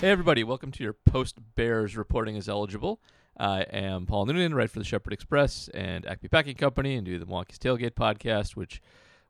[0.00, 3.00] Hey, everybody, welcome to your post Bears reporting as eligible.
[3.36, 7.18] I am Paul Noonan, write for the Shepherd Express and Acme Packing Company, and do
[7.18, 8.80] the Milwaukee's Tailgate podcast, which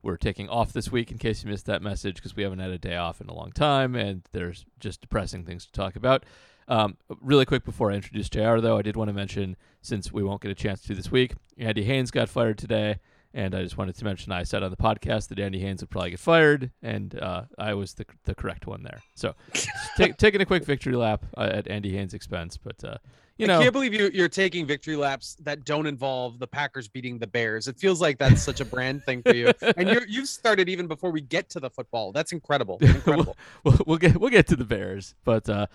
[0.03, 2.71] we're taking off this week in case you missed that message because we haven't had
[2.71, 6.25] a day off in a long time and there's just depressing things to talk about.
[6.69, 10.23] Um, really quick before I introduce JR, though, I did want to mention, since we
[10.23, 12.99] won't get a chance to this week, Andy Haynes got fired today.
[13.35, 15.91] And I just wanted to mention I said on the podcast that Andy Haynes would
[15.91, 19.01] probably get fired, and uh, I was the the correct one there.
[19.15, 19.35] So
[19.97, 22.97] take, taking a quick victory lap uh, at Andy Haynes' expense, but uh,
[23.39, 26.89] you know, I can't believe you, you're taking victory laps that don't involve the Packers
[26.89, 27.69] beating the Bears.
[27.69, 30.89] It feels like that's such a brand thing for you, and you're, you've started even
[30.89, 32.11] before we get to the football.
[32.11, 32.79] That's incredible.
[32.81, 33.37] Incredible.
[33.63, 35.67] we'll, we'll, we'll get we'll get to the Bears, but uh,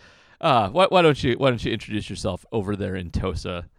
[0.42, 3.70] uh, why, why don't you why don't you introduce yourself over there in Tosa?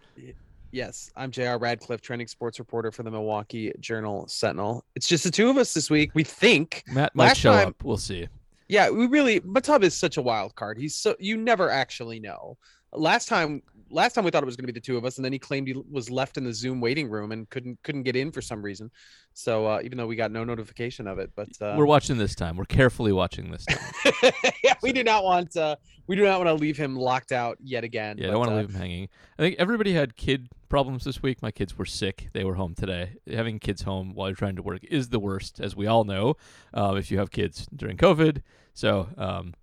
[0.74, 4.84] Yes, I'm JR Radcliffe, trending sports reporter for the Milwaukee Journal Sentinel.
[4.96, 6.10] It's just the two of us this week.
[6.14, 7.84] We think Matt might Last show time- up.
[7.84, 8.26] We'll see.
[8.66, 10.76] Yeah, we really Matub is such a wild card.
[10.76, 12.58] He's so you never actually know.
[12.92, 15.16] Last time last time we thought it was going to be the two of us
[15.18, 18.02] and then he claimed he was left in the Zoom waiting room and couldn't couldn't
[18.02, 18.90] get in for some reason.
[19.34, 22.34] So uh, even though we got no notification of it, but uh, We're watching this
[22.34, 22.56] time.
[22.56, 24.32] We're carefully watching this time.
[24.64, 27.58] yeah, we do not want uh, we do not want to leave him locked out
[27.62, 28.16] yet again.
[28.18, 29.08] Yeah, I don't want to uh, leave him hanging.
[29.38, 31.40] I think everybody had kid problems this week.
[31.40, 32.30] My kids were sick.
[32.32, 33.12] They were home today.
[33.32, 36.36] Having kids home while you're trying to work is the worst, as we all know,
[36.76, 38.42] uh, if you have kids during COVID.
[38.72, 39.54] So, um,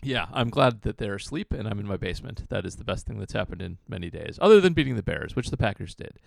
[0.00, 2.44] yeah, I'm glad that they're asleep and I'm in my basement.
[2.50, 5.34] That is the best thing that's happened in many days, other than beating the Bears,
[5.34, 6.20] which the Packers did.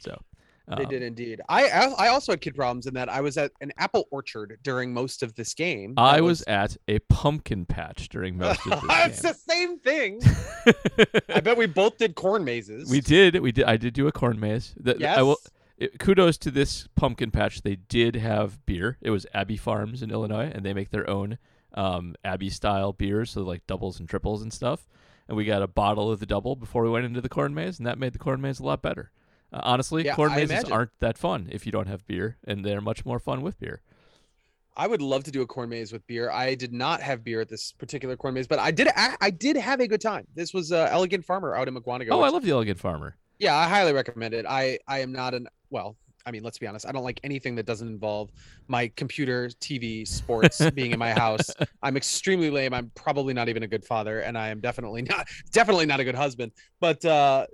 [0.00, 0.22] So,
[0.66, 1.42] They um, did indeed.
[1.48, 4.94] I I also had kid problems in that I was at an apple orchard during
[4.94, 5.94] most of this game.
[5.98, 10.22] I That was at a pumpkin patch during most of this it's the same thing.
[11.28, 12.90] I bet we both did corn mazes.
[12.90, 13.40] We did.
[13.40, 13.66] We did.
[13.66, 14.74] I did do a corn maze.
[14.78, 15.18] The- Yes.
[15.18, 15.36] I will.
[15.76, 17.62] It, kudos to this pumpkin patch.
[17.62, 18.96] They did have beer.
[19.00, 21.36] It was Abbey Farms in Illinois, and they make their own
[21.74, 24.86] um, Abbey style beers, so like doubles and triples and stuff.
[25.28, 27.78] And we got a bottle of the double before we went into the corn maze,
[27.78, 29.10] and that made the corn maze a lot better.
[29.54, 30.72] Uh, honestly, Yeah, corn I mazes imagine.
[30.72, 33.82] aren't that fun if you don't have beer, and they're much more fun with beer.
[34.76, 36.30] I would love to do a corn maze with beer.
[36.32, 38.88] I did not have beer at this particular corn maze, but I did.
[38.96, 40.26] I, I did have a good time.
[40.34, 42.08] This was uh, Elegant Farmer out in Mukwonago.
[42.10, 43.16] Oh, I love the Elegant Farmer.
[43.38, 44.44] yeah, I highly recommend it.
[44.48, 45.96] I I am not an well.
[46.26, 46.86] I mean, let's be honest.
[46.88, 48.32] I don't like anything that doesn't involve
[48.66, 51.50] my computer, TV, sports being in my house.
[51.82, 52.72] I'm extremely lame.
[52.74, 56.04] I'm probably not even a good father, and I am definitely not definitely not a
[56.04, 56.50] good husband.
[56.80, 57.46] But uh,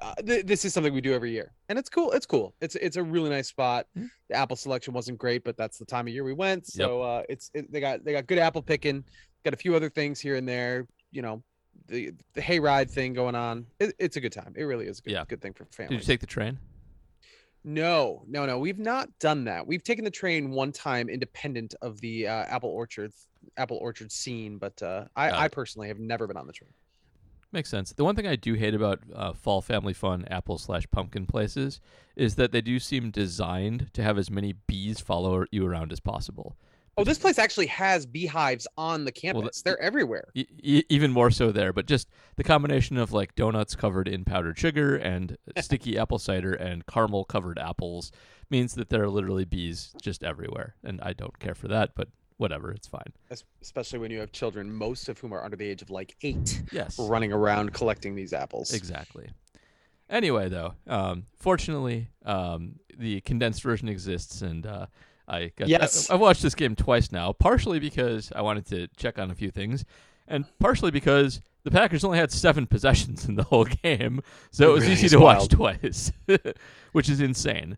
[0.00, 2.12] uh, th- this is something we do every year, and it's cool.
[2.12, 2.54] It's cool.
[2.60, 3.86] It's it's a really nice spot.
[3.96, 4.08] Mhm.
[4.28, 6.66] The apple selection wasn't great, but that's the time of year we went.
[6.66, 9.04] So uh, it's it, they got they got good apple picking.
[9.44, 10.86] Got a few other things here and there.
[11.12, 11.42] You know,
[11.88, 13.66] the the hayride thing going on.
[13.80, 14.52] It, it's a good time.
[14.56, 15.24] It really is a good, Yeah.
[15.26, 16.58] good thing for Did you take the train?
[17.64, 18.58] No, no, no.
[18.60, 19.66] We've not done that.
[19.66, 23.12] We've taken the train one time, independent of the uh, apple orchard,
[23.56, 24.58] apple orchard scene.
[24.58, 26.70] But uh, I, I personally have never been on the train.
[27.56, 27.94] Makes sense.
[27.94, 31.80] The one thing I do hate about uh, fall family fun apple slash pumpkin places
[32.14, 35.98] is that they do seem designed to have as many bees follow you around as
[35.98, 36.54] possible.
[36.98, 39.62] Oh, this place actually has beehives on the that- campus.
[39.62, 40.28] They're everywhere.
[40.34, 44.26] E- e- even more so there, but just the combination of like donuts covered in
[44.26, 48.12] powdered sugar and sticky apple cider and caramel covered apples
[48.50, 50.74] means that there are literally bees just everywhere.
[50.84, 53.12] And I don't care for that, but whatever, it's fine.
[53.62, 56.62] Especially when you have children, most of whom are under the age of like eight,
[56.72, 56.98] Yes.
[56.98, 58.72] running around collecting these apples.
[58.74, 59.28] Exactly.
[60.08, 64.86] Anyway, though, um, fortunately, um, the condensed version exists, and uh,
[65.26, 65.68] I got.
[65.68, 66.08] Yes.
[66.08, 69.34] I, have watched this game twice now, partially because I wanted to check on a
[69.34, 69.84] few things,
[70.28, 74.22] and partially because the Packers only had seven possessions in the whole game,
[74.52, 76.12] so It was really easy to watch twice,
[76.92, 77.76] which is insane.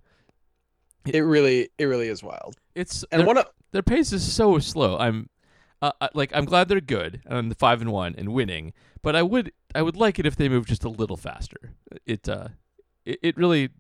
[1.15, 2.57] It really, it really is wild.
[2.75, 4.99] It's And their, one of their pace is so slow.
[4.99, 5.29] I'm.
[5.81, 9.23] Uh, like I'm glad they're good and the five and one and winning, but I
[9.23, 11.75] would I would like it if they moved just a little faster.
[12.05, 12.49] It uh,
[13.09, 13.71] it, it really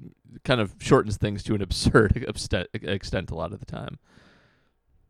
[0.44, 3.98] kind of shortens things to an absurd extent, extent a lot of the time.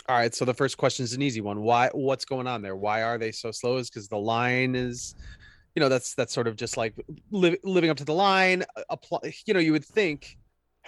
[0.08, 1.60] All right, so the first question is an easy one.
[1.60, 1.90] Why?
[1.92, 2.74] What's going on there?
[2.74, 3.76] Why are they so slow?
[3.76, 5.14] Is because the line is,
[5.74, 6.94] you know, that's that's sort of just like
[7.30, 8.64] li- living up to the line.
[8.88, 10.38] Apply, you know, you would think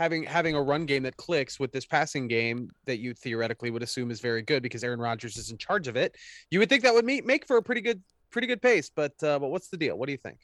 [0.00, 3.82] having having a run game that clicks with this passing game that you theoretically would
[3.82, 6.16] assume is very good because Aaron Rodgers is in charge of it.
[6.50, 8.90] You would think that would meet, make for a pretty good pretty good pace.
[8.94, 9.98] But uh, but what's the deal?
[9.98, 10.38] What do you think?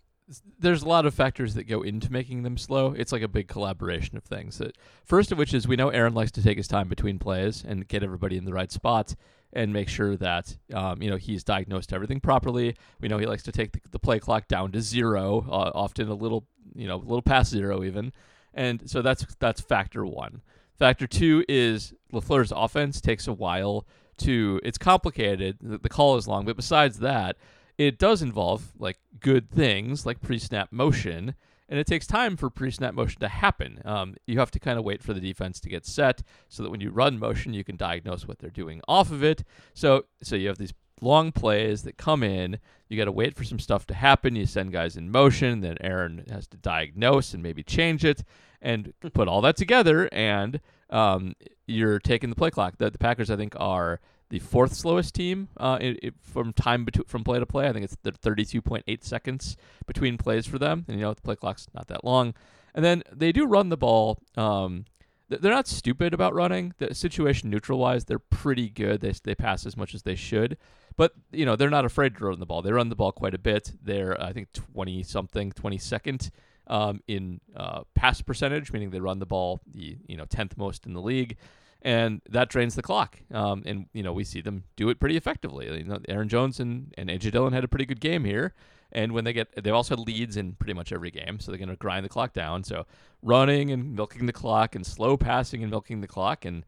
[0.58, 2.93] there's a lot of factors that go into making them slow.
[2.93, 4.58] It's like a big collaboration of things.
[4.58, 7.64] That first of which is we know Aaron likes to take his time between plays
[7.67, 9.14] and get everybody in the right spot
[9.52, 12.76] and make sure that um, you know he's diagnosed everything properly.
[13.00, 16.09] We know he likes to take the, the play clock down to zero, uh, often
[16.09, 18.12] a little you know a little past zero even,
[18.56, 20.43] and so that's that's factor one.
[20.76, 23.87] Factor two is LaFleur's offense takes a while
[24.19, 24.61] to.
[24.64, 25.58] It's complicated.
[25.61, 27.37] The, the call is long, but besides that
[27.79, 31.35] it does involve like good things like pre-snap motion
[31.69, 34.85] and it takes time for pre-snap motion to happen um, you have to kind of
[34.85, 37.76] wait for the defense to get set so that when you run motion you can
[37.76, 39.44] diagnose what they're doing off of it
[39.75, 42.58] so so you have these long plays that come in
[42.88, 45.76] you got to wait for some stuff to happen you send guys in motion then
[45.81, 48.25] aaron has to diagnose and maybe change it
[48.62, 51.34] and put all that together and um,
[51.66, 55.48] you're taking the play clock the, the packers i think are the fourth slowest team
[55.56, 57.69] uh, it, it, from time between from play to play.
[57.69, 59.56] I think it's the 32.8 seconds
[59.87, 60.84] between plays for them.
[60.88, 62.34] And you know the play clock's not that long.
[62.75, 64.19] And then they do run the ball.
[64.37, 64.84] Um,
[65.28, 66.75] they're not stupid about running.
[66.78, 69.00] The situation neutral wise, they're pretty good.
[69.00, 70.56] They they pass as much as they should,
[70.96, 72.62] but you know they're not afraid to run the ball.
[72.62, 73.72] They run the ball quite a bit.
[73.82, 76.31] They're I think 20 something, 22nd
[76.66, 80.87] um, in uh, pass percentage, meaning they run the ball the you know 10th most
[80.87, 81.37] in the league
[81.82, 83.19] and that drains the clock.
[83.32, 85.66] Um, and you know we see them do it pretty effectively.
[85.66, 88.54] You know, Aaron Jones and, and AJ Dillon had a pretty good game here.
[88.92, 91.58] And when they get, they also had leads in pretty much every game, so they're
[91.58, 92.64] going to grind the clock down.
[92.64, 92.87] So
[93.20, 96.64] running and milking the clock, and slow passing and milking the clock, and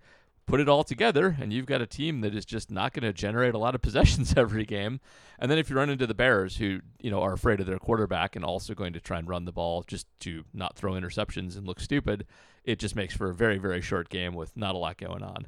[0.48, 3.12] put it all together, and you've got a team that is just not going to
[3.12, 5.00] generate a lot of possessions every game.
[5.38, 7.78] And then if you run into the Bears, who you know are afraid of their
[7.78, 11.56] quarterback and also going to try and run the ball just to not throw interceptions
[11.56, 12.26] and look stupid,
[12.64, 15.46] it just makes for a very very short game with not a lot going on.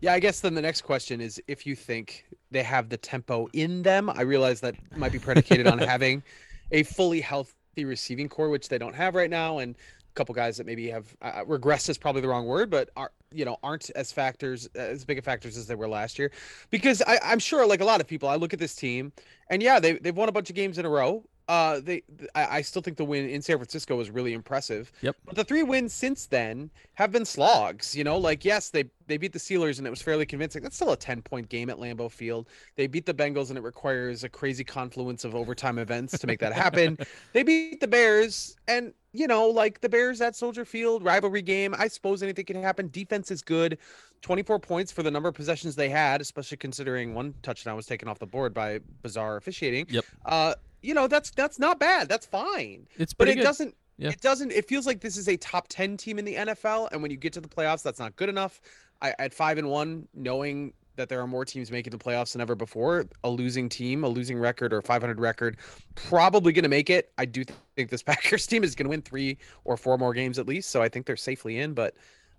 [0.00, 3.48] Yeah, I guess then the next question is if you think they have the tempo
[3.52, 4.10] in them.
[4.10, 6.22] I realize that might be predicated on having
[6.72, 10.56] a fully healthy receiving corps, which they don't have right now, and a couple guys
[10.56, 13.90] that maybe have uh, regressed is probably the wrong word, but are you know aren't
[13.90, 16.30] as factors as big of factors as they were last year.
[16.70, 19.12] Because I, I'm sure, like a lot of people, I look at this team,
[19.48, 21.24] and yeah, they they've won a bunch of games in a row.
[21.50, 22.00] Uh, they,
[22.36, 24.92] I, I still think the win in San Francisco was really impressive.
[25.00, 25.16] Yep.
[25.24, 27.96] But the three wins since then have been slogs.
[27.96, 30.62] You know, like yes, they they beat the Steelers and it was fairly convincing.
[30.62, 32.48] That's still a ten point game at Lambeau Field.
[32.76, 36.38] They beat the Bengals and it requires a crazy confluence of overtime events to make
[36.38, 36.96] that happen.
[37.32, 41.74] they beat the Bears and you know, like the Bears at Soldier Field rivalry game.
[41.76, 42.90] I suppose anything can happen.
[42.92, 43.78] Defense is good.
[44.22, 48.06] 24 points for the number of possessions they had, especially considering one touchdown was taken
[48.06, 49.86] off the board by bizarre officiating.
[49.88, 50.04] Yep.
[50.24, 52.08] Uh, you know that's that's not bad.
[52.08, 52.86] That's fine.
[52.96, 53.42] It's but it good.
[53.42, 53.74] doesn't.
[53.98, 54.10] Yeah.
[54.10, 54.50] It doesn't.
[54.50, 57.16] It feels like this is a top ten team in the NFL, and when you
[57.16, 58.60] get to the playoffs, that's not good enough.
[59.02, 62.40] I at five and one, knowing that there are more teams making the playoffs than
[62.40, 65.56] ever before, a losing team, a losing record or 500 record,
[65.94, 67.10] probably going to make it.
[67.16, 67.42] I do
[67.74, 70.70] think this Packers team is going to win three or four more games at least,
[70.70, 71.72] so I think they're safely in.
[71.72, 71.94] But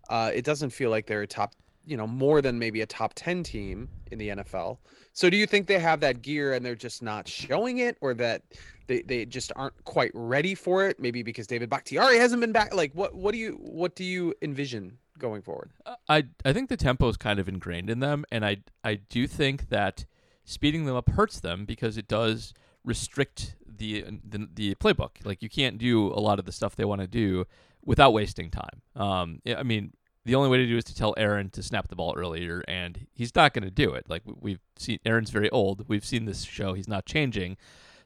[0.10, 1.54] uh, it doesn't feel like they're a top,
[1.86, 4.78] you know, more than maybe a top 10 team in the NFL.
[5.14, 8.14] So do you think they have that gear and they're just not showing it or
[8.16, 8.44] that
[8.88, 11.00] they, they just aren't quite ready for it?
[11.00, 12.74] Maybe because David Bakhtiari hasn't been back.
[12.74, 15.72] Like what what do you what do you envision going forward?
[16.08, 19.28] I I think the tempo is kind of ingrained in them and I I do
[19.28, 20.06] think that
[20.46, 25.26] speeding them up hurts them because it does restrict the the, the playbook.
[25.26, 27.46] Like you can't do a lot of the stuff they want to do
[27.84, 28.82] without wasting time.
[28.96, 29.94] Um I mean
[30.26, 33.08] the only way to do is to tell Aaron to snap the ball earlier, and
[33.12, 34.06] he's not going to do it.
[34.10, 35.86] Like we've seen, Aaron's very old.
[35.88, 37.58] We've seen this show; he's not changing.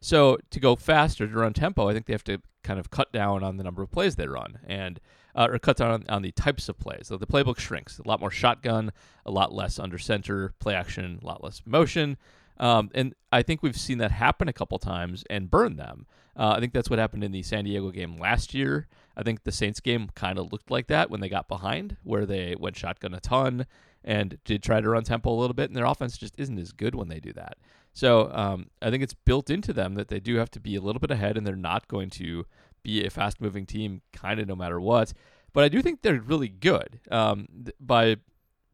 [0.01, 3.11] So to go faster, to run tempo, I think they have to kind of cut
[3.11, 4.99] down on the number of plays they run, and
[5.35, 7.07] uh, or cut down on, on, the types of plays.
[7.07, 7.99] So the playbook shrinks.
[7.99, 8.91] A lot more shotgun,
[9.25, 12.17] a lot less under center play action, a lot less motion.
[12.57, 16.07] Um, and I think we've seen that happen a couple times and burn them.
[16.37, 18.87] Uh, I think that's what happened in the San Diego game last year.
[19.17, 22.25] I think the Saints game kind of looked like that when they got behind, where
[22.25, 23.65] they went shotgun a ton
[24.03, 26.71] and did try to run tempo a little bit, and their offense just isn't as
[26.71, 27.57] good when they do that.
[27.93, 30.81] So um, I think it's built into them that they do have to be a
[30.81, 32.45] little bit ahead, and they're not going to
[32.83, 35.13] be a fast moving team, kind of no matter what.
[35.53, 37.47] But I do think they're really good um,
[37.79, 38.17] by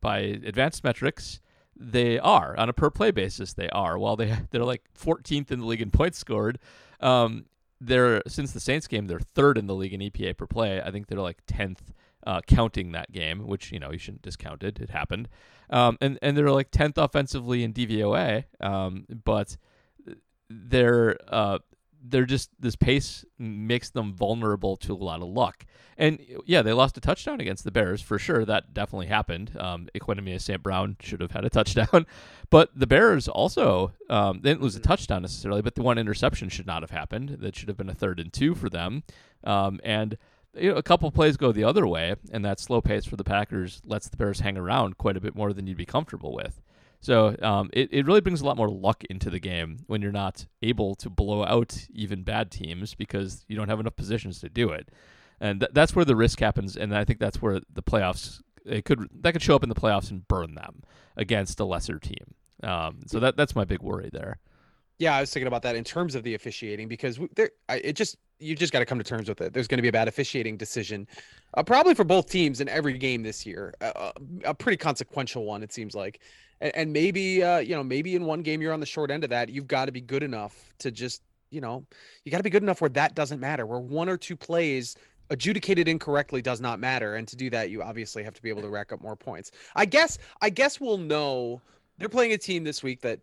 [0.01, 1.39] by advanced metrics.
[1.75, 3.53] They are on a per play basis.
[3.53, 6.59] They are while they they're like 14th in the league in points scored.
[6.99, 7.45] Um,
[7.81, 10.81] they're since the Saints game, they're third in the league in EPA per play.
[10.81, 11.91] I think they're like tenth,
[12.25, 14.79] uh, counting that game, which you know you shouldn't discount it.
[14.79, 15.27] It happened,
[15.71, 19.57] um, and and they're like tenth offensively in DVOA, um, but
[20.49, 21.59] they're uh,
[22.03, 25.65] they're just this pace makes them vulnerable to a lot of luck.
[25.97, 28.43] And yeah, they lost a touchdown against the Bears for sure.
[28.45, 29.51] That definitely happened.
[29.59, 30.63] Um, Equanimeous St.
[30.63, 32.05] Brown should have had a touchdown,
[32.49, 36.49] but the Bears also um, they didn't lose a touchdown necessarily, but the one interception
[36.49, 37.37] should not have happened.
[37.41, 39.03] That should have been a third and two for them.
[39.43, 40.17] Um, and
[40.55, 43.23] you know, a couple plays go the other way, and that slow pace for the
[43.23, 46.61] Packers lets the Bears hang around quite a bit more than you'd be comfortable with.
[47.01, 50.11] So um, it, it really brings a lot more luck into the game when you're
[50.11, 54.49] not able to blow out even bad teams because you don't have enough positions to
[54.49, 54.89] do it.
[55.39, 56.77] And th- that's where the risk happens.
[56.77, 59.75] And I think that's where the playoffs, it could that could show up in the
[59.75, 60.83] playoffs and burn them
[61.17, 62.35] against a lesser team.
[62.63, 64.39] Um, so that that's my big worry there.
[64.99, 68.17] Yeah, I was thinking about that in terms of the officiating because there, it just
[68.37, 69.51] you just got to come to terms with it.
[69.51, 71.07] There's going to be a bad officiating decision,
[71.55, 73.73] uh, probably for both teams in every game this year.
[73.81, 74.11] Uh,
[74.45, 76.21] a pretty consequential one, it seems like
[76.61, 79.23] and, and maybe uh, you know maybe in one game you're on the short end
[79.23, 79.49] of that.
[79.49, 81.85] You've got to be good enough to just you know
[82.23, 83.65] you got to be good enough where that doesn't matter.
[83.65, 84.95] Where one or two plays
[85.29, 88.61] adjudicated incorrectly does not matter, and to do that you obviously have to be able
[88.61, 89.51] to rack up more points.
[89.75, 91.61] I guess I guess we'll know.
[91.97, 93.19] They're playing a team this week that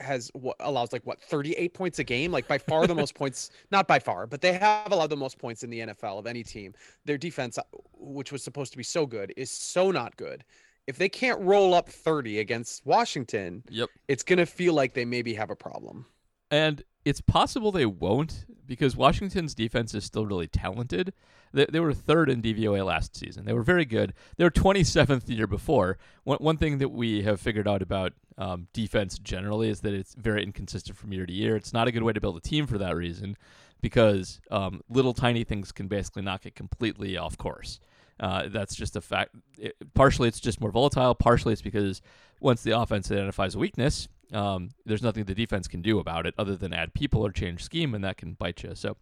[0.00, 3.50] has what allows like what 38 points a game like by far the most points
[3.70, 6.42] not by far but they have allowed the most points in the NFL of any
[6.42, 10.44] team their defense uh, which was supposed to be so good is so not good
[10.86, 13.88] if they can't roll up 30 against Washington, yep.
[14.08, 16.06] it's going to feel like they maybe have a problem.
[16.50, 21.12] And it's possible they won't because Washington's defense is still really talented.
[21.52, 23.44] They, they were third in DVOA last season.
[23.44, 24.14] They were very good.
[24.36, 25.98] They were 27th the year before.
[26.24, 30.14] One, one thing that we have figured out about um, defense generally is that it's
[30.14, 31.56] very inconsistent from year to year.
[31.56, 33.36] It's not a good way to build a team for that reason
[33.80, 37.80] because um, little tiny things can basically knock it completely off course.
[38.20, 39.34] Uh, that's just a fact.
[39.58, 41.14] It, partially, it's just more volatile.
[41.14, 42.02] Partially, it's because
[42.40, 46.34] once the offense identifies a weakness, um, there's nothing the defense can do about it
[46.38, 48.74] other than add people or change scheme, and that can bite you.
[48.74, 48.96] So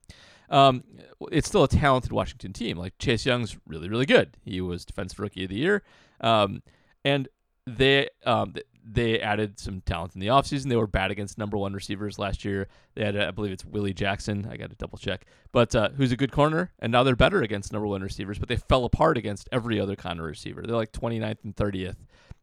[0.49, 0.85] um,
[1.31, 2.77] it's still a talented Washington team.
[2.77, 4.37] Like Chase Young's really, really good.
[4.45, 5.83] He was Defensive Rookie of the Year.
[6.21, 6.63] Um,
[7.05, 7.29] and
[7.67, 8.55] they um,
[8.93, 10.69] they added some talent in the offseason.
[10.69, 12.67] They were bad against number one receivers last year.
[12.95, 14.49] They had, I believe it's Willie Jackson.
[14.51, 16.73] I got to double check, but uh, who's a good corner.
[16.79, 19.97] And now they're better against number one receivers, but they fell apart against every other
[19.97, 20.63] kind of receiver.
[20.63, 21.97] They're like 29th and 30th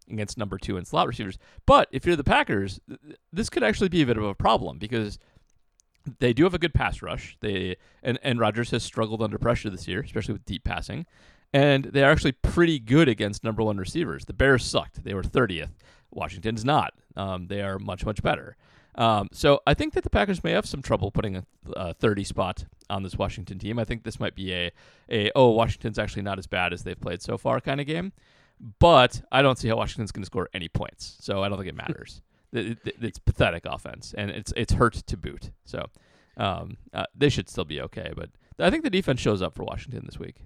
[0.10, 1.38] against number two and slot receivers.
[1.66, 2.80] But if you're the Packers,
[3.34, 5.20] this could actually be a bit of a problem because
[6.20, 7.36] they do have a good pass rush.
[7.42, 11.06] They and and Rodgers has struggled under pressure this year, especially with deep passing.
[11.54, 14.26] And they're actually pretty good against number one receivers.
[14.26, 15.04] The Bears sucked.
[15.04, 15.72] They were 30th.
[16.18, 16.94] Washington's not.
[17.16, 18.58] Um, they are much, much better.
[18.96, 22.24] Um, so I think that the Packers may have some trouble putting a, a, 30
[22.24, 23.78] spot on this Washington team.
[23.78, 24.72] I think this might be a,
[25.10, 28.12] a oh Washington's actually not as bad as they've played so far kind of game.
[28.80, 31.18] But I don't see how Washington's going to score any points.
[31.20, 32.24] So I don't think it matters.
[32.52, 35.52] it, it, it's pathetic offense and it's it's hurt to boot.
[35.64, 35.86] So
[36.38, 38.12] um, uh, they should still be okay.
[38.16, 40.38] But I think the defense shows up for Washington this week.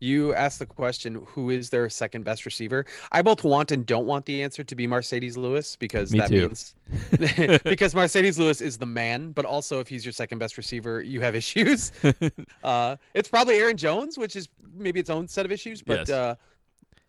[0.00, 2.84] You asked the question, who is their second best receiver?
[3.12, 6.28] I both want and don't want the answer to be Marcedes Lewis because Me that
[6.28, 6.48] too.
[6.48, 6.74] means
[7.64, 11.20] because Marcedes Lewis is the man, but also if he's your second best receiver, you
[11.20, 11.92] have issues.
[12.64, 16.10] uh, it's probably Aaron Jones, which is maybe its own set of issues, but yes.
[16.10, 16.34] uh,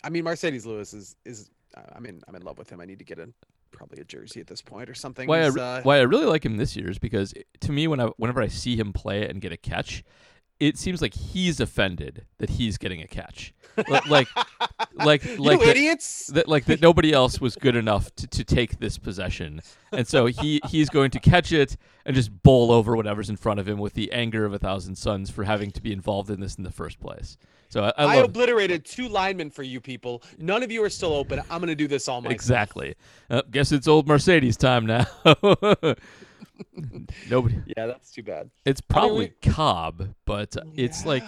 [0.03, 1.49] I mean Marcedes Lewis is is
[1.95, 2.79] I mean I'm in love with him.
[2.79, 3.29] I need to get a
[3.71, 5.27] probably a jersey at this point or something.
[5.27, 7.99] Why I, uh, why I really like him this year is because to me when
[7.99, 10.03] I whenever I see him play and get a catch,
[10.59, 13.53] it seems like he's offended that he's getting a catch.
[13.77, 14.29] like like
[14.95, 16.27] like you idiots?
[16.27, 19.61] that, like that nobody else was good enough to, to take this possession.
[19.91, 23.59] And so he he's going to catch it and just bowl over whatever's in front
[23.59, 26.39] of him with the anger of a thousand suns for having to be involved in
[26.39, 27.37] this in the first place.
[27.67, 30.23] So i, I, I obliterated two linemen for you people.
[30.37, 31.39] None of you are still open.
[31.49, 32.33] I'm going to do this all myself.
[32.33, 32.95] Exactly.
[33.29, 35.05] Uh, guess it's old Marcedes time now
[37.29, 37.61] Nobody.
[37.77, 38.49] Yeah, that's too bad.
[38.65, 41.07] It's probably I mean, Cobb, but it's yeah.
[41.07, 41.23] like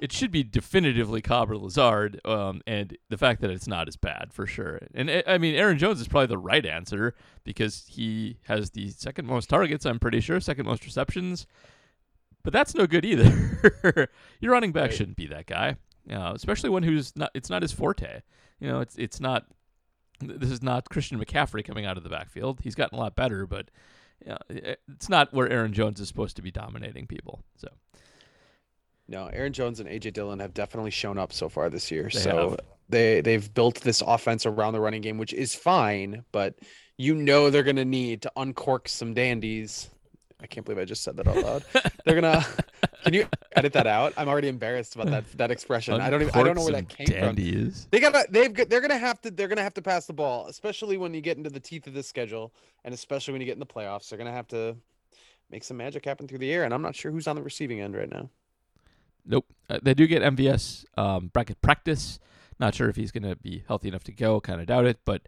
[0.00, 2.20] it should be definitively Cobb or Lazard.
[2.24, 4.80] Um, and the fact that it's not is bad for sure.
[4.94, 7.14] And eh, I mean, Aaron Jones is probably the right answer
[7.44, 9.86] because he has the second most targets.
[9.86, 11.46] I'm pretty sure, second most receptions.
[12.42, 14.08] But that's no good either.
[14.40, 14.94] Your running back right.
[14.94, 15.76] shouldn't be that guy,
[16.10, 17.30] uh, especially one who's not.
[17.34, 18.22] It's not his forte.
[18.60, 19.46] You know, it's it's not.
[20.20, 22.60] This is not Christian McCaffrey coming out of the backfield.
[22.62, 23.70] He's gotten a lot better, but
[24.26, 27.42] yeah, eh, it's not where Aaron Jones is supposed to be dominating people.
[27.56, 27.68] So.
[29.08, 32.10] No, Aaron Jones and AJ Dillon have definitely shown up so far this year.
[32.12, 32.60] They so have.
[32.88, 36.56] they they've built this offense around the running game, which is fine, but
[36.98, 39.90] you know they're going to need to uncork some dandies
[40.40, 41.64] I can't believe I just said that out loud.
[42.04, 42.44] They're gonna.
[43.06, 44.12] Can you edit that out?
[44.16, 45.94] I'm already embarrassed about that that expression.
[46.00, 46.34] I don't even.
[46.34, 47.36] I don't know where that came from.
[47.36, 48.26] They gotta.
[48.28, 48.52] They've.
[48.68, 49.30] They're gonna have to.
[49.30, 51.94] They're gonna have to pass the ball, especially when you get into the teeth of
[51.94, 52.52] the schedule,
[52.84, 54.08] and especially when you get in the playoffs.
[54.08, 54.76] They're gonna have to
[55.50, 57.80] make some magic happen through the air, and I'm not sure who's on the receiving
[57.80, 58.28] end right now.
[59.24, 59.46] Nope.
[59.70, 62.18] Uh, they do get MVS um, bracket practice.
[62.58, 64.40] Not sure if he's going to be healthy enough to go.
[64.40, 65.22] Kind of doubt it, but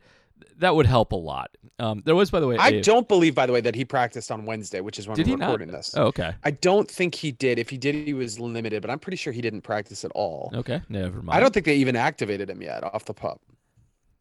[0.58, 1.50] that would help a lot.
[1.78, 3.84] Um, there was, by the way, I a- don't believe, by the way, that he
[3.84, 5.46] practiced on Wednesday, which is when we're he not?
[5.46, 5.94] recording this.
[5.96, 6.32] Oh, okay.
[6.44, 7.58] I don't think he did.
[7.58, 10.50] If he did, he was limited, but I'm pretty sure he didn't practice at all.
[10.54, 10.80] Okay.
[10.88, 11.36] Never mind.
[11.36, 13.40] I don't think they even activated him yet off the pup.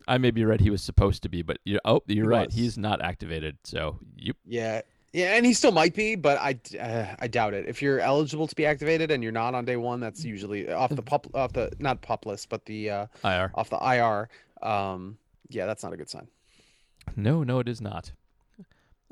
[0.07, 0.59] I may be right.
[0.59, 2.47] He was supposed to be, but you oh, you're He right.
[2.47, 2.55] was.
[2.55, 3.57] He's not activated.
[3.63, 4.81] So you Yeah,
[5.11, 7.67] yeah, and he still might be, but I uh, I doubt it.
[7.67, 10.91] If you're eligible to be activated and you're not on day one, that's usually off
[10.95, 13.51] the pup off the not pup list, but the uh, IR.
[13.55, 14.29] off the IR.
[14.65, 15.17] Um,
[15.49, 16.27] yeah, that's not a good sign.
[17.15, 18.11] No, no, it is not.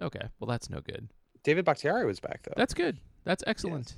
[0.01, 0.27] Okay.
[0.39, 1.10] Well, that's no good.
[1.44, 2.54] David Bakhtiari was back though.
[2.58, 2.98] That's good.
[3.24, 3.96] That's excellent.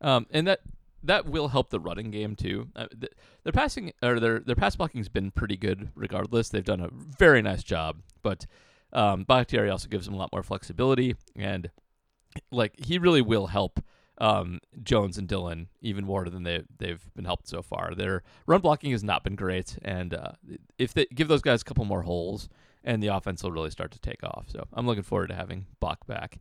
[0.00, 0.60] Um, and that
[1.02, 2.68] that will help the running game too.
[2.76, 3.12] Uh, th-
[3.44, 6.48] their passing or their their pass blocking's been pretty good regardless.
[6.48, 8.46] They've done a very nice job, but
[8.92, 11.70] um, Bakhtiari also gives them a lot more flexibility and
[12.50, 13.80] like he really will help
[14.20, 17.94] um, Jones and Dillon even more than they they've been helped so far.
[17.94, 20.32] Their run blocking has not been great, and uh,
[20.78, 22.48] if they give those guys a couple more holes,
[22.84, 24.44] and the offense will really start to take off.
[24.48, 26.38] So I'm looking forward to having Bach back.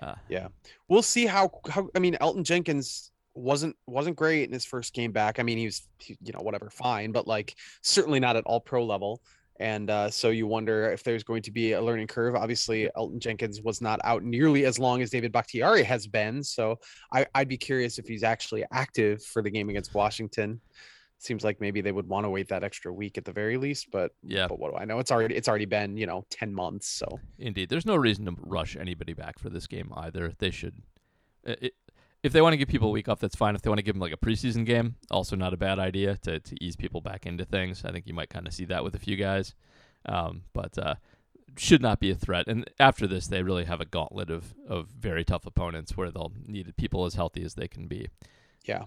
[0.00, 0.48] Uh, Yeah,
[0.88, 1.88] we'll see how how.
[1.94, 5.38] I mean, Elgton Jenkins wasn't wasn't great in his first game back.
[5.38, 8.84] I mean, he was you know whatever fine, but like certainly not at all pro
[8.84, 9.22] level.
[9.60, 12.34] And uh, so you wonder if there's going to be a learning curve.
[12.34, 16.42] Obviously, Elgton Jenkins was not out nearly as long as David Bakhtiari has been.
[16.42, 16.78] So
[17.12, 20.60] I, I'd be curious if he's actually active for the game against Washington.
[21.18, 23.92] Seems like maybe they would want to wait that extra week at the very least,
[23.92, 24.98] but yeah, but what do I know?
[24.98, 26.88] It's already it's already been you know ten months.
[26.88, 27.06] So
[27.38, 30.32] Indeed, there's no reason to rush anybody back for this game either.
[30.40, 30.82] They should,
[31.46, 31.70] i- i
[32.22, 33.54] if they want to give people a week off, that's fine.
[33.54, 36.16] If they want to give them like a preseason game, also not a bad idea
[36.22, 37.84] to to ease people back into things.
[37.84, 39.54] I think you might kind of see that with a few guys,
[40.06, 40.94] um, but uh,
[41.56, 42.46] should not be a threat.
[42.46, 46.32] And after this, they really have a gauntlet of of very tough opponents where they'll
[46.46, 48.08] need people as healthy as they can be.
[48.64, 48.84] Yeah.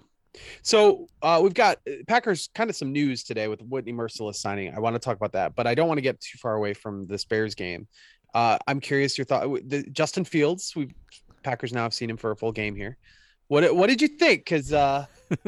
[0.61, 4.73] So uh, we've got uh, Packers kind of some news today with Whitney Mercilus signing.
[4.73, 6.73] I want to talk about that, but I don't want to get too far away
[6.73, 7.87] from this Bears game.
[8.33, 9.47] Uh, I'm curious your thought.
[9.69, 10.89] The, Justin Fields, we
[11.43, 12.97] Packers now have seen him for a full game here.
[13.47, 14.43] What what did you think?
[14.45, 15.05] Because uh,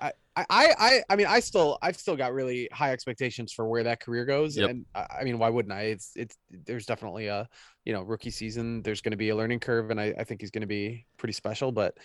[0.00, 3.82] I, I I I mean I still I've still got really high expectations for where
[3.84, 4.70] that career goes, Yep.
[4.70, 5.82] and I, I mean why wouldn't I?
[5.82, 7.48] It's it's there's definitely a
[7.84, 8.82] you know rookie season.
[8.82, 11.06] There's going to be a learning curve, and I, I think he's going to be
[11.18, 11.72] pretty special.
[11.72, 11.96] But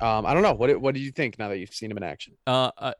[0.00, 0.54] um, I don't know.
[0.54, 2.34] What what do you think now that you've seen him in action?
[2.46, 2.92] Uh, uh,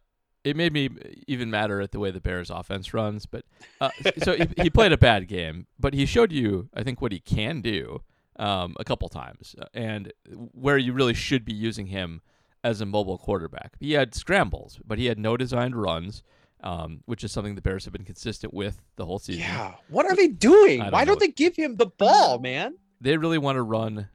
[0.45, 0.91] it made me
[1.27, 3.27] even madder at the way the Bears' offense runs.
[3.27, 3.45] But
[3.81, 3.91] uh,
[4.23, 7.21] so he, he played a bad game, but he showed you, I think, what he
[7.21, 8.03] can do
[8.39, 10.13] um, a couple times, uh, and
[10.53, 12.21] where you really should be using him
[12.65, 13.75] as a mobile quarterback.
[13.81, 16.23] He had scrambles, but he had no designed runs,
[16.63, 19.43] um, which is something the Bears have been consistent with the whole season.
[19.43, 19.75] Yeah.
[19.89, 20.81] What are they doing?
[20.81, 22.77] Don't Why don't they give him the ball, man?
[23.01, 24.09] they really want to run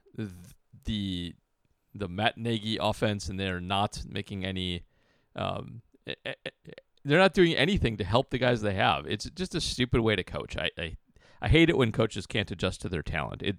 [0.86, 1.34] the
[1.96, 4.84] the Matt Nagy offense, and they're not making any.
[5.36, 5.82] Um,
[7.06, 9.06] they're not doing anything to help the guys they have.
[9.06, 10.58] It's just a stupid way to coach.
[10.58, 10.98] I, I
[11.42, 13.42] I hate it when coaches can't adjust to their talent.
[13.42, 13.58] It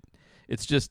[0.49, 0.91] it's just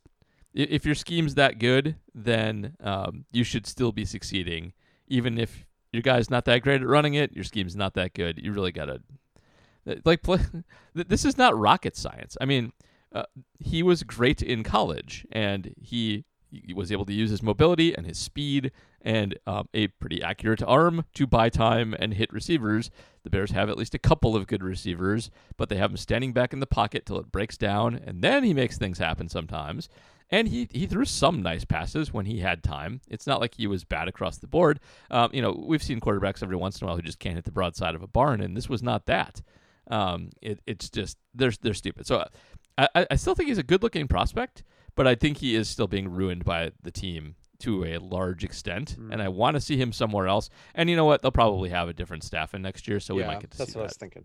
[0.53, 4.73] if your scheme's that good, then um, you should still be succeeding,
[5.07, 7.33] even if your guy's not that great at running it.
[7.33, 8.39] Your scheme's not that good.
[8.43, 9.01] You really gotta
[10.05, 10.39] like play.
[10.93, 12.37] This is not rocket science.
[12.39, 12.71] I mean,
[13.13, 13.23] uh,
[13.59, 16.25] he was great in college, and he,
[16.65, 20.61] he was able to use his mobility and his speed and um, a pretty accurate
[20.63, 22.89] arm to buy time and hit receivers.
[23.23, 26.33] The Bears have at least a couple of good receivers, but they have him standing
[26.33, 29.89] back in the pocket till it breaks down, and then he makes things happen sometimes.
[30.29, 33.01] And he, he threw some nice passes when he had time.
[33.07, 34.79] It's not like he was bad across the board.
[35.11, 37.43] Um, you know, we've seen quarterbacks every once in a while who just can't hit
[37.45, 39.41] the broadside of a barn, and this was not that.
[39.91, 42.07] Um, it, it's just they're they're stupid.
[42.07, 42.25] So
[42.77, 44.63] I, I- I still think he's a good looking prospect,
[44.95, 48.97] but I think he is still being ruined by the team to a large extent.
[48.99, 49.13] Mm.
[49.13, 50.49] And I want to see him somewhere else.
[50.75, 51.21] And you know what?
[51.21, 53.63] They'll probably have a different staff in next year, so we might get to see
[53.63, 53.63] that.
[53.63, 54.23] that's see what I was thinking.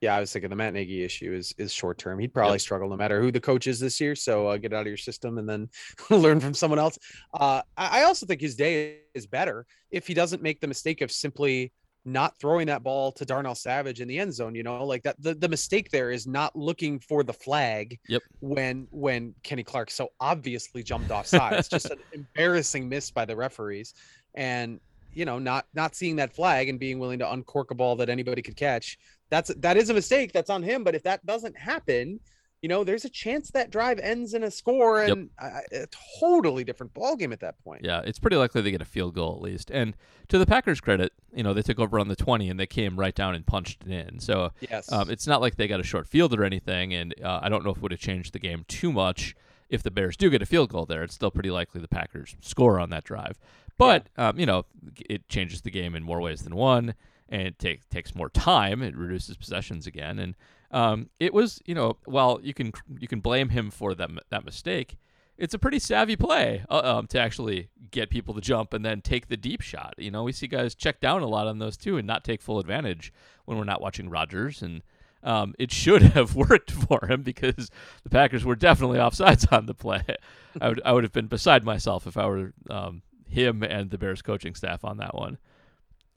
[0.00, 2.18] Yeah, I was thinking the Matt Nagy issue is is short term.
[2.18, 4.14] He'd probably struggle no matter who the coach is this year.
[4.14, 5.68] So uh, get out of your system and then
[6.10, 6.98] learn from someone else.
[7.34, 11.02] Uh, I, I also think his day is better if he doesn't make the mistake
[11.02, 11.72] of simply
[12.04, 14.54] not throwing that ball to Darnell Savage in the end zone.
[14.54, 15.16] You know, like that.
[15.20, 17.98] The, the mistake there is not looking for the flag.
[18.08, 18.22] Yep.
[18.40, 21.54] When when Kenny Clark so obviously jumped offside.
[21.54, 23.94] it's just an embarrassing miss by the referees,
[24.34, 24.80] and
[25.12, 28.08] you know not not seeing that flag and being willing to uncork a ball that
[28.08, 28.98] anybody could catch
[29.30, 32.20] that's that is a mistake that's on him but if that doesn't happen
[32.62, 35.10] you know, there's a chance that drive ends in a score Yep.
[35.16, 35.86] and a, a
[36.20, 37.82] totally different ball game at that point.
[37.84, 39.70] Yeah, it's pretty likely they get a field goal at least.
[39.70, 39.94] And
[40.28, 42.98] to the Packers' credit, you know, they took over on the 20 and they came
[42.98, 44.18] right down and punched it in.
[44.20, 44.90] So Yes.
[44.92, 46.92] um, it's not like they got a short field or anything.
[46.94, 49.36] And uh, I don't know if it would have changed the game too much
[49.68, 51.02] if the Bears do get a field goal there.
[51.04, 53.38] It's still pretty likely the Packers score on that drive.
[53.76, 54.64] But, um, you know,
[55.08, 56.94] it changes the game in more ways than one.
[57.28, 58.82] And it take, takes more time.
[58.82, 60.18] It reduces possessions again.
[60.18, 60.34] And
[60.70, 64.44] um, it was, you know, while you can you can blame him for that that
[64.44, 64.98] mistake,
[65.38, 69.00] it's a pretty savvy play uh, um, to actually get people to jump and then
[69.00, 69.94] take the deep shot.
[69.96, 72.42] You know, we see guys check down a lot on those too and not take
[72.42, 73.12] full advantage
[73.44, 74.62] when we're not watching Rodgers.
[74.62, 74.82] And
[75.22, 77.70] um, it should have worked for him because
[78.02, 80.02] the Packers were definitely offsides on the play.
[80.60, 83.98] I would I would have been beside myself if I were um, him and the
[83.98, 85.38] Bears coaching staff on that one.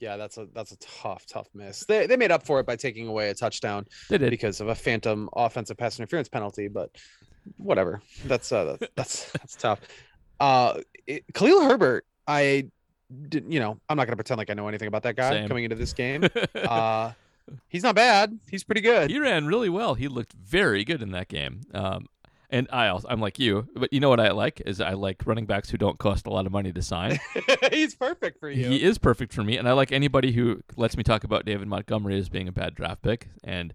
[0.02, 1.84] Yeah, that's a that's a tough, tough miss.
[1.86, 4.30] They they made up for it by taking away a touchdown They did.
[4.30, 6.90] because of a phantom offensive pass interference penalty, but
[7.56, 8.02] whatever.
[8.26, 9.80] That's uh that's that's, that's tough.
[10.40, 12.66] Uh it, Khalil Herbert, I
[13.28, 15.48] did you know, I'm not gonna pretend like I know anything about that guy Same.
[15.48, 16.24] coming into this game.
[16.56, 17.12] Uh
[17.68, 18.36] he's not bad.
[18.50, 19.08] He's pretty good.
[19.08, 19.94] he ran really well.
[19.94, 21.60] He looked very good in that game.
[21.74, 22.06] Um,
[22.52, 25.22] and I also, I'm like you, but you know what I like is I like
[25.24, 27.18] running backs who don't cost a lot of money to sign.
[27.72, 28.68] he's perfect for you.
[28.68, 31.66] He is perfect for me, and I like anybody who lets me talk about David
[31.66, 33.28] Montgomery as being a bad draft pick.
[33.42, 33.72] And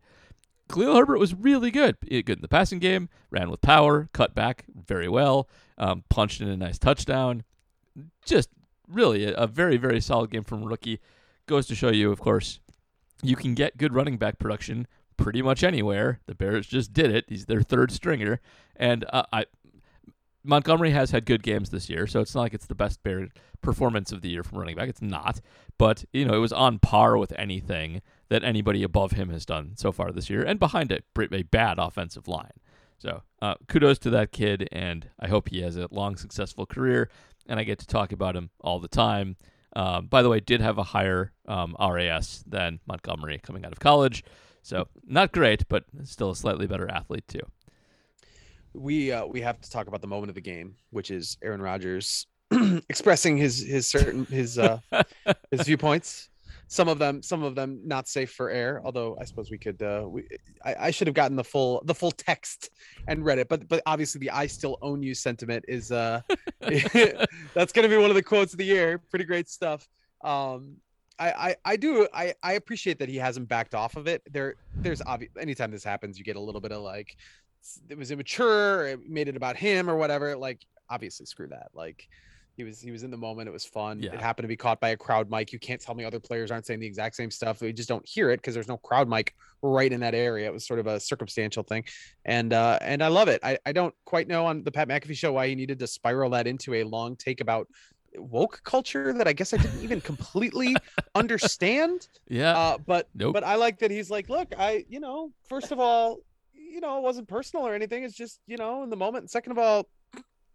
[0.70, 1.98] Khalil Herbert was really good.
[2.08, 6.48] Good in the passing game, ran with power, cut back very well, um, punched in
[6.48, 7.44] a nice touchdown.
[8.26, 8.50] Just
[8.88, 11.00] really a, a very, very solid game from a rookie.
[11.48, 12.60] Goes to show you, of course,
[13.24, 14.86] you can get good running back production
[15.18, 16.20] pretty much anywhere.
[16.28, 17.26] The Bears just did it.
[17.28, 18.40] He's their third stringer,
[18.76, 19.46] and uh, I
[20.44, 23.28] Montgomery has had good games this year, so it's not like it's the best Bear
[23.62, 24.88] performance of the year from running back.
[24.88, 25.42] It's not,
[25.78, 29.74] but you know it was on par with anything that anybody above him has done
[29.76, 32.54] so far this year, and behind it, a bad offensive line.
[32.98, 37.10] So uh, kudos to that kid, and I hope he has a long, successful career,
[37.48, 39.36] and I get to talk about him all the time.
[39.76, 43.80] Um, by the way, did have a higher um, RAS than Montgomery coming out of
[43.80, 44.24] college,
[44.68, 47.40] so not great, but still a slightly better athlete too.
[48.74, 51.62] we uh, we have to talk about the moment of the game, which is Aaron
[51.62, 52.28] Rodgers
[52.90, 54.80] expressing his his certain his uh
[55.52, 56.28] his viewpoints.
[56.68, 58.82] Some of them, some of them not safe for air.
[58.84, 59.82] Although I suppose we could.
[59.82, 60.28] Uh, we
[60.66, 62.70] I, I should have gotten the full the full text
[63.08, 63.48] and read it.
[63.48, 66.20] But but obviously the "I still own you" sentiment is uh
[67.54, 68.98] that's gonna be one of the quotes of the year.
[68.98, 69.88] Pretty great stuff.
[70.26, 70.82] Um,
[71.20, 74.22] I, I, I do I, I appreciate that he hasn't backed off of it.
[74.32, 77.18] There there's obvious anytime this happens, you get a little bit of like
[77.90, 80.36] it was immature, it made it about him or whatever.
[80.36, 81.70] Like obviously screw that.
[81.74, 82.08] Like
[82.56, 84.02] he was he was in the moment, it was fun.
[84.02, 84.14] Yeah.
[84.14, 85.54] It happened to be caught by a crowd mic.
[85.54, 87.62] You can't tell me other players aren't saying the exact same stuff.
[87.62, 90.48] We just don't hear it because there's no crowd mic right in that area.
[90.48, 91.86] It was sort of a circumstantial thing.
[92.26, 93.42] And uh and I love it.
[93.44, 96.32] I, I don't quite know on the Pat McAfee show why he needed to spiral
[96.32, 97.68] that into a long take about
[98.18, 100.76] woke culture that I guess I didn't even completely
[101.16, 102.08] understand.
[102.30, 103.34] Yeah, Uh, but Nope.
[103.34, 106.20] but I like that he's like, look, I you know, first of all,
[106.54, 108.04] you know, it wasn't personal or anything.
[108.04, 109.24] It's just you know, in the moment.
[109.24, 109.88] And second of all,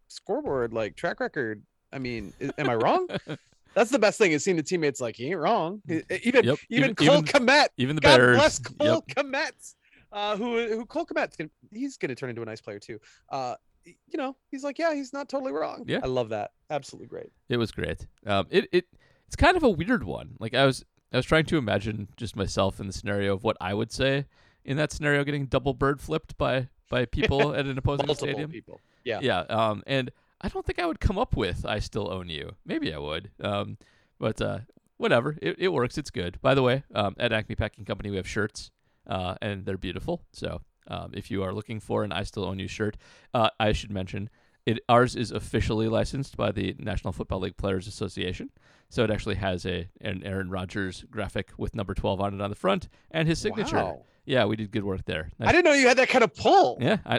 [0.08, 1.62] scoreboard like track record.
[1.92, 3.06] I mean, i- am I wrong?
[3.74, 5.80] That's the best thing is seeing the teammates like he ain't wrong.
[5.90, 6.58] E- Even Yep.
[6.68, 7.66] even Even- Cole even- Kmet.
[7.78, 8.36] even the God Bears.
[8.36, 9.26] bless Cole Yep.
[9.26, 9.74] Kmet.
[10.12, 12.98] Uh, who who Cole Kmet's gonna he's gonna turn into a nice player too.
[13.30, 15.84] Uh, you know, he's like, yeah, he's not totally wrong.
[15.86, 16.00] Yeah.
[16.02, 16.52] I love that.
[16.70, 17.30] Absolutely great.
[17.48, 18.06] It was great.
[18.26, 18.86] Um, it it
[19.26, 20.36] it's kind of a weird one.
[20.38, 23.56] Like I was I was trying to imagine just myself in the scenario of what
[23.60, 24.26] I would say
[24.64, 28.50] in that scenario, getting double bird flipped by by people at an opposing Multiple stadium.
[28.50, 28.80] people.
[29.04, 29.20] Yeah.
[29.22, 29.40] Yeah.
[29.40, 32.92] Um, and I don't think I would come up with "I still own you." Maybe
[32.94, 33.30] I would.
[33.40, 33.78] Um,
[34.18, 34.60] but uh,
[34.96, 35.36] whatever.
[35.42, 35.98] It, it works.
[35.98, 36.40] It's good.
[36.40, 38.70] By the way, um, at Acme Packing Company, we have shirts,
[39.06, 40.22] uh, and they're beautiful.
[40.32, 42.96] So um, if you are looking for an "I still own you" shirt,
[43.34, 44.30] uh, I should mention
[44.66, 44.80] it.
[44.88, 48.50] Ours is officially licensed by the National Football League Players Association.
[48.88, 52.50] So it actually has a an Aaron Rodgers graphic with number twelve on it on
[52.50, 53.76] the front and his signature.
[53.76, 54.04] Wow.
[54.24, 55.30] Yeah, we did good work there.
[55.38, 56.78] Nice I didn't know you had that kind of pull.
[56.80, 57.18] yeah, I,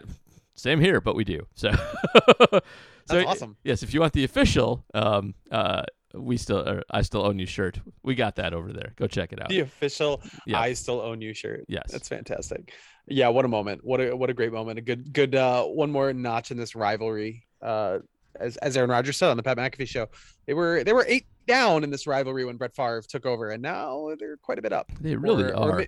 [0.55, 1.47] same here, but we do.
[1.55, 1.71] So,
[2.49, 2.61] so
[3.07, 3.57] That's awesome.
[3.63, 7.79] Yes, if you want the official, um, uh, we still, I still own you shirt.
[8.03, 8.93] We got that over there.
[8.95, 9.49] Go check it out.
[9.49, 10.59] The official Yeah.
[10.59, 11.65] I still own you shirt.
[11.67, 11.91] Yes.
[11.91, 12.71] That's fantastic.
[13.07, 13.83] Yeah, what a moment.
[13.83, 14.79] What a what a great moment.
[14.79, 17.45] A good good uh one more notch in this rivalry.
[17.61, 17.99] Uh
[18.39, 20.07] as as Aaron Rodgers said on the Pat McAfee show.
[20.45, 23.61] They were they were eight down in this rivalry when Brett Favre took over and
[23.61, 24.91] now they're quite a bit up.
[25.01, 25.77] They really Or- or are.
[25.79, 25.85] ma-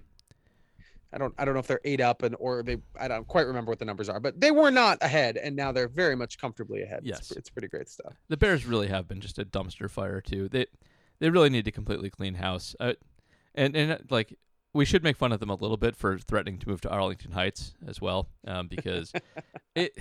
[1.14, 3.48] I don't I don't know if they're eight up and or they I don't quite
[3.48, 6.38] remember what the numbers are, but they were not ahead and now they're very much
[6.38, 7.02] comfortably ahead.
[7.04, 7.32] Yes.
[7.32, 8.14] It's, pretty great stuff.
[8.28, 10.50] the Bears really have been just a dumpster fire too.
[10.50, 10.66] They
[11.20, 12.76] they really need to completely clean house.
[12.82, 12.94] Uh,
[13.54, 14.38] and and like
[14.76, 17.32] we should make fun of them a little bit for threatening to move to Arlington
[17.32, 19.14] Heights as well, um, because
[19.76, 19.98] it.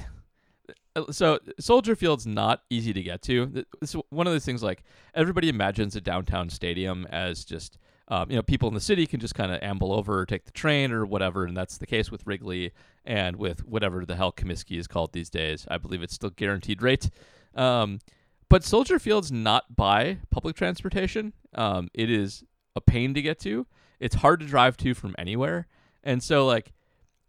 [0.97, 3.65] uh, So Soldier Field's not easy to get to.
[3.81, 4.83] It's one of those things like
[5.15, 9.21] everybody imagines a downtown stadium as just um, you know people in the city can
[9.21, 12.11] just kind of amble over or take the train or whatever, and that's the case
[12.11, 12.73] with Wrigley
[13.05, 15.67] and with whatever the hell Comiskey is called these days.
[15.71, 17.11] I believe it's still guaranteed rate.
[17.55, 18.01] Um,
[18.49, 21.33] but Soldier Field's not by public transportation.
[21.55, 22.43] Um, it is
[22.77, 23.67] a pain to get to.
[24.05, 25.67] It's hard to drive to from anywhere,
[26.03, 26.73] and so like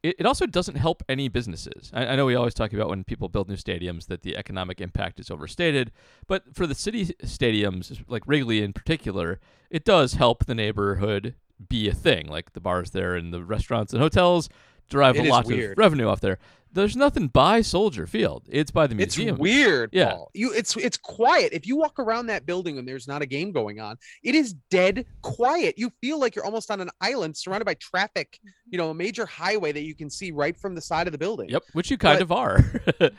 [0.04, 1.90] it, it also doesn't help any businesses.
[1.94, 4.80] I, I know we always talk about when people build new stadiums that the economic
[4.80, 5.92] impact is overstated,
[6.28, 9.40] but for the city stadiums, like Wrigley in particular,
[9.72, 11.34] it does help the neighborhood
[11.70, 12.28] be a thing.
[12.28, 14.50] Like the bars there and the restaurants and hotels
[14.90, 15.72] derive It a lot weird.
[15.72, 16.38] of revenue off there.
[16.76, 18.44] There's nothing by Soldier Field.
[18.50, 19.30] It's by the museum.
[19.36, 19.92] It's weird.
[19.94, 20.12] Yeah.
[20.12, 20.30] Paul.
[20.34, 21.54] You it's it's quiet.
[21.54, 24.54] If you walk around that building and there's not a game going on, it is
[24.70, 25.76] dead quiet.
[25.78, 29.26] You feel like you're almost on an island surrounded by traffic, you know, a major
[29.26, 31.48] highway that you can see right from the side of the building.
[31.50, 32.60] Yep, which you kind But- of are.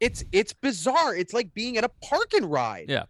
[0.00, 1.14] It's it's bizarre.
[1.14, 2.86] It's like being at a park and ride.
[2.88, 3.04] Yeah.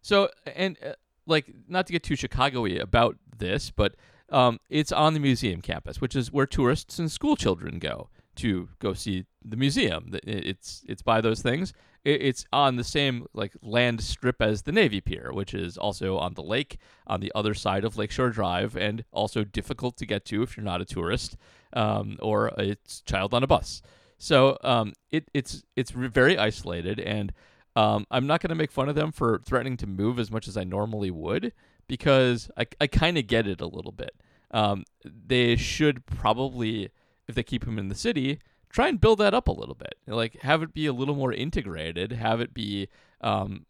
[0.00, 0.92] So, and uh,
[1.26, 3.94] like, not to get too Chicago-y about this, but
[4.30, 8.68] um, it's on the museum campus, which is where tourists and school children go to
[8.78, 10.12] go see the museum.
[10.24, 11.72] It's it's by those things.
[12.02, 16.32] It's on the same like land strip as the Navy Pier, which is also on
[16.34, 20.42] the lake on the other side of Lakeshore Drive, and also difficult to get to
[20.42, 21.36] if you're not a tourist
[21.74, 23.82] um, or a child on a bus.
[24.16, 27.32] So um, it, it's it's very isolated, and
[27.76, 30.48] um, I'm not going to make fun of them for threatening to move as much
[30.48, 31.52] as I normally would
[31.86, 34.14] because I, I kind of get it a little bit.
[34.52, 36.90] Um, they should probably,
[37.30, 38.38] if they keep him in the city,
[38.68, 39.94] try and build that up a little bit.
[40.06, 42.88] Like have it be a little more integrated, have it be
[43.20, 43.66] um,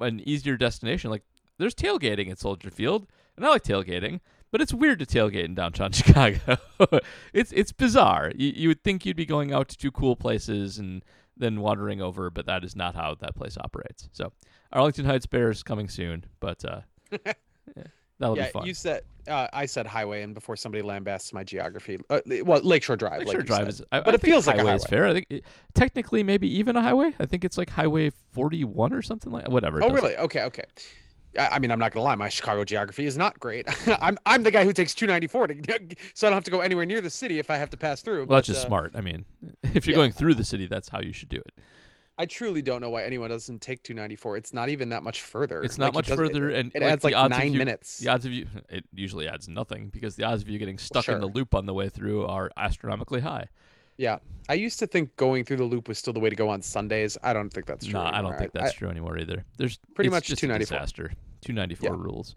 [0.00, 1.10] an easier destination.
[1.10, 1.24] Like
[1.58, 5.54] there's tailgating at Soldier Field, and I like tailgating, but it's weird to tailgate in
[5.54, 6.58] downtown Chicago.
[7.32, 8.32] it's it's bizarre.
[8.34, 11.04] You, you would think you'd be going out to two cool places and
[11.36, 14.08] then wandering over, but that is not how that place operates.
[14.12, 14.32] So
[14.72, 17.32] Arlington Heights Bears coming soon, but uh, yeah,
[18.18, 18.66] that'll yeah, be fun.
[18.66, 22.96] you said uh, I said highway, and before somebody lambasts my geography, uh, well, Lakeshore
[22.96, 23.20] Drive.
[23.20, 25.06] Lakeshore like Drive is, I, But I it feels like a highway is fair.
[25.06, 27.12] I think it, technically maybe even a highway.
[27.18, 29.82] I think it's like Highway 41 or something like whatever.
[29.82, 30.16] Oh, really?
[30.16, 30.64] Okay, okay.
[31.38, 32.14] I I mean, I'm not gonna lie.
[32.14, 33.66] My Chicago geography is not great.
[34.00, 35.54] I'm I'm the guy who takes 294 to,
[36.14, 38.02] so I don't have to go anywhere near the city if I have to pass
[38.02, 38.26] through.
[38.26, 38.92] Well, that's just uh, smart.
[38.94, 39.24] I mean,
[39.62, 40.02] if you're yeah.
[40.02, 41.54] going through the city, that's how you should do it.
[42.16, 44.36] I truly don't know why anyone doesn't take 294.
[44.36, 45.62] It's not even that much further.
[45.62, 47.98] It's not Like, much does- further, It, and it like, adds like nine you- minutes.
[47.98, 51.08] The odds of you, it usually adds nothing because the odds of you getting stuck
[51.08, 53.48] in the loop on the way through are astronomically high.
[53.96, 56.48] Yeah, I used to think going through the loop was still the way to go
[56.48, 57.16] on Sundays.
[57.22, 57.94] I don't think that's true.
[57.94, 59.44] No, I don't think I- that's true anymore either.
[59.56, 60.76] There's Pretty much just 294.
[60.76, 61.12] A disaster.
[61.42, 62.02] 294 Yeah.
[62.02, 62.36] rules.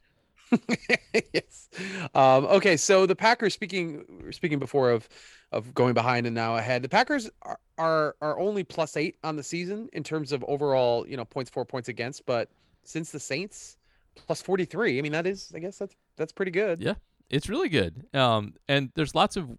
[1.33, 1.69] yes.
[2.13, 3.53] Um, okay, so the Packers.
[3.53, 5.07] Speaking speaking before of
[5.51, 6.81] of going behind and now ahead.
[6.81, 11.07] The Packers are are, are only plus eight on the season in terms of overall,
[11.07, 12.25] you know, points for, points against.
[12.25, 12.49] But
[12.83, 13.77] since the Saints,
[14.15, 14.97] plus forty three.
[14.97, 16.79] I mean, that is, I guess that's that's pretty good.
[16.81, 16.95] Yeah.
[17.29, 18.05] It's really good.
[18.15, 19.49] Um, and there's lots of.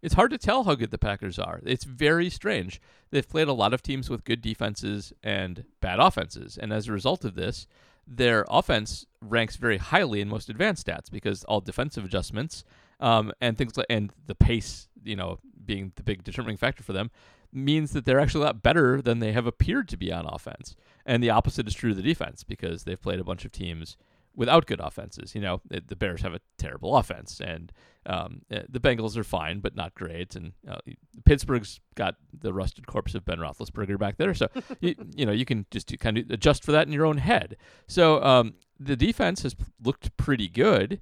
[0.00, 1.60] It's hard to tell how good the Packers are.
[1.64, 2.80] It's very strange.
[3.10, 6.92] They've played a lot of teams with good defenses and bad offenses, and as a
[6.92, 7.66] result of this,
[8.08, 12.64] their offense ranks very highly in most advanced stats because all defensive adjustments
[13.00, 16.92] um, and things like and the pace, you know, being the big determining factor for
[16.92, 17.10] them,
[17.52, 20.74] means that they're actually a lot better than they have appeared to be on offense.
[21.06, 23.96] And the opposite is true of the defense because they've played a bunch of teams
[24.38, 25.34] without good offenses.
[25.34, 27.72] You know, the Bears have a terrible offense, and
[28.06, 30.36] um, eh, the Bengals are fine but not great.
[30.36, 30.78] And uh,
[31.26, 34.48] Pittsburgh's got the rusted corpse of Ben Roethlisberger back there, so
[34.80, 37.56] you, you know you can just kind of adjust for that in your own head.
[37.88, 41.00] So um, the defense has looked pretty good,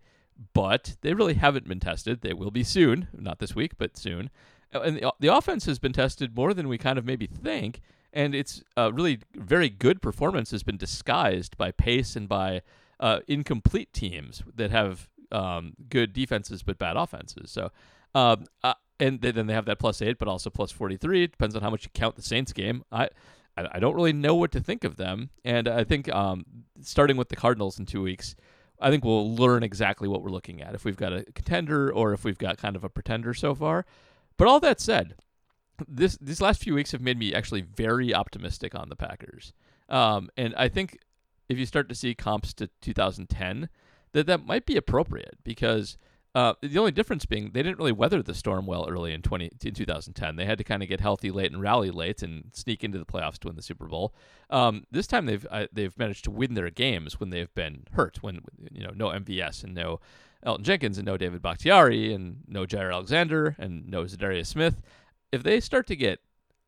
[0.55, 2.23] but they really haven't been tested.
[2.23, 4.31] They will be soon, not this week, but soon.
[4.75, 7.83] Uh, And the, the offense has been tested more than we kind of maybe think,
[8.15, 12.63] and its uh, really very good performance has been disguised by pace and by
[13.01, 17.51] uh, incomplete teams that have um, good defenses but bad offenses.
[17.51, 17.71] So,
[18.15, 21.25] um, uh, and th- then they have that plus eight, but also plus forty three.
[21.25, 22.85] It depends on how much you count the Saints game.
[22.91, 23.05] I.
[23.57, 26.45] I I don't really know what to think of them, and I think um,
[26.83, 28.37] starting with the Cardinals in two weeks,
[28.79, 32.13] I think we'll learn exactly what we're looking at if we've got a contender or
[32.13, 33.87] if we've got kind of a pretender so far.
[34.37, 35.15] But all that said,
[35.89, 39.55] this these last few weeks have made me actually very optimistic on the Packers.
[39.89, 40.99] Um, and I think
[41.49, 43.69] if you start to see comps to 2010,
[44.13, 45.97] that that might be appropriate because
[46.35, 49.53] uh, the only difference being they didn't really weather the storm well early in 20
[49.65, 50.37] in 2010.
[50.37, 53.07] They had to kind of get healthy late and rally late and sneak into the
[53.07, 54.15] playoffs to win the Super Bowl.
[54.51, 58.23] Um, this time they've uh, they've managed to win their games when they've been hurt,
[58.23, 59.99] when you know no MVS and no
[60.45, 64.83] Elgton Jenkins and no David Bakhtiari and no Jaire Alexander and no Za'Darius Smith,
[65.33, 66.21] if they start to get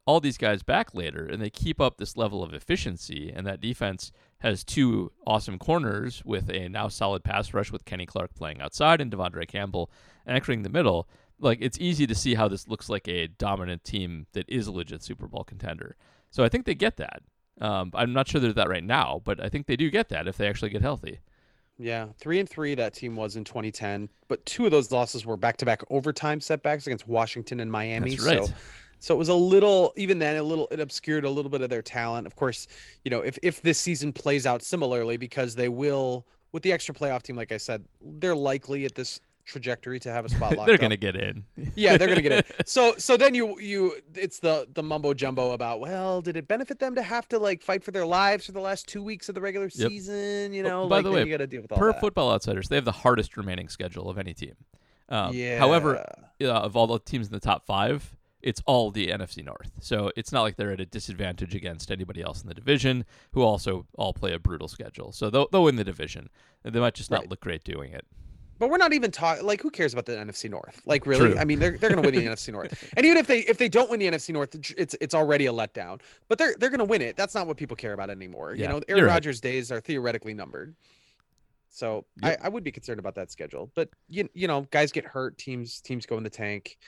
[0.07, 3.61] all these guys back later and they keep up this level of efficiency and that
[3.61, 8.61] defense has two awesome corners with a now solid pass rush with Kenny Clark playing
[8.61, 9.90] outside and De'Vondre Campbell
[10.27, 11.09] anchoring the middle,
[11.40, 14.72] like it's easy to see how this looks like a dominant team that is a
[14.72, 15.96] legit Super Bowl contender.
[16.31, 17.22] So I think they get that.
[17.61, 20.29] Um, I'm not sure they're that right now, but I think they do get that
[20.29, 21.20] if they actually get healthy.
[21.81, 25.37] Yeah, three and three that team was in 2010, but two of those losses were
[25.37, 28.16] back-to-back overtime setbacks against Washington and Miami.
[28.16, 28.44] That's right.
[28.44, 28.53] So,
[29.01, 31.71] so it was a little, even then, a little, it obscured a little bit of
[31.71, 32.27] their talent.
[32.27, 32.67] Of course,
[33.05, 36.95] you know, if if this season plays out similarly, because they will, with the extra
[36.95, 40.75] playoff team, like I said, they're likely at this trajectory to have a spot they're
[40.75, 40.81] up.
[40.81, 41.43] gonna get in.
[41.75, 42.43] yeah they're gonna get in.
[42.67, 46.79] so so then you you it's the the mumbo jumbo about well did it benefit
[46.79, 49.35] them to have to like fight for their lives for the last two weeks of
[49.35, 49.89] the regular Yep.
[49.91, 51.81] season you Oh, know by like the way, you gotta deal with all that.
[51.81, 52.01] per that.
[52.03, 54.53] Football Outsiders, they have the hardest remaining schedule of any team.
[55.09, 56.05] Um, yeah However,
[56.43, 59.72] uh, of all the teams in the top five, it's all the NFC North.
[59.81, 63.42] So it's not like they're at a disadvantage against anybody else in the division who
[63.42, 65.12] also all play a brutal schedule.
[65.12, 66.29] So they'll, they'll win the division.
[66.62, 67.31] They might just not Right.
[67.31, 68.05] look great doing it.
[68.59, 71.38] but we're not even talking like who cares about the NFC North like really True.
[71.38, 73.68] I mean they're they're gonna win the NFC North and even if they if they
[73.68, 77.01] don't win the NFC North it's it's already a letdown but they're they're gonna win
[77.03, 79.11] it that's not what people care about anymore Yeah, you know Aaron right.
[79.12, 80.74] Rodgers days are theoretically numbered
[81.70, 82.40] so Yep.
[82.42, 85.38] I, I would be concerned about that schedule but you, you know guys get hurt
[85.38, 86.79] teams teams go in the tank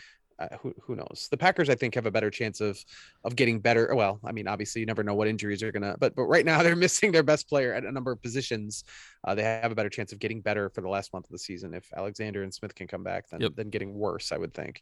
[0.40, 1.28] uh, who, who knows?
[1.30, 2.82] The packers i think have a better chance of
[3.24, 6.14] of getting better well i mean obviously you never know what injuries are gonna but
[6.16, 8.84] but right now they're missing their best player at a number of positions.
[9.26, 11.38] Uh, they have a better chance of getting better for the last month of the
[11.38, 11.74] season.
[11.74, 13.56] If alexander and smith can come back than, Yep.
[13.56, 14.80] than getting worse i would think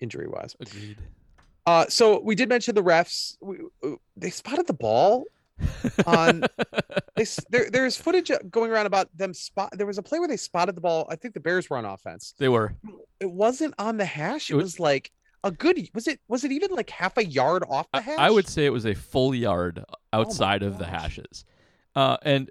[0.00, 0.98] injury wise Agreed.
[1.66, 3.36] uh so we did mention the refs.
[3.40, 5.24] We, uh, they spotted the ball
[6.06, 6.42] on
[7.16, 10.28] they there, there's footage uh, going around about them spot there was a play where
[10.28, 12.74] they spotted the ball i think the bears were on offense they were.
[13.20, 15.10] it wasn't on the hash it It was- was like
[15.44, 18.30] a good was it was it even like half a yard off the hash I
[18.30, 21.44] would say it was a full yard Oh outside of the hashes.
[21.96, 22.48] Uh, and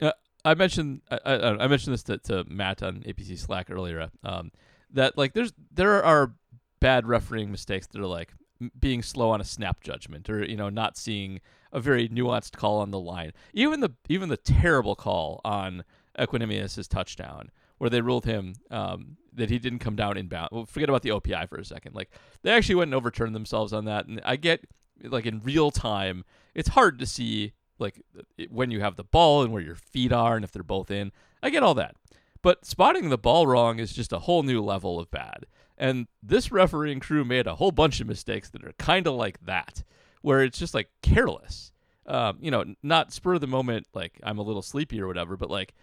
[0.00, 0.12] uh,
[0.44, 4.10] I mentioned I, I, I mentioned this to, to Matt on APC Slack earlier.
[4.22, 4.52] Um,
[4.92, 6.34] that like there's there are
[6.78, 8.32] bad refereeing mistakes that are like
[8.78, 11.40] being slow on a snap judgment or you know not seeing
[11.72, 13.32] a very nuanced call on the line.
[13.52, 15.84] Even the even the terrible call on
[16.18, 20.50] Equanimeous's touchdown where they ruled him um, that he didn't come down inbound.
[20.52, 21.94] Well, forget about the OPI for a second.
[21.94, 22.10] Like
[22.42, 24.06] they actually went and overturned themselves on that.
[24.06, 24.66] And I get
[25.02, 28.02] like in real time, it's hard to see like
[28.50, 31.10] when you have the ball and where your feet are and if they're both in.
[31.42, 31.96] I get all that.
[32.42, 35.46] But spotting the ball wrong is just a whole new level of bad.
[35.78, 39.40] And this refereeing crew made a whole bunch of mistakes that are kind of like
[39.46, 39.82] that,
[40.22, 41.72] where it's just like careless.
[42.06, 45.36] Um, you know, not spur of the moment, like I'm a little sleepy or whatever,
[45.36, 45.74] but like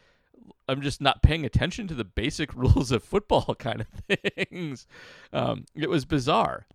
[0.67, 3.87] I'm just not paying attention to the basic rules of football kind of
[4.49, 4.87] things.
[5.33, 6.67] Um, it was bizarre.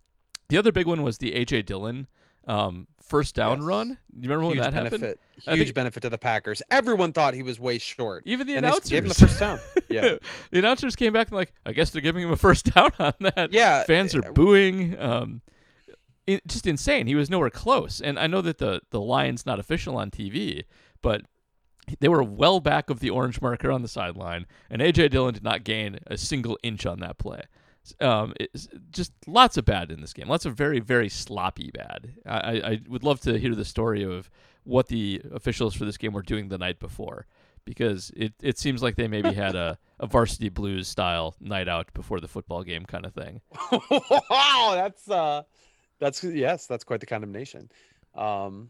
[0.49, 2.07] The other big one was the AJ Dillon
[2.47, 3.65] um, first down Yes.
[3.67, 3.89] run.
[4.15, 4.91] You remember when huge that happened?
[5.01, 8.45] benefit I huge think- benefit to the packers everyone thought he was way short Even
[8.47, 9.29] the and they s- gave him the announcers.
[9.29, 10.15] first down yeah
[10.51, 13.13] the announcers came back and like, I guess they're giving him a first down on
[13.21, 13.53] that.
[13.53, 14.99] yeah Fans are uh, booing.
[14.99, 15.41] Um,
[16.27, 17.07] it, just insane.
[17.07, 18.01] He was nowhere close.
[18.01, 20.63] And I know that the the line's not official on TV,
[21.01, 21.23] but
[21.99, 25.43] they were well back of the orange marker on the sideline, and AJ Dillon did
[25.43, 27.43] not gain a single inch on that play.
[27.99, 28.33] Um,
[28.91, 30.29] just lots of bad in this game.
[30.29, 32.13] Lots of very, very sloppy bad.
[32.25, 34.29] I, I I would love to hear the story of
[34.63, 37.27] what the officials for this game were doing the night before,
[37.65, 41.93] because it, it seems like they maybe had a, a varsity blues style night out
[41.93, 43.41] before the football game kind of thing.
[44.29, 45.43] wow that's uh
[46.03, 47.69] that's yes that's quite the condemnation.
[48.15, 48.69] Um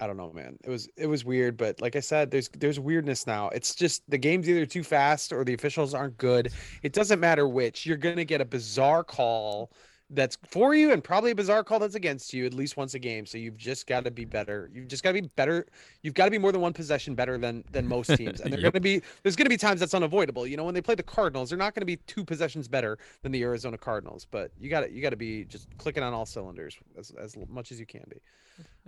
[0.00, 0.58] i don't know man.
[0.64, 3.50] It was it was weird but like i said there's there's weirdness now.
[3.50, 6.52] It's just the game's either too fast or the officials aren't good.
[6.82, 7.84] It doesn't matter which.
[7.86, 9.72] You're gonna get a bizarre call
[10.12, 12.98] that's for you and probably a bizarre call that's against you at least once a
[12.98, 15.64] game so you've just got to be better you've just got to be better
[16.02, 18.60] you've got to be more than one possession better than than most teams and they're
[18.60, 18.72] Yep.
[18.72, 20.94] going to be there's going to be times that's unavoidable you know when they play
[20.96, 24.50] the cardinals they're not going to be two possessions better than the arizona cardinals but
[24.58, 27.70] you got to you got to be just clicking on all cylinders as, as much
[27.70, 28.20] as you can be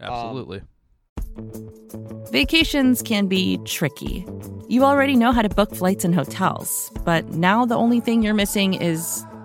[0.01, 0.63] um, Absolutely.
[2.31, 4.27] Vacations can be tricky.
[4.69, 8.35] You already know how to book flights and hotels, but now the only thing you're
[8.35, 9.25] missing is,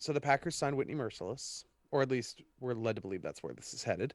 [0.00, 3.54] So the Packers signed Whitney Mercilus, or at least we're led to believe that's where
[3.54, 4.14] this is headed.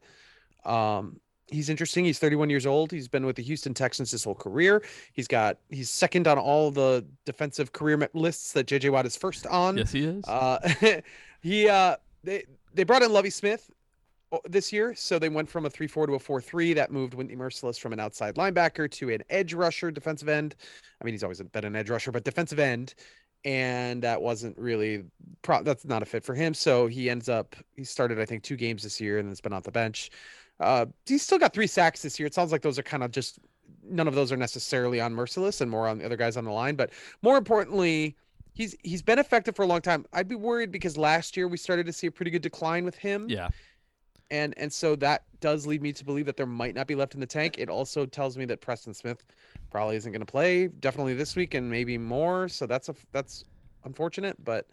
[0.66, 2.04] Um, he's interesting.
[2.04, 2.92] He's 31 years old.
[2.92, 4.84] He's been with the Houston Texans his whole career.
[5.14, 9.46] He's got he's second on all the defensive career lists that JJ Watt is first
[9.48, 9.78] on.
[9.78, 10.26] Yes, he is.
[10.26, 10.58] Uh,
[11.42, 13.70] he uh, they they brought in Lovie Smith
[14.50, 16.74] this year, so they went from a three four to a four three.
[16.74, 20.56] That moved Whitney Mercilus from an outside linebacker to an edge rusher, defensive end.
[21.00, 22.96] I mean, he's always been an edge rusher, but defensive end.
[23.46, 25.06] And that wasn't really
[25.44, 26.54] pro- that's not a fit for him.
[26.54, 29.42] So he ends up he started I think two games this year and then has
[29.42, 30.10] been off the bench.
[30.60, 32.28] Uh, he's still got three sacks this year.
[32.28, 33.40] It sounds like those are kind of just
[33.84, 36.52] none of those are necessarily on Mercilus and more on the other guys on the
[36.52, 36.76] line.
[36.76, 36.92] But
[37.22, 38.16] more importantly,
[38.54, 40.06] he's he's been effective for a long time.
[40.14, 42.96] I'd be worried because last year we started to see a pretty good decline with
[42.96, 43.30] him.
[43.30, 43.50] Yeah.
[44.32, 47.14] And and so that does lead me to believe that there might not be left
[47.14, 47.60] in the tank.
[47.60, 49.24] It also tells me that Preston Smith
[49.76, 52.48] probably isn't going to play definitely this week and maybe more.
[52.48, 53.44] So that's a that's
[53.84, 54.68] unfortunate, but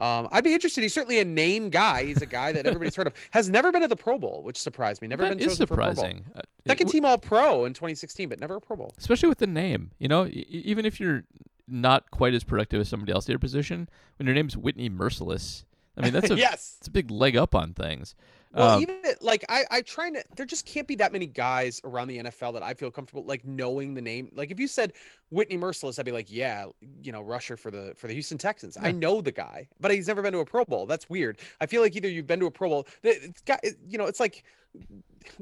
[0.00, 0.80] um, I'd be interested.
[0.80, 2.04] He's certainly a name guy.
[2.06, 3.12] He's a guy that everybody's heard of.
[3.32, 5.08] Has never been to the Pro Bowl, which surprised me.
[5.08, 5.94] Never That been is chosen for Pro Bowl.
[5.96, 6.24] surprising.
[6.66, 8.94] Second team All Pro in 2016, but never a Pro Bowl.
[8.96, 9.90] especially with the name.
[9.98, 11.24] You know, even if you're
[11.68, 15.64] not quite as productive as somebody else at your position, when your name's Whitney Mercilus,
[15.98, 16.76] I mean that's a yes.
[16.78, 18.14] it's a big leg up on things.
[18.56, 20.24] Well, Um, even like I, I try to.
[20.36, 23.44] There just can't be that many guys around the NFL that I feel comfortable like
[23.44, 24.30] knowing the name.
[24.34, 24.92] Like if you said
[25.30, 26.66] Whitney Mercilus, I'd be like, yeah,
[27.02, 28.76] you know, rusher for the for the Houston Texans.
[28.80, 30.86] I know the guy, but he's never been to a Pro Bowl.
[30.86, 31.38] That's weird.
[31.60, 32.86] I feel like either you've been to a Pro Bowl.
[33.02, 34.42] It's got, it- you know, it's like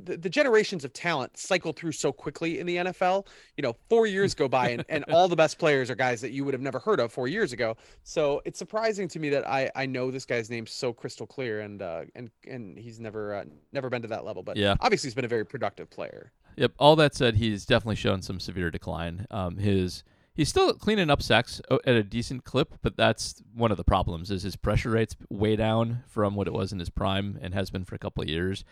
[0.02, 3.26] the, the generations of talent cycle through so quickly in the NFL.
[3.56, 6.30] You know, four years go by and, and all the best players are guys that
[6.32, 7.76] you would have never heard of four years ago.
[8.02, 11.60] So it's surprising to me that I I know this guy's name so crystal clear
[11.60, 14.42] and uh and and he's never uh, never been to that level.
[14.42, 14.76] But Yeah.
[14.80, 16.32] obviously he's been a very productive player.
[16.56, 16.72] Yep.
[16.78, 19.26] All that said, he's definitely shown some severe decline.
[19.30, 20.04] Um, his
[20.34, 24.30] he's still cleaning up sacks at a decent clip, but that's one of the problems.
[24.30, 27.70] Is his pressure rate's way down from what it was in his prime and has
[27.70, 28.64] been for a couple of years.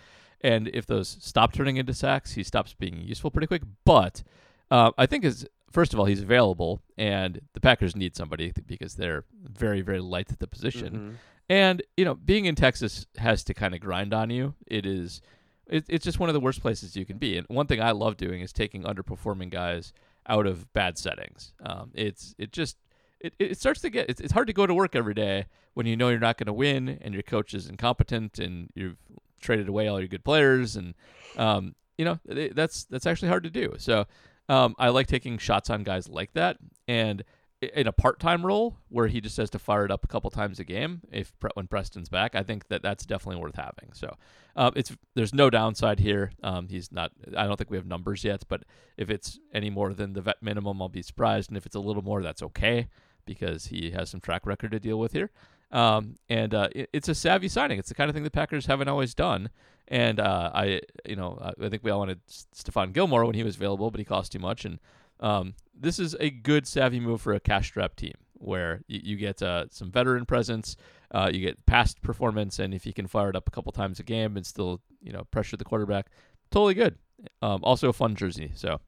[0.42, 3.62] And if those stop turning into sacks, he stops being useful pretty quick.
[3.84, 4.22] But
[4.70, 8.94] uh, I think is first of all he's available, and the Packers need somebody because
[8.94, 10.94] they're very very light at the position.
[10.94, 11.14] Mhm.
[11.48, 14.54] And you know, being in Texas has to kind of grind on you.
[14.66, 15.20] It is,
[15.66, 17.36] it, it's just one of the worst places you can be.
[17.36, 19.92] And one thing I love doing is taking underperforming guys
[20.26, 21.52] out of bad settings.
[21.64, 22.76] Um, it's it just
[23.20, 25.86] it, it starts to get it's, it's hard to go to work every day when
[25.86, 28.98] you know you're not going to win and your coach is incompetent and you've
[29.42, 30.94] traded away all your good players and
[31.36, 33.74] um, you know that's that's actually hard to do.
[33.78, 34.06] So
[34.48, 36.56] um, I like taking shots on guys like that
[36.88, 37.22] and
[37.62, 40.58] in a part-time role where he just has to fire it up a couple times
[40.58, 43.92] a game if when Preston's back, I think that that's definitely worth having.
[43.92, 44.16] So
[44.56, 46.32] um, it's there's no downside here.
[46.42, 47.12] Um, he's not.
[47.36, 48.64] I don't think we have numbers yet, but
[48.96, 51.50] if it's any more than the vet minimum, I'll be surprised.
[51.50, 52.88] And if it's a little more, that's okay
[53.24, 55.30] because he has some track record to deal with here.
[55.72, 57.78] Um, and uh, it, it's a savvy signing.
[57.78, 59.50] It's the kind of thing the Packers haven't always done.
[59.88, 63.42] And uh, I, you know, I think we all wanted S- Stephon Gilmore when he
[63.42, 64.64] was available, but he cost too much.
[64.64, 64.78] And
[65.20, 69.16] um, this is a good savvy move for a cash strap team where you, you
[69.16, 70.76] get uh, some veteran presence,
[71.12, 73.98] uh, you get past performance, and if you can fire it up a couple times
[74.00, 76.06] a game and still, you know, pressure the quarterback,
[76.50, 76.96] totally good.
[77.40, 78.80] Um, also a fun jersey, so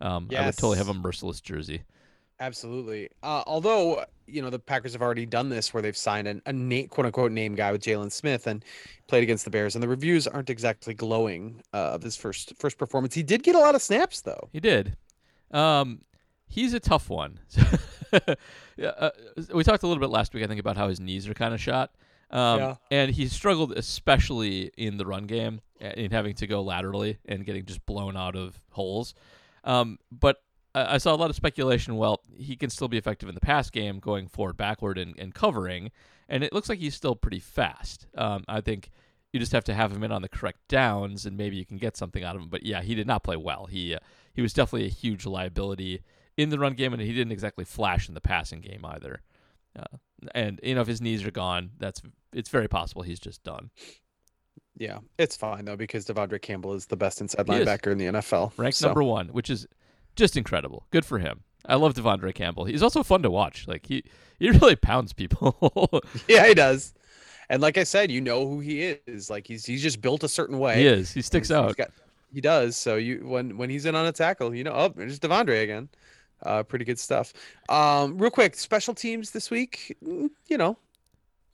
[0.00, 1.82] um, I would totally have a Mercilus jersey.
[2.42, 3.08] Absolutely.
[3.22, 6.52] Uh, although you know the Packers have already done this, where they've signed an, a
[6.52, 8.64] na- quote unquote name guy with Jaylon Smith and
[9.06, 12.78] played against the Bears, and the reviews aren't exactly glowing uh, of his first first
[12.78, 13.14] performance.
[13.14, 14.48] He did get a lot of snaps though.
[14.52, 14.96] He did.
[15.52, 16.00] Um,
[16.48, 17.38] he's a tough one.
[18.76, 19.10] yeah, uh,
[19.54, 21.54] we talked a little bit last week, I think, about how his knees are kind
[21.54, 21.92] of shot.
[22.32, 22.74] Um, Yeah.
[22.90, 27.46] And he struggled, especially in the run game, uh, in having to go laterally and
[27.46, 29.14] getting just blown out of holes.
[29.62, 30.42] Um, but
[30.74, 31.96] I I saw a lot of speculation.
[31.96, 35.34] Well, he can still be effective in the pass game, going forward, backward, and, and
[35.34, 35.90] covering.
[36.28, 38.06] And it looks like he's still pretty fast.
[38.16, 38.90] Um, I think
[39.32, 41.78] you just have to have him in on the correct downs, and maybe you can
[41.78, 42.48] get something out of him.
[42.48, 43.66] But yeah, he did not play well.
[43.66, 43.98] He uh,
[44.34, 46.02] he was definitely a huge liability
[46.36, 49.22] in the run game, and he didn't exactly flash in the passing game either.
[49.78, 49.96] Uh,
[50.34, 52.02] and you know, if his knees are gone, that's
[52.32, 53.70] it's very possible he's just done.
[54.76, 57.68] Yeah, it's fine though because De'Vondre Campbell is the best inside He is.
[57.68, 58.52] linebacker in the NFL.
[58.56, 58.88] Ranked so.
[58.88, 59.66] number one, which is
[60.16, 60.86] just incredible.
[60.90, 61.42] Good for him.
[61.66, 62.64] I love De'Vondre Campbell.
[62.64, 63.66] He's also fun to watch.
[63.68, 64.04] Like he
[64.38, 65.56] he really pounds people.
[66.28, 66.92] Yeah, he does.
[67.48, 69.28] And like I said, you know who he is.
[69.30, 70.76] Like he's he's just built a certain way.
[70.80, 71.12] he is.
[71.12, 71.76] He sticks He's- he's out.
[71.76, 71.90] got-
[72.34, 72.76] he does.
[72.78, 75.88] So you when when he's in on a tackle, you know, oh, there's De'Vondre again.
[76.42, 77.32] Uh, pretty good stuff.
[77.68, 79.96] Um, real quick, special teams this week.
[80.04, 80.76] mm, You know,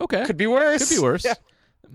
[0.01, 0.25] Okay.
[0.25, 0.89] could be worse.
[0.89, 1.25] Could be worse.
[1.25, 1.35] Yeah.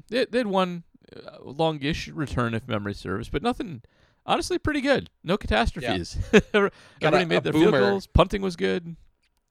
[0.09, 0.83] They, they had one
[1.15, 3.81] uh, longish return, if memory serves, but nothing.
[4.25, 5.09] Honestly, pretty good.
[5.23, 6.17] No catastrophes.
[6.53, 6.71] Everybody
[7.23, 8.07] a- made a their field goals.
[8.07, 8.95] Punting was good.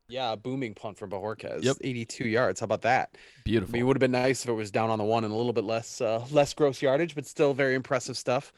[0.08, 1.62] Yeah, a booming punt from Bojorquez.
[1.64, 1.76] Yep.
[1.80, 2.60] 82 yards.
[2.60, 3.10] How about that?
[3.14, 3.72] I Beautiful.
[3.72, 5.36] mean, it would have been nice if it was down on the one and a
[5.36, 8.52] little bit less uh, less gross yardage, but still very impressive stuff.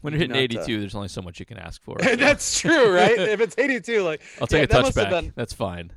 [0.00, 1.96] when you you're hitting not, uh, 82, there's only so much you can ask for.
[2.02, 3.18] so That's true, right?
[3.18, 5.10] if it's 82, like I'll take yeah, a that must have touchback.
[5.10, 5.92] been- That's fine.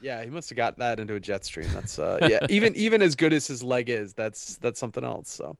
[0.00, 1.68] Yeah, he must have got that into a jet stream.
[1.72, 5.30] That's uh yeah, even even as good as his leg is, that's that's something else.
[5.30, 5.56] So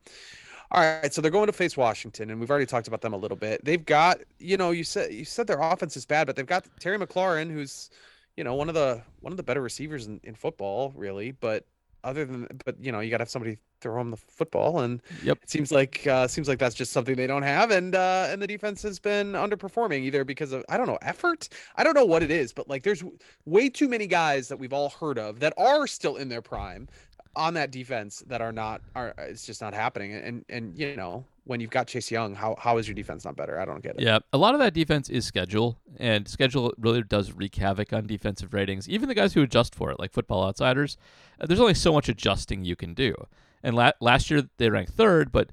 [0.71, 3.17] all right, so they're going to face Washington, and we've already talked about them a
[3.17, 3.65] little bit.
[3.65, 6.67] They've got, you know, you said you said their offense is bad, but they've got
[6.81, 7.91] Terry McLaurin, who's,
[8.37, 11.31] you know, one of the one of the better receivers in, in football, really.
[11.33, 11.67] But
[12.03, 15.01] other than, but you know, you got to have somebody throw him the football, and
[15.21, 15.39] Yep.
[15.43, 18.41] it seems like uh, seems like that's just something they don't have, and uh, and
[18.43, 21.49] the defense has been underperforming either because of I don't know effort.
[21.77, 24.59] I don't know what it is, but like there's w- way too many guys that
[24.59, 26.89] we've all heard of that are still in their prime
[27.37, 30.12] on that defense that are not are it's just not happening.
[30.12, 33.37] And and you know when you've got Chase Young, how how is your defense not
[33.37, 33.61] better?
[33.61, 34.03] I don't get it.
[34.03, 38.07] Yeah, a lot of that defense is schedule, and schedule really does wreak havoc on
[38.07, 38.89] defensive ratings.
[38.89, 40.97] Even the guys who adjust for it, like Football Outsiders,
[41.41, 43.14] uh, there's only so much adjusting you can do.
[43.62, 45.51] And la- last year they ranked third, but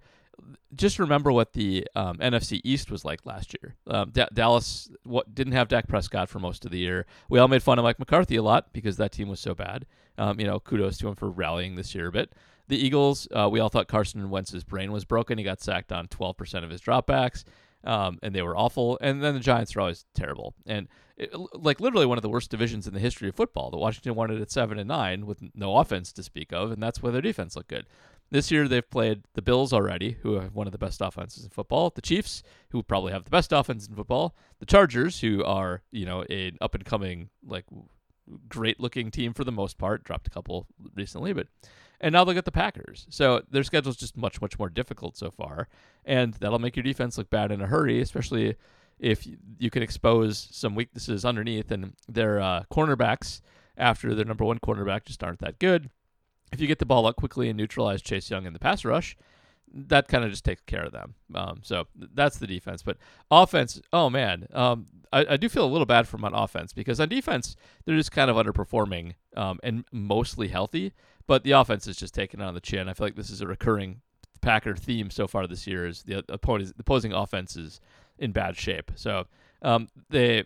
[0.76, 3.76] just remember what the um, NFC East was like last year.
[3.88, 7.06] Um, Da- Dallas what didn't have Dak Prescott for most of the year.
[7.30, 9.86] We all made fun of Mike McCarthy a lot because that team was so bad.
[10.18, 12.34] Um, you know, kudos to him for rallying this year a bit.
[12.68, 15.38] The Eagles, uh, we all thought Carson Wentz's brain was broken.
[15.38, 17.44] He got sacked on 12% of his dropbacks,
[17.84, 18.98] um, and they were awful.
[19.02, 20.54] And then the Giants are always terrible.
[20.66, 20.88] And
[21.18, 23.70] it, like literally one of the worst divisions in the history of football.
[23.72, 27.02] The Washington wanted at seven and nine with no offense to speak of, and that's
[27.02, 27.86] why their defense looked good.
[28.32, 31.50] This year they've played the Bills already, who have one of the best offenses in
[31.50, 31.92] football.
[31.94, 34.34] The Chiefs, who probably have the best offense in football.
[34.60, 37.66] The Chargers, who are you know an up and coming like
[38.48, 40.06] great looking team for the most part.
[40.06, 40.66] Dropped a couple
[40.96, 41.48] recently, but
[42.00, 43.06] and now they'll get the Packers.
[43.10, 45.68] So their schedule's just much much more difficult so far,
[46.06, 48.56] and that'll make your defense look bad in a hurry, especially
[48.98, 49.28] if
[49.60, 51.70] you can expose some weaknesses underneath.
[51.70, 53.42] And their uh, cornerbacks,
[53.78, 55.90] after their number one cornerback, just aren't that good.
[56.52, 59.16] If you get the ball up quickly and neutralize Chase Young in the pass rush,
[59.74, 61.16] that kind of just takes care of them.
[61.34, 62.84] Um, so that's the defense.
[62.84, 62.98] But
[63.30, 66.74] offense, oh man, um, I, I do feel a little bad for them on offense
[66.74, 70.94] because on defense they're just kind of underperforming um, and mostly healthy.
[71.28, 72.90] But the offense is just taking on the chin.
[72.90, 74.02] I feel like this is a recurring
[74.42, 75.88] Packer theme so far this year.
[75.88, 77.80] Is the opposing opposing offense is
[78.18, 78.92] in bad shape.
[78.96, 79.28] So
[79.62, 80.46] um, they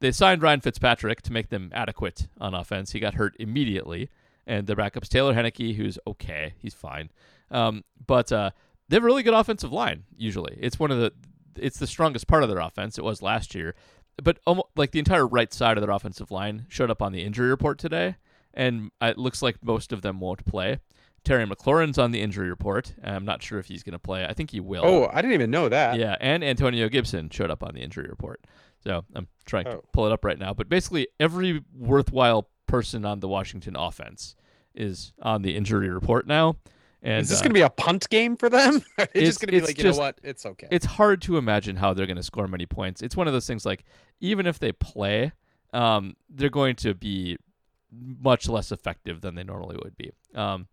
[0.00, 2.92] they signed Ryan Fitzpatrick to make them adequate on offense.
[2.92, 4.08] He got hurt immediately,
[4.46, 6.54] and their backup's Taylor Heinicke, who's okay.
[6.58, 7.10] He's fine.
[7.50, 8.50] Um, but uh,
[8.88, 10.04] they have a really good offensive line.
[10.16, 11.12] Usually, it's one of the
[11.56, 12.98] it's the strongest part of their offense.
[12.98, 13.74] It was last year,
[14.22, 17.22] but almost, like the entire right side of their offensive line showed up on the
[17.22, 18.16] injury report today,
[18.54, 20.80] and it looks like most of them won't play.
[21.24, 22.94] Terry McLaurin's on the injury report.
[23.02, 24.24] I'm not sure if he's going to play.
[24.24, 24.82] I think he will.
[24.84, 25.98] Oh, I didn't even know that.
[25.98, 28.44] Yeah, and Antonio Gibson showed up on the injury report.
[28.84, 29.84] So I'm trying to Oh.
[29.92, 30.54] pull it up right now.
[30.54, 34.36] But basically, every worthwhile person on the Washington offense
[34.74, 36.56] is on the injury report now.
[37.02, 38.82] And is this uh, going to be a punt game for them?
[38.98, 40.18] it's, just going to be like, you just- know what?
[40.22, 40.68] It's okay.
[40.70, 43.02] it's hard to imagine how they're going to score many points.
[43.02, 43.84] It's one of those things like
[44.20, 45.32] even if they play,
[45.72, 47.36] um, they're going to be
[47.92, 50.10] much less effective than they normally would be.
[50.34, 50.68] Um,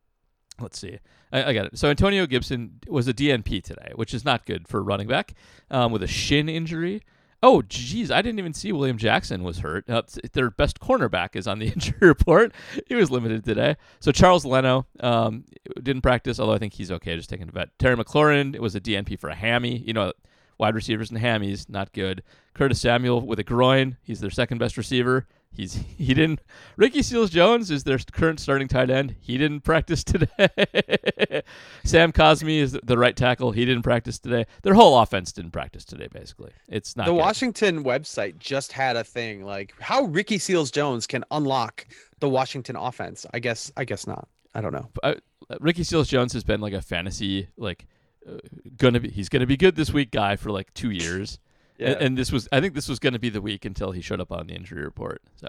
[0.59, 0.99] let's see.
[1.31, 1.77] I, I got it.
[1.77, 5.33] So Antonio Gibson was a DNP today, which is not good for running back
[5.69, 7.01] um, with a shin injury.
[7.43, 9.89] Oh, geez, I didn't even see William Jackson was hurt.
[9.89, 12.53] Uh, their best cornerback is on the injury report.
[12.87, 13.75] He was limited today.
[13.99, 15.43] So Charles Leno um,
[15.75, 17.77] didn't practice, although I think he's okay, just taking a vet.
[17.77, 19.77] Terry McLaurin was a DNP for a hammy.
[19.77, 20.13] You know,
[20.57, 22.23] wide receivers and hammies, not good.
[22.53, 23.97] Curtis Samuel with a groin.
[24.01, 25.27] He's their second best receiver.
[25.55, 26.39] He's he didn't.
[26.77, 29.15] Ricky Seals Jones is their current starting tight end.
[29.21, 31.43] He didn't practice today.
[31.83, 33.51] Sam Cosmi is the right tackle.
[33.51, 34.45] He didn't practice today.
[34.63, 36.07] Their whole offense didn't practice today.
[36.11, 37.19] Basically, it's not the good.
[37.19, 41.85] Washington website just had a thing like how Ricky Seals Jones can unlock
[42.19, 43.25] the Washington offense.
[43.33, 44.27] I guess I guess not.
[44.55, 44.89] I don't know.
[45.03, 45.15] uh,
[45.59, 47.85] Ricky Seals Jones has been like a fantasy like
[48.27, 48.37] uh,
[48.77, 51.39] gonna be he's gonna be good this week guy for like two years.
[51.77, 51.91] Yeah.
[51.91, 54.01] And, and this was, I think, this was going to be the week until he
[54.01, 55.21] showed up on the injury report.
[55.35, 55.47] So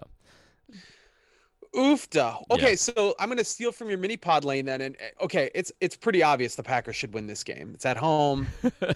[1.74, 2.42] Oofda.
[2.52, 2.76] Okay, Yeah.
[2.76, 5.96] so I'm gonna steal from your mini pod lane then, and uh, okay, it's it's
[5.96, 7.72] pretty obvious the Packers should win this game.
[7.74, 8.46] It's at home.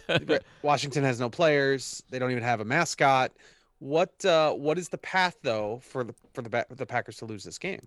[0.63, 2.03] Washington has no players.
[2.11, 3.33] They don't even have a mascot.
[3.81, 7.43] What uh what is the path though for the for the the Packers to lose
[7.43, 7.87] this game?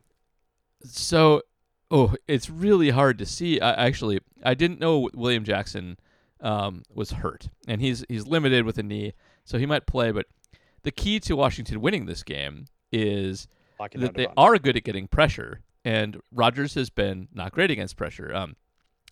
[0.83, 1.43] So,
[1.89, 3.61] oh, it's really hard to see.
[3.61, 5.97] I actually I didn't know William Jackson
[6.41, 9.13] um, was hurt, and he's he's limited with a knee,
[9.43, 10.11] so he might play.
[10.11, 10.27] But
[10.83, 13.47] the key to Washington winning this game is
[13.79, 17.97] Locking that they are good at getting pressure, and Rodgers has been not great against
[17.97, 18.33] pressure.
[18.33, 18.55] Um,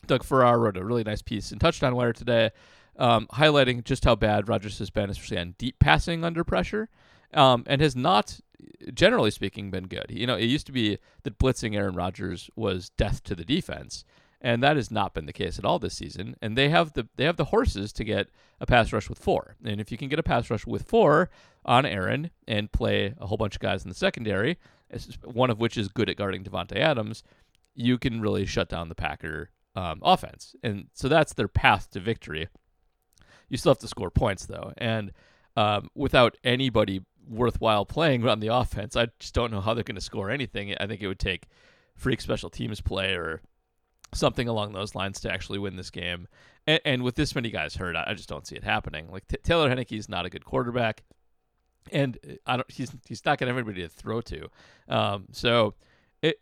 [0.06, 2.52] Doug Farrar wrote a really nice piece in Touchdown Wire today,
[2.98, 6.90] um, highlighting just how bad Rodgers has been, especially on deep passing under pressure,
[7.34, 8.40] um, and has not,
[8.94, 10.06] generally speaking, been good.
[10.10, 14.06] You know, it used to be that blitzing Aaron Rodgers was death to the defense,
[14.42, 16.36] and that has not been the case at all this season.
[16.42, 18.30] And they have the they have the horses to get
[18.60, 21.30] a pass rush with four, and if you can get a pass rush with four
[21.66, 24.58] on Aaron and play a whole bunch of guys in the secondary,
[25.24, 27.24] one of which is good at guarding Davante Adams,
[27.76, 30.56] you can really shut down the Packer um, offense.
[30.64, 32.48] And so that's their path to victory.
[33.50, 35.12] You still have to score points though, and
[35.56, 39.96] um, without anybody worthwhile playing on the offense, I just don't know how they're going
[39.96, 40.74] to score anything.
[40.80, 41.48] I think it would take
[41.96, 43.42] freak special teams play or
[44.14, 46.28] something along those lines to actually win this game.
[46.68, 49.10] And, and with this many guys hurt, I, I just don't see it happening.
[49.12, 51.04] Like T- Taylor Heinicke is not a good quarterback,
[51.92, 52.72] and uh, I don't.
[52.72, 54.50] He's he's not have anybody to throw to.
[54.88, 55.76] Um, so
[56.22, 56.42] it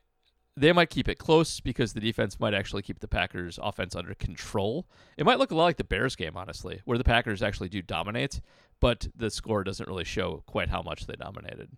[0.56, 4.14] they might keep it close because the defense might actually keep the Packers' offense under
[4.16, 4.88] control.
[5.18, 7.82] It might look a lot like the Bears game, honestly, where the Packers actually do
[7.82, 8.42] dominate,
[8.80, 11.70] but the score doesn't really show quite how much they dominated.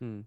[0.00, 0.20] Hmm.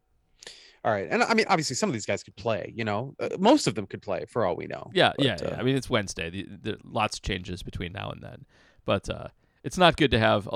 [0.85, 2.73] All right, and I mean, obviously, some of these guys could play.
[2.75, 4.91] You know, uh, most of them could play for all we know.
[4.93, 5.47] Yeah, But, yeah, yeah.
[5.49, 6.29] uh, I mean, it's Wednesday.
[6.29, 8.45] The, the, lots of changes between now and then,
[8.83, 9.29] but uh,
[9.63, 10.49] it's not good to have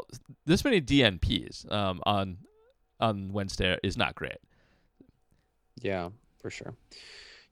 [0.46, 2.40] this many DNPs um, on
[3.00, 3.78] on Wednesday.
[3.84, 4.38] Is not great.
[5.80, 6.10] Yeah,
[6.42, 6.76] for sure.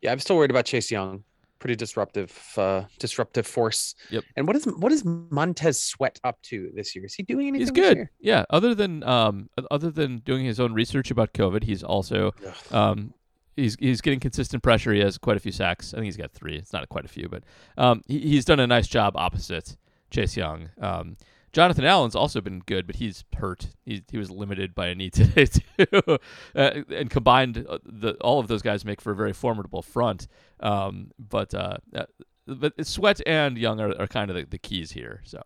[0.01, 1.23] Yeah, I'm still worried about Chase Young.
[1.59, 3.95] Pretty disruptive, uh, disruptive force.
[4.11, 4.23] Yep.
[4.35, 7.05] And what is what is Montez Sweat up to this year?
[7.05, 7.61] Is he doing anything?
[7.61, 7.97] He's this good.
[7.97, 8.11] year?
[8.19, 8.45] Yeah.
[8.49, 12.33] Other than um, other than doing his own research about COVID, he's also
[12.71, 13.13] um,
[13.55, 14.93] he's he's getting consistent pressure.
[14.93, 15.93] He has quite a few sacks.
[15.93, 16.57] I think he's got three.
[16.57, 17.43] It's not quite a few, but
[17.77, 19.77] um, he, he's done a nice job opposite
[20.11, 20.69] Chase Young.
[20.79, 21.17] Um,
[21.55, 23.67] Jonathan Allen's also been good, but he's hurt.
[23.85, 26.19] He he was limited by a knee today too.
[26.53, 30.27] uh, and combined, uh, the all of those guys make for a very formidable front.
[30.59, 32.07] Um, but uh, uh,
[32.45, 35.21] but Sweat and Young are, are kind of the, the keys here.
[35.23, 35.43] So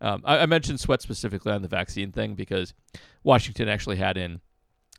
[0.00, 2.72] um, I, I mentioned Sweat specifically on the vaccine thing because
[3.22, 4.40] Washington actually had in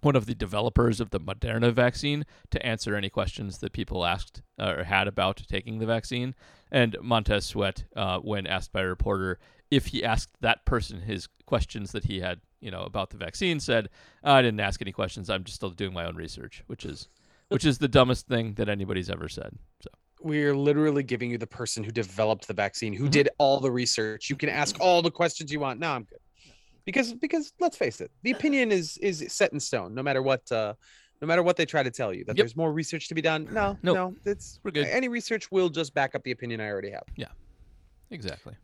[0.02, 4.44] one of the developers of the Moderna vaccine to answer any questions that people asked
[4.60, 6.36] uh, or had about taking the vaccine.
[6.72, 11.28] And Montez Sweat, uh, when asked by a reporter if he asked that person his
[11.46, 13.90] questions that he had, you know, about the vaccine, said,
[14.24, 15.30] "I didn't ask any questions.
[15.30, 17.08] I'm just still doing my own research," which is,
[17.50, 19.58] which is the dumbest thing that anybody's ever said.
[19.82, 19.90] So
[20.24, 23.12] We're literally giving you the person who developed the vaccine, who Mhm.
[23.12, 24.30] did all the research.
[24.30, 25.80] You can ask all the questions you want.
[25.80, 26.20] No, I'm good.
[26.86, 29.94] Because because let's face it, the opinion is is set in stone.
[29.96, 30.74] No matter what, uh,
[31.22, 32.38] no matter what they try to tell you, that Yep.
[32.38, 33.48] there's more research to be done.
[33.52, 33.96] No, Nope.
[33.96, 34.88] no, it's We're good.
[34.88, 37.04] Any research will just back up the opinion I already have.
[37.16, 37.28] Yeah,
[38.10, 38.56] exactly.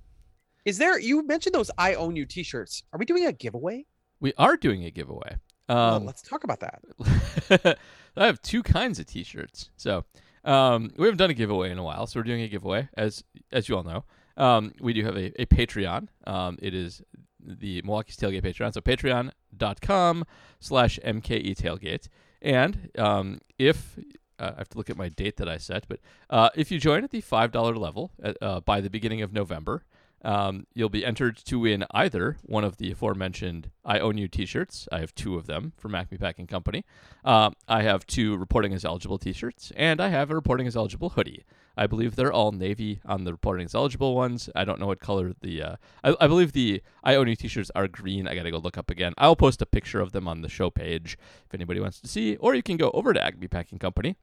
[0.65, 0.99] Is there?
[0.99, 2.83] You mentioned those "I own you" T-shirts.
[2.91, 3.85] Are we doing a giveaway?
[4.19, 5.37] We are doing a giveaway.
[5.69, 7.77] Well, Um, let's talk about that.
[8.17, 9.69] I have two kinds of T-shirts.
[9.77, 10.05] So
[10.43, 13.23] um, we haven't done a giveaway in a while, so we're doing a giveaway, as
[13.51, 14.03] as you all know.
[14.37, 16.07] Um, we do have a, a Patreon.
[16.25, 17.01] Um, it is
[17.39, 18.73] the Milwaukee's Tailgate Patreon.
[18.73, 20.25] So patreon.com
[20.59, 22.07] slash MKE Tailgate.
[22.41, 23.97] And um, if
[24.39, 26.79] uh, I have to look at my date that I set, but uh, if you
[26.79, 29.83] join at the $5 level at, uh, by the beginning of November,
[30.23, 34.45] um, you'll be entered to win either one of the aforementioned I Own You t
[34.45, 34.87] shirts.
[34.91, 36.85] I have two of them from Acme Packing Company.
[37.23, 40.75] Uh, I have two Reporting as Eligible t shirts, and I have a Reporting as
[40.75, 41.45] Eligible hoodie.
[41.79, 44.49] I believe they're all navy on the Reporting as Eligible ones.
[44.55, 45.61] I don't know what color the.
[45.61, 48.27] Uh, I, I believe the I Own You t shirts are green.
[48.27, 49.13] I got to go look up again.
[49.17, 52.35] I'll post a picture of them on the show page if anybody wants to see,
[52.37, 54.17] or you can go over to Acme Packing Company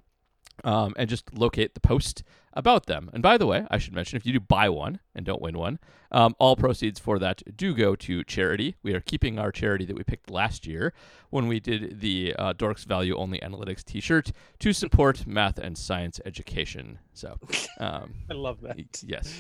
[0.63, 2.23] um, and just locate the post
[2.57, 3.11] about them.
[3.13, 5.59] And by the way, I should mention if you do buy one and don't win
[5.59, 5.81] one,
[6.13, 8.77] um, all proceeds for that do go to charity.
[8.85, 10.93] We are keeping our charity that we picked last year
[11.31, 14.31] when we did the uh, Dorks Value Only Analytics t shirt
[14.61, 17.01] to support math and science education.
[17.13, 17.37] So,
[17.81, 18.79] um, I love that.
[19.05, 19.35] yes,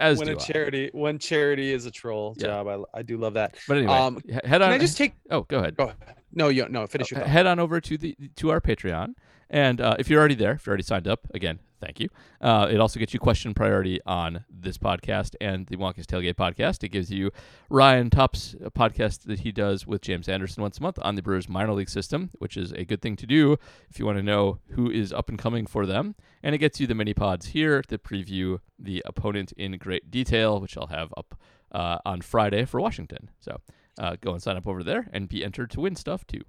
[0.00, 0.34] as when a I.
[0.36, 2.46] charity, when charity is a troll Yeah.
[2.46, 3.56] job, I, I do love that.
[3.68, 4.68] But anyway, Um, head on.
[4.70, 5.12] Can I just take?
[5.30, 5.76] oh, go ahead.
[5.76, 6.16] Go ahead.
[6.34, 6.86] No, you no.
[6.86, 7.30] Finish your uh, thought.
[7.30, 9.14] head on over to the to our Patreon,
[9.50, 12.08] and uh, if you're already there, if you're already signed up, again, thank you.
[12.40, 16.82] Uh, it also gets you question priority on this podcast and the Wonka's Tailgate podcast.
[16.82, 17.30] It gives you
[17.68, 21.48] Ryan Top's podcast that he does with James Anderson once a month on the Brewers
[21.48, 23.56] minor league system, which is a good thing to do
[23.90, 26.14] if you want to know who is up and coming for them.
[26.42, 30.60] And it gets you the mini pods here that preview the opponent in great detail,
[30.60, 31.38] which I'll have up
[31.72, 33.30] uh, on Friday for Washington.
[33.40, 33.60] So
[33.98, 36.42] uh, go and sign up over there and be entered to win stuff too.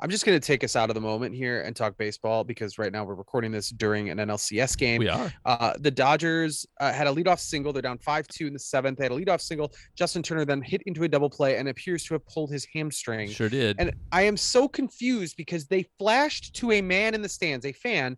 [0.00, 2.78] I'm just going to take us out of the moment here and talk baseball because
[2.78, 4.98] right now we're recording this during an NLCS game.
[4.98, 5.32] We are.
[5.44, 7.72] Uh, the Dodgers uh, had a leadoff single.
[7.72, 8.98] They're down 5 2 in the seventh.
[8.98, 9.72] They had a leadoff single.
[9.96, 13.30] Justin Turner then hit into a double play and appears to have pulled his hamstring.
[13.30, 13.76] Sure did.
[13.78, 17.72] And I am so confused because they flashed to a man in the stands, a
[17.72, 18.16] fan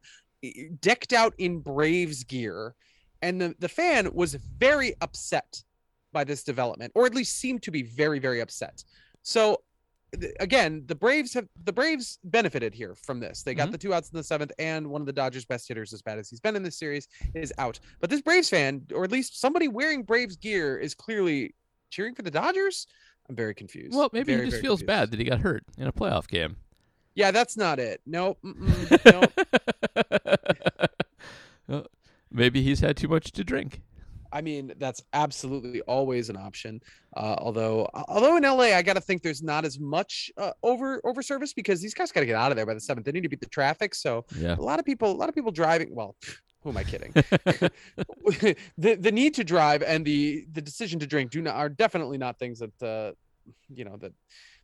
[0.80, 2.74] decked out in Braves gear.
[3.22, 5.62] And the, the fan was very upset
[6.14, 8.82] by this development, or at least seem to be very, very upset.
[9.22, 9.60] So
[10.40, 13.42] again, the Braves have the Braves benefited here from this.
[13.42, 13.72] They got Mhm.
[13.72, 16.18] the two outs in the seventh, and one of the Dodgers' best hitters, as bad
[16.18, 17.80] as he's been in this series, is out.
[18.00, 21.54] But this Braves fan, or at least somebody wearing Braves gear, is clearly
[21.90, 22.86] cheering for the Dodgers.
[23.28, 23.96] I'm very confused.
[23.96, 24.86] Well, maybe Very, he just feels confused.
[24.86, 26.56] bad that he got hurt in a playoff game.
[27.16, 28.00] Yeah, that's not it.
[28.06, 28.38] Nope.
[31.66, 31.86] Well,
[32.30, 33.80] maybe he's had too much to drink.
[34.35, 36.80] I mean, that's absolutely always an option.
[37.16, 41.01] Uh, although, although in LA, I got to think there's not as much uh, over
[41.05, 43.07] over service because these guys got to get out of there by the seventh.
[43.07, 43.95] They need to beat the traffic.
[43.95, 44.57] So Yeah.
[44.57, 45.95] a lot of people, a lot of people driving.
[45.95, 46.16] Well,
[46.62, 47.12] who am I kidding?
[48.76, 52.18] the the need to drive and the the decision to drink do not are definitely
[52.18, 53.12] not things that uh,
[53.72, 54.12] you know that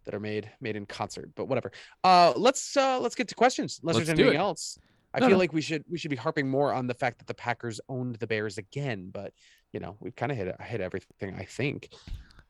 [0.04, 1.30] that are made made in concert.
[1.36, 1.70] But whatever.
[2.02, 3.78] Uh, let's uh, let's get to questions.
[3.82, 4.42] Unless Let's there's do anything it.
[4.42, 4.78] else.
[5.12, 5.38] I No, feel no.
[5.38, 8.16] like we should we should be harping more on the fact that the Packers owned
[8.16, 9.32] the Bears again, but
[9.72, 11.34] you know we've kind of hit hit everything.
[11.36, 11.92] I think.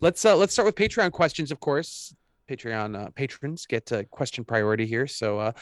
[0.00, 2.14] Let's uh, let's start with Patreon questions, of course.
[2.50, 5.06] Patreon uh, patrons get uh, question priority here.
[5.06, 5.52] So uh,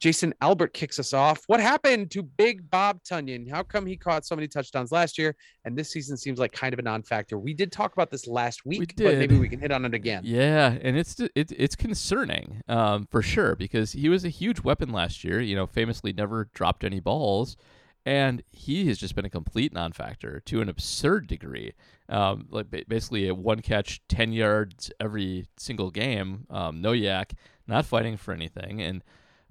[0.00, 1.44] Jason Albert kicks us off.
[1.46, 3.48] What happened to Big Bob Tonyan?
[3.48, 6.72] How come he caught so many touchdowns last year and this season seems like kind
[6.72, 7.38] of a non-factor?
[7.38, 10.22] We did talk about this last week, but maybe we can hit on it again.
[10.24, 14.90] Yeah, and it's it, it's concerning um, for sure because he was a huge weapon
[14.90, 15.40] last year.
[15.40, 17.56] You know, famously never dropped any balls,
[18.04, 21.72] and he has just been a complete non-factor to an absurd degree.
[22.08, 26.46] Um, like ba- basically a one catch, ten yards every single game.
[26.50, 27.32] Um, no YAC,
[27.66, 29.02] not fighting for anything, and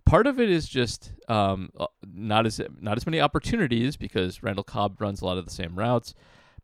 [0.06, 4.64] part of it is just um, uh, not as not as many opportunities because Randall
[4.64, 6.14] Cobb runs a lot of the same routes.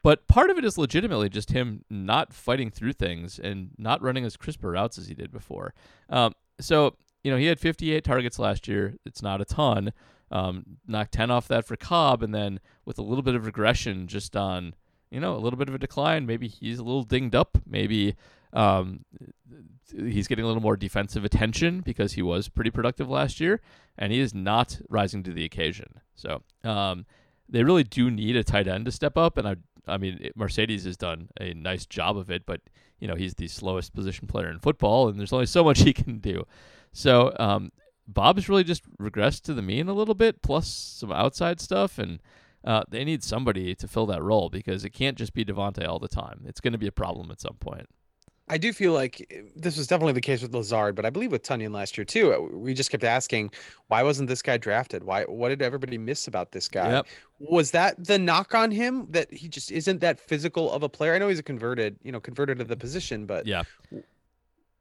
[0.04, 4.26] But part of it is legitimately just him not fighting through things and not running
[4.26, 5.74] as crisper routes as he did before.
[6.10, 8.96] Um, so you know he had 58 targets last year.
[9.06, 9.94] It's not a ton.
[10.30, 14.07] Um, knocked 10 off that for Cobb, and then with a little bit of regression,
[14.07, 14.75] just on
[15.09, 16.25] you know a little bit of a decline.
[16.25, 17.57] Maybe he's a little dinged up.
[17.65, 18.15] Maybe
[18.53, 19.05] um,
[19.95, 23.61] he's getting a little more defensive attention because he was pretty productive last year,
[23.97, 26.01] and he is not rising to the occasion.
[26.15, 27.05] So um,
[27.47, 29.55] they really do need a tight end to step up, and I,
[29.88, 32.61] I mean it, Marcedes has done a nice job of it, but
[32.99, 35.93] you know he's the slowest position player in football, and there's only so much he
[35.93, 36.45] can do.
[36.91, 37.71] So um,
[38.08, 42.22] Bob's really just regressed to the mean a little bit, plus some outside stuff, and
[42.64, 45.99] uh, they need somebody to fill that role because it can't just be Davante all
[45.99, 46.41] the time.
[46.45, 47.88] It's going to be a problem at some point.
[48.49, 51.32] I do feel like eh, this was definitely the case with Lazard, but I believe
[51.34, 52.34] with Tonyan last year too.
[52.34, 53.51] uh, We just kept asking,
[53.88, 55.03] why wasn't this guy drafted?
[55.03, 55.24] Why?
[55.24, 56.91] What did everybody miss about this guy?
[56.91, 57.08] Yep.
[57.39, 61.14] Was that the knock on him that he just isn't that physical of a player?
[61.14, 63.64] I know he's a converted, you know, converted to the position, but Yeah.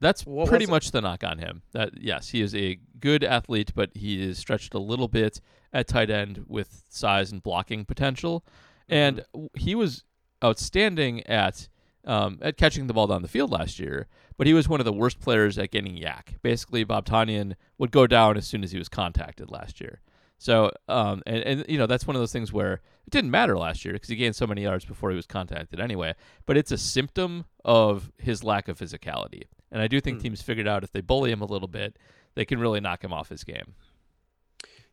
[0.00, 1.62] That's What pretty much the knock on him.
[1.72, 5.40] That yes, he is a good athlete, but he is stretched a little bit
[5.72, 8.44] at tight end with size and blocking potential.
[8.88, 9.22] And Mm-hmm.
[9.32, 10.04] w- he was
[10.44, 11.68] outstanding at
[12.04, 14.84] um, at catching the ball down the field last year, but he was one of
[14.86, 16.40] the worst players at getting YAC.
[16.40, 20.02] Basically, Bob Tonyan would go down as soon as he was contacted last year.
[20.38, 23.56] So, um, and, and you know that's one of those things where it didn't matter
[23.58, 26.14] last year because he gained so many yards before he was contacted anyway.
[26.44, 30.22] But it's a symptom of his lack of physicality, and I do think Hmm.
[30.24, 31.96] teams figured out if they bully him a little bit,
[32.34, 33.74] they can really knock him off his game.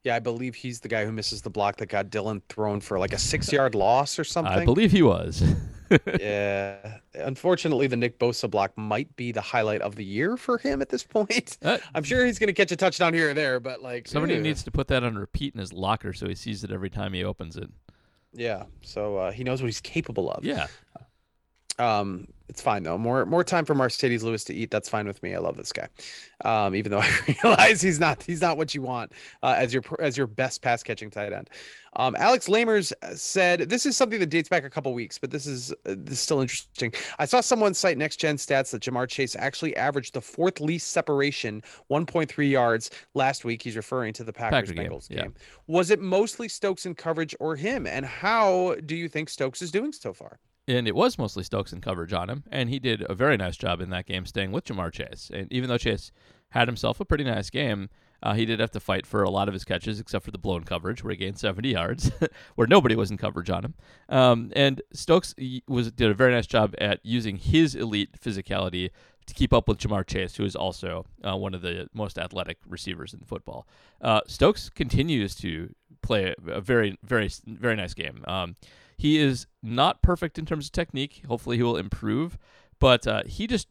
[0.04, 3.00] yeah, I believe he's the guy who misses the block that got Dillon thrown for
[3.00, 4.54] like a six yard loss or something.
[4.54, 5.42] I believe he was.
[6.20, 6.98] yeah.
[7.14, 10.90] Unfortunately, the Nick Bosa block might be the highlight of the year for him at
[10.90, 11.58] this point.
[11.62, 14.40] Uh, I'm sure he's going to catch a touchdown here or there, but like Somebody
[14.40, 17.14] needs to put that on repeat in his locker so he sees it every time
[17.14, 17.70] he opens it.
[18.34, 20.44] Yeah, so uh, he knows what he's capable of.
[20.44, 20.68] Yeah.
[21.80, 22.98] Um, it's fine though.
[22.98, 24.70] More more time for Marcedes Lewis to eat.
[24.70, 25.34] That's fine with me.
[25.34, 25.88] I love this guy.
[26.46, 29.12] Um, even though I realize he's not he's not what you want
[29.42, 31.50] uh, as your as your best pass catching tight end.
[31.96, 35.48] Um, Alex Lamers said this is something that dates back a couple weeks, but this
[35.48, 36.94] is uh, this is still interesting.
[37.18, 40.92] I saw someone cite next gen stats that Ja'Marr Chase actually averaged the fourth least
[40.92, 43.64] separation, 1.3 yards last week.
[43.64, 45.24] He's referring to the Packers Packer game, Bengals yeah.
[45.24, 45.34] game.
[45.68, 47.88] Was it mostly Stokes in coverage or him?
[47.88, 50.40] And how do you think Stokes is doing so far?
[50.68, 53.58] And it was mostly Stokes in coverage on him, and he did a very nice
[53.58, 55.30] job in that game staying with Ja'Marr Chase.
[55.34, 56.12] And even though Chase
[56.50, 57.90] had himself a pretty nice game,
[58.22, 60.38] uh, he did have to fight for a lot of his catches, except for the
[60.38, 62.12] blown coverage, where he gained 70 yards,
[62.56, 63.74] where nobody was in coverage on him.
[64.08, 65.36] Um, and Stokes
[65.68, 68.92] was did a very nice job at using his elite physicality
[69.26, 72.58] to keep up with Ja'Marr Chase, who is also uh, one of the most athletic
[72.68, 73.68] receivers in football.
[74.02, 78.24] Uh, Stokes continues to play a very, very, very nice game.
[78.28, 78.56] Um,
[79.04, 81.24] he is not perfect in terms of technique.
[81.28, 82.38] Hopefully, he will improve,
[82.80, 83.68] but uh, he just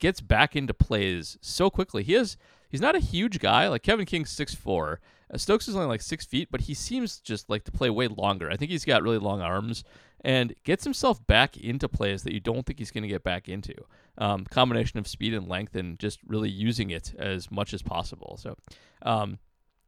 [0.00, 2.02] gets back into plays so quickly.
[2.02, 2.36] He is
[2.68, 4.98] he's not a huge guy like Kevin King's six four.
[5.32, 8.08] Uh, Stokes is only like six feet, but he seems just like to play way
[8.08, 8.50] longer.
[8.50, 9.84] I think he's got really long arms
[10.24, 13.48] and gets himself back into plays that you don't think he's going to get back
[13.48, 13.74] into.
[14.18, 18.36] Um, combination of speed and length, and just really using it as much as possible.
[18.42, 18.56] So,
[19.02, 19.38] um,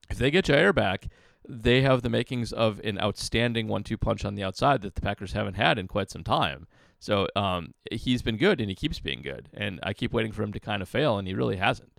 [0.08, 1.08] if they get Jaire back,
[1.48, 5.32] they have the makings of an outstanding one-two punch on the outside that the Packers
[5.32, 6.66] haven't had in quite some time.
[6.98, 9.48] So um, he's been good, and he keeps being good.
[9.54, 11.92] And I keep waiting for him to kind of fail, and he really hasn't.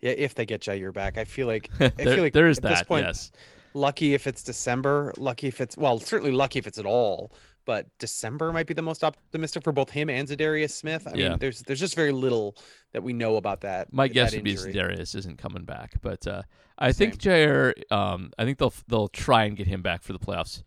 [0.00, 2.58] Yeah, if they get Jaire back, I feel like I there, feel like there is
[2.58, 2.88] at this that.
[2.88, 3.30] point, yes,
[3.74, 7.32] lucky if it's December, lucky if it's well, certainly lucky if it's at all.
[7.66, 11.06] But December might be the most optimistic for both him and Za'Darius Smith.
[11.06, 11.28] I Yeah.
[11.30, 12.56] mean, there's there's just very little
[12.92, 13.92] that we know about that.
[13.92, 14.72] my that guess would be injury.
[14.72, 16.42] Darius isn't coming back, but uh,
[16.80, 17.74] I think Jaire.
[17.92, 20.62] Um, I think they'll they'll try and get him back for the playoffs,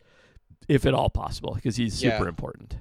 [0.68, 2.28] if at all possible, because he's super Yeah.
[2.28, 2.76] important.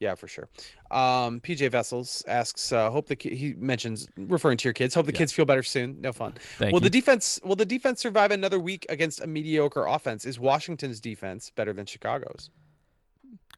[0.00, 0.48] Yeah, for sure.
[0.90, 4.94] Um, PJ Vessels asks, uh, hope the ki- he mentions referring to your kids.
[4.94, 5.18] Hope the Yeah.
[5.18, 6.00] kids feel better soon.
[6.00, 6.34] No fun.
[6.58, 6.84] Thank will you.
[6.84, 10.26] the defense will the defense survive another week against a mediocre offense?
[10.26, 12.50] Is Washington's defense better than Chicago's?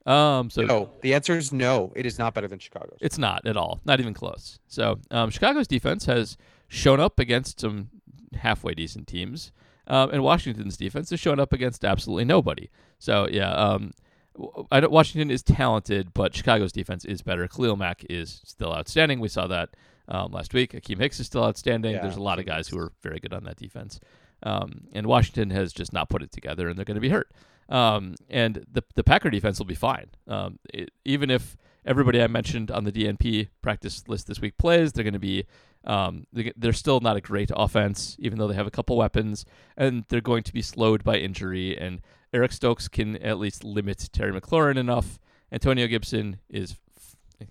[0.05, 0.91] um, so No.
[1.03, 1.93] The answer is no.
[1.97, 2.99] It is not better than Chicago's.
[3.01, 4.61] It's not at all, not even close.
[4.69, 6.37] So um, Chicago's defense has
[6.69, 7.91] shown up against some
[8.37, 9.53] halfway decent teams,
[9.87, 12.71] um, and Washington's defense has shown up against absolutely nobody.
[12.99, 13.93] So yeah, um,
[14.35, 17.47] w- I don't, Washington is talented, but Chicago's defense is better.
[17.49, 19.21] Khalil Mack is still outstanding.
[19.21, 19.71] We saw that
[20.09, 20.73] um, last week.
[20.73, 21.95] Akiem Hicks is still outstanding.
[21.95, 24.01] Yeah, There's a lot of guys who are very good on that defense,
[24.43, 27.31] um, and Washington has just not put it together, and they're going to be hurt.
[27.69, 30.07] Um, and the the Packer defense will be fine.
[30.29, 31.57] Um, it, even if
[31.87, 35.45] everybody I mentioned on the DNP practice list this week plays, they're going to be
[35.85, 39.45] um, they- they're still not a great offense, even though they have a couple weapons,
[39.77, 41.79] and they're going to be slowed by injury.
[41.79, 42.01] And
[42.33, 45.21] Eric Stokes can at least limit Terry McLaurin enough.
[45.53, 46.75] Antonio Gibson is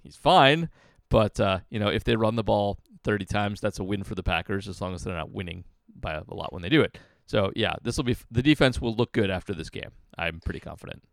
[0.04, 0.70] he's fine,
[1.10, 4.16] but uh, you know if they run the ball 30 times, that's a win for
[4.16, 5.64] the Packers as long as they're not winning
[5.98, 6.98] by a lot when they do it.
[7.28, 9.92] So yeah, this will be the defense will look good after this game.
[10.18, 11.04] I'm pretty confident.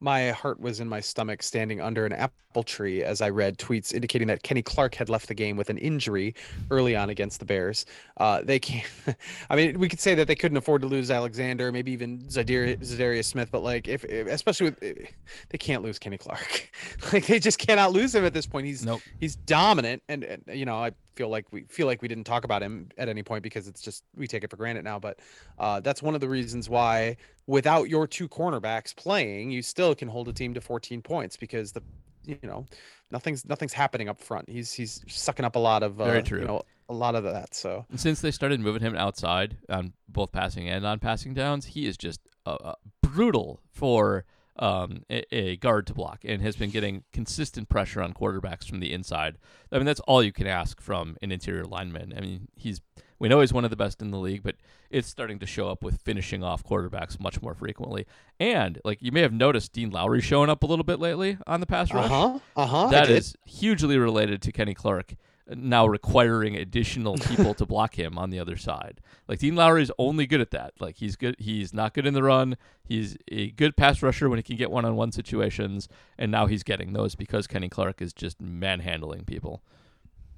[0.00, 3.92] My heart was in my stomach standing under an apple tree as I read tweets
[3.92, 6.34] indicating that Kenny Clark had left the game with an injury
[6.70, 7.86] early on against the Bears.
[8.16, 8.86] Uh, they can't.
[9.50, 13.24] I mean, we could say that they couldn't afford to lose Alexander, maybe even Za'Darius,
[13.24, 16.70] Smith, but like, if, if especially with, they can't lose Kenny Clark.
[17.12, 18.66] like, they just cannot lose him at this point.
[18.66, 19.02] He's Nope.
[19.18, 22.44] he's dominant, and, and you know, I feel like we feel like we didn't talk
[22.44, 24.98] about him at any point because it's just we take it for granted now.
[24.98, 25.18] But
[25.58, 30.08] uh, that's one of the reasons why, without your two cornerbacks playing, you still can
[30.08, 31.82] hold a team to 14 points because the
[32.24, 32.64] you know
[33.10, 34.48] nothing's nothing's happening up front.
[34.48, 36.40] He's he's sucking up a lot of uh, Very true.
[36.40, 37.54] you know a lot of that.
[37.54, 41.66] So And since they started moving him outside on both passing and on passing downs,
[41.66, 44.24] he is just uh, uh, brutal for
[44.60, 48.78] um, a, a guard to block and has been getting consistent pressure on quarterbacks from
[48.78, 49.38] the inside.
[49.72, 52.12] I mean, that's all you can ask from an interior lineman.
[52.16, 52.80] I mean, he's
[53.18, 54.56] we know he's one of the best in the league, but
[54.90, 58.06] it's starting to show up with finishing off quarterbacks much more frequently.
[58.38, 61.60] And like you may have noticed, Dean Lowry showing up a little bit lately on
[61.60, 62.06] the pass rush.
[62.06, 62.86] uh huh uh huh.
[62.88, 65.14] That is hugely related to Kenny Clark
[65.56, 69.00] now requiring additional people to block him on the other side.
[69.28, 70.74] Like Dean Lowry is only good at that.
[70.80, 72.56] Like he's good he's not good in the run.
[72.84, 75.88] He's a good pass rusher when he can get one-on-one situations
[76.18, 79.62] and now he's getting those because Kenny Clark is just manhandling people.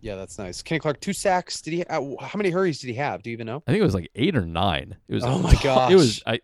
[0.00, 0.62] yeah, that's nice.
[0.62, 1.60] Kenny Clark two sacks.
[1.62, 1.84] Did he?
[1.84, 3.22] Uh, how many hurries did he have?
[3.22, 3.62] Do you even know?
[3.66, 4.96] I think it was like 8 or 9.
[5.08, 6.22] It was Oh my ton- It was.
[6.26, 6.40] I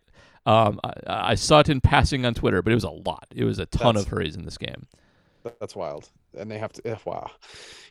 [0.47, 3.27] um I, I saw it in passing on Twitter, but it was a lot.
[3.35, 4.87] It was a ton That's- of hurries in this game.
[5.61, 6.09] That's wild.
[6.37, 6.87] And they have to.
[6.87, 7.31] eh, Wow,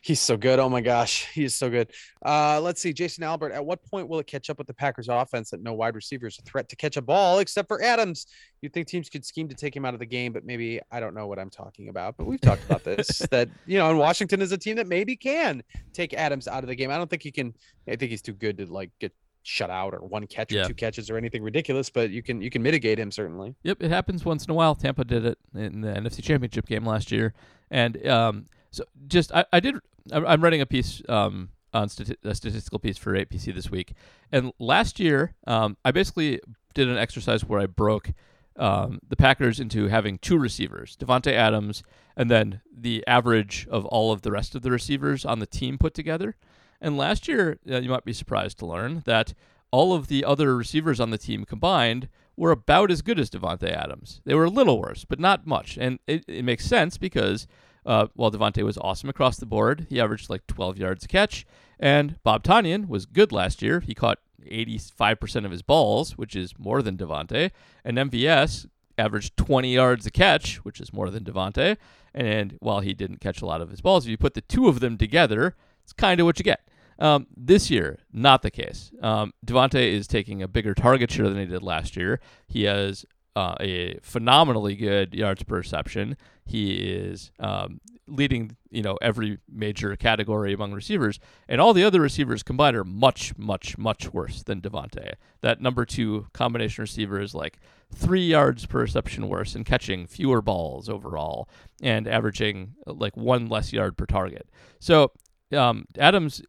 [0.00, 0.58] he's so good.
[0.60, 1.90] Oh my gosh, He is so good.
[2.24, 3.52] Uh, let's see, Jason Albert.
[3.52, 6.28] At what point will it catch up with the Packers' offense that no wide receiver
[6.28, 8.26] is a threat to catch a ball except for Adams?
[8.60, 11.00] You'd think teams could scheme to take him out of the game, but maybe I
[11.00, 12.16] don't know what I'm talking about.
[12.16, 13.18] But we've talked about this.
[13.30, 16.68] that you know, and Washington is a team that maybe can take Adams out of
[16.68, 16.90] the game.
[16.90, 17.54] I don't think he can.
[17.88, 19.12] I think he's too good to like get
[19.48, 20.64] shut out or one catch Yeah.
[20.64, 21.88] or two catches or anything ridiculous.
[21.90, 23.54] But you can you can mitigate him certainly.
[23.62, 24.74] Yep, it happens once in a while.
[24.74, 27.32] Tampa did it in the NFC Championship game last year,
[27.70, 29.76] and um, so just I, I did.
[30.12, 33.94] I'm I'm writing a piece um, on stati- a statistical piece for APC this week,
[34.30, 36.40] and last year um, I basically
[36.74, 38.12] did an exercise where I broke
[38.56, 41.82] um, the Packers into having two receivers, Davante Adams,
[42.16, 45.78] and then the average of all of the rest of the receivers on the team
[45.78, 46.36] put together.
[46.80, 49.34] And last year, uh, you might be surprised to learn that
[49.70, 53.70] all of the other receivers on the team combined were about as good as Davante
[53.70, 54.20] Adams.
[54.24, 55.76] They were a little worse, but not much.
[55.76, 57.46] And it, it makes sense because
[57.84, 61.44] uh, while Davante was awesome across the board, he averaged like 12 yards a catch.
[61.80, 63.80] And Bob Tonyan was good last year.
[63.80, 67.50] He caught 85% of his balls, which is more than Davante.
[67.84, 68.66] And MVS
[68.96, 71.76] averaged 20 yards a catch, which is more than Davante.
[72.14, 74.68] And while he didn't catch a lot of his balls, if you put the two
[74.68, 75.54] of them together,
[75.88, 76.60] it's kind of what you get.
[76.98, 78.90] Um, this year, not the case.
[79.00, 82.20] Um, Davante is taking a bigger target share than he did last year.
[82.46, 86.18] He has uh, a phenomenally good yards per reception.
[86.44, 92.02] He is um, leading, you know, every major category among receivers, and all the other
[92.02, 95.14] receivers combined are much, much, much worse than Davante.
[95.40, 97.60] That number two combination receiver is like
[97.94, 101.48] three yards per reception worse and catching fewer balls overall
[101.80, 104.50] and averaging like one less yard per target.
[104.80, 105.12] So
[105.56, 106.42] um, Adams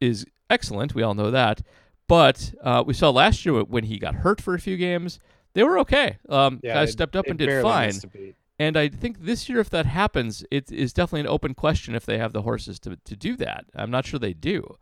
[0.00, 0.94] is excellent.
[0.94, 1.62] We all know that.
[2.08, 5.18] But uh, we saw last year when he got hurt for a few games,
[5.54, 6.18] they were okay.
[6.28, 7.88] Um, guys it- stepped up and did fine.
[7.88, 8.36] missed a beat.
[8.58, 12.06] And I think this year, if that happens, it is definitely an open question if
[12.06, 13.66] they have the horses to, to do that.
[13.74, 14.76] I'm not sure they do,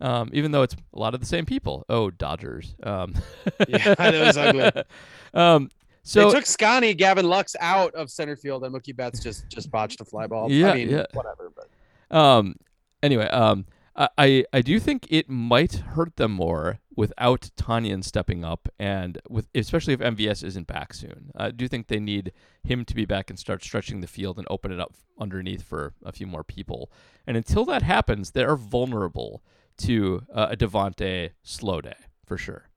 [0.00, 1.84] um, even though it's a lot of the same people.
[1.88, 2.74] Oh, Dodgers.
[2.82, 3.14] Um,
[3.68, 4.82] Yeah, that was ugly.
[5.34, 5.70] um,
[6.02, 9.70] so they took Scotty Gavin Lux out of center field, and Mookie Betts just just
[9.70, 10.50] botched a fly ball.
[10.50, 11.04] Yeah, I mean, yeah.
[11.12, 11.52] whatever.
[11.54, 12.56] But Um.
[13.02, 13.64] Anyway, um,
[13.96, 19.48] I I do think it might hurt them more without Tonyan stepping up, and with
[19.54, 21.30] especially if MVS isn't back soon.
[21.36, 22.32] I do think they need
[22.62, 25.92] him to be back and start stretching the field and open it up underneath for
[26.04, 26.90] a few more people.
[27.26, 29.42] And until that happens, they are vulnerable
[29.78, 31.96] to uh, a Davante slow day
[32.26, 32.68] for sure.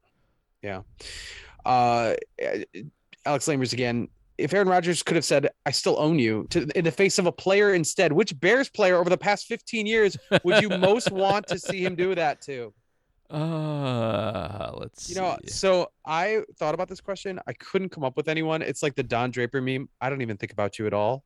[0.62, 0.82] Yeah.
[1.66, 2.16] Uh,
[3.26, 4.10] Alex Lamers again.
[4.38, 7.26] If Aaron Rodgers could have said, "I still own you," to, in the face of
[7.28, 11.48] a player instead, which Bears player over the past 15 years would you most want
[11.48, 12.74] to see him do that to?
[13.30, 15.52] Uh, let's You know, see.
[15.52, 17.40] so I thought about this question.
[17.48, 18.62] I couldn't come up with anyone.
[18.62, 19.90] It's like the Don Draper meme.
[20.02, 21.24] I don't even think about you at all.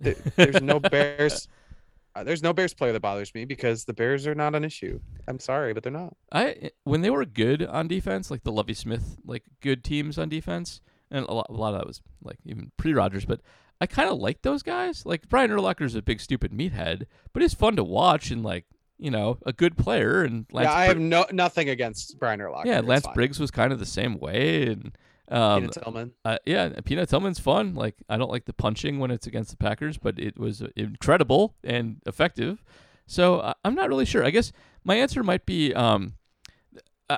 [0.00, 1.48] There's no Bears.
[2.14, 5.00] uh, There's no Bears player that bothers me because the Bears are not an issue.
[5.28, 6.16] I'm sorry, but they're not.
[6.32, 10.28] I when they were good on defense, like the Lovie Smith, like good teams on
[10.28, 10.80] defense,
[11.10, 13.40] and a lot, a lot of that was like even pre Rodgers, but
[13.80, 15.06] I kind of like those guys.
[15.06, 18.66] Like Brian Urlacher's a big stupid meathead, but he's fun to watch and like
[18.98, 20.22] you know a good player.
[20.22, 22.66] And Lance yeah, I have no nothing against Brian Urlacher.
[22.66, 23.06] yeah, Lance.
[23.14, 24.96] Briggs was kind of the same way, and
[25.28, 26.12] um, Tillman.
[26.24, 27.74] uh, yeah, Peanut Tillman's fun.
[27.74, 31.54] Like I don't like the punching when it's against the Packers, but it was incredible
[31.64, 32.62] and effective.
[33.06, 34.24] So I I'm not really sure.
[34.24, 34.52] I guess
[34.84, 36.14] my answer might be um,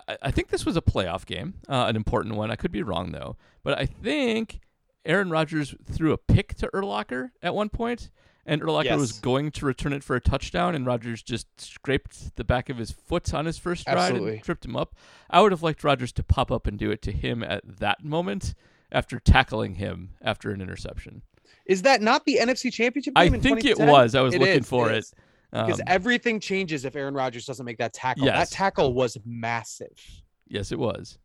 [0.08, 2.50] I, I think this was a playoff game, uh, an important one.
[2.50, 4.60] I could be wrong though, but I think
[5.04, 8.10] Aaron Rodgers threw a pick to Urlacher at one point,
[8.46, 12.44] and Urlacher was going to return it for a touchdown, and Rodgers just scraped the
[12.44, 14.34] back of his foot on his first stride Absolutely.
[14.34, 14.94] and tripped him up.
[15.30, 18.04] I would have liked Rodgers to pop up and do it to him at that
[18.04, 18.54] moment
[18.90, 21.22] after tackling him after an interception.
[21.66, 23.34] Is that not the NFC Championship I game?
[23.34, 24.14] in think it was.
[24.14, 24.98] I was It looking is, for it.
[24.98, 25.14] is.
[25.52, 28.24] Because Um, everything changes if Aaron Rodgers doesn't make that tackle.
[28.24, 28.48] Yes.
[28.50, 29.92] That tackle was massive.
[30.48, 31.18] yes, it was.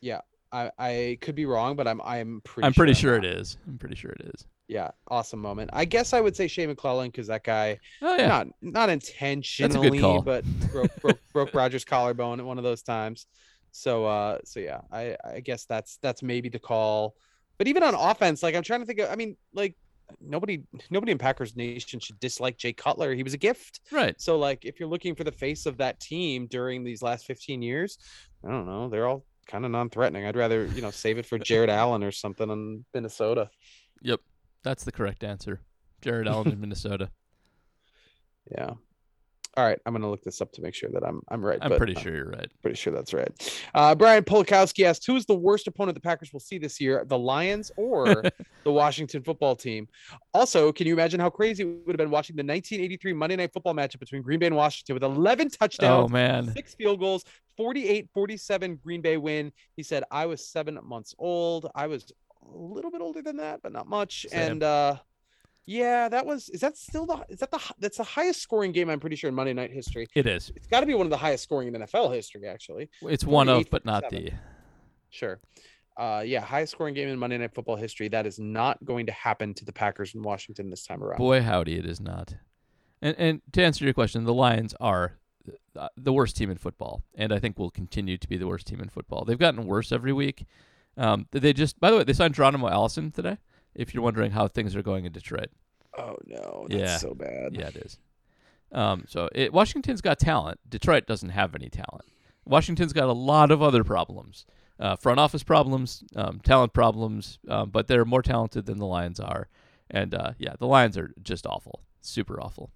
[0.00, 0.20] Yeah,
[0.52, 2.66] I, I could be wrong, but I'm I'm pretty.
[2.66, 3.58] I'm pretty sure it is.
[3.66, 4.46] I'm pretty sure it is.
[4.68, 5.70] Yeah, awesome moment.
[5.72, 8.28] I guess I would say Shea McClellin because that guy Oh yeah.
[8.28, 13.26] not not intentionally, but broke broke, broke Rodgers' collarbone at one of those times.
[13.72, 17.14] So uh so yeah, I I guess that's that's maybe the call.
[17.56, 19.74] But even on offense, like I'm trying to think of I mean, like
[20.20, 23.14] nobody nobody in Packers Nation should dislike Jay Cutler.
[23.14, 23.80] He was a gift.
[23.92, 24.20] Right.
[24.20, 27.62] So like if you're looking for the face of that team during these last 15
[27.62, 27.98] years,
[28.44, 30.26] I don't know, they're all kind of non-threatening.
[30.26, 33.50] I'd rather, you know, save it for Jared Allen or something in Minnesota.
[34.02, 34.20] Yep.
[34.62, 35.60] That's the correct answer.
[36.00, 37.10] Jared Allen in Minnesota.
[38.50, 38.72] Yeah.
[39.58, 41.58] All right, I'm gonna look this up to make sure that I'm I'm right.
[41.60, 42.48] I'm pretty sure you're right.
[42.62, 43.28] pretty sure that's right.
[43.74, 47.04] Uh, Brian Polakowski asked, "Who is the worst opponent the Packers will see this year?
[47.04, 48.22] The Lions or
[48.64, 49.88] the Washington Football Team?"
[50.32, 53.52] Also, can you imagine how crazy it would have been watching the 1983 Monday Night
[53.52, 56.52] Football matchup between Green Bay and Washington with 11 touchdowns, Oh man.
[56.54, 57.24] six field goals,
[57.58, 59.50] 48-47 Green Bay win.
[59.74, 61.68] He said, "I was seven months old.
[61.74, 62.12] I was
[62.44, 64.52] a little bit older than that, but not much." Same.
[64.52, 64.96] And uh,
[65.68, 66.48] yeah, that was.
[66.48, 67.22] Is that still the?
[67.28, 67.60] Is that the?
[67.78, 70.08] That's the highest scoring game I'm pretty sure in Monday Night history.
[70.14, 70.50] It is.
[70.56, 72.88] It's got to be one of the highest scoring in NFL history, actually.
[73.02, 74.30] It's one of, but not the.
[75.10, 75.40] Sure.
[75.98, 78.08] Uh, yeah, highest scoring game in Monday Night Football history.
[78.08, 81.18] That is not going to happen to the Packers in Washington this time around.
[81.18, 82.34] Boy, howdy, it is not.
[83.02, 85.18] And and to answer your question, the Lions are
[85.98, 88.80] the worst team in football, and I think will continue to be the worst team
[88.80, 89.26] in football.
[89.26, 90.46] They've gotten worse every week.
[90.96, 93.36] Um, they just, by the way, they signed Geronimo Allison today.
[93.74, 95.50] If you're wondering how things are going in Detroit,
[95.96, 96.96] Oh no, that's Yeah.
[96.98, 97.54] so bad.
[97.54, 97.98] yeah, it is.
[98.70, 100.60] Um, so it, Washington's got talent.
[100.68, 102.04] Detroit doesn't have any talent.
[102.44, 104.46] Washington's got a lot of other problems,
[104.78, 109.18] uh, front office problems, um, talent problems, um, but they're more talented than the Lions
[109.20, 109.48] are.
[109.90, 112.70] And uh, yeah, the Lions are just awful, super awful.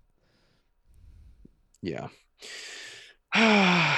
[1.83, 2.09] Yeah.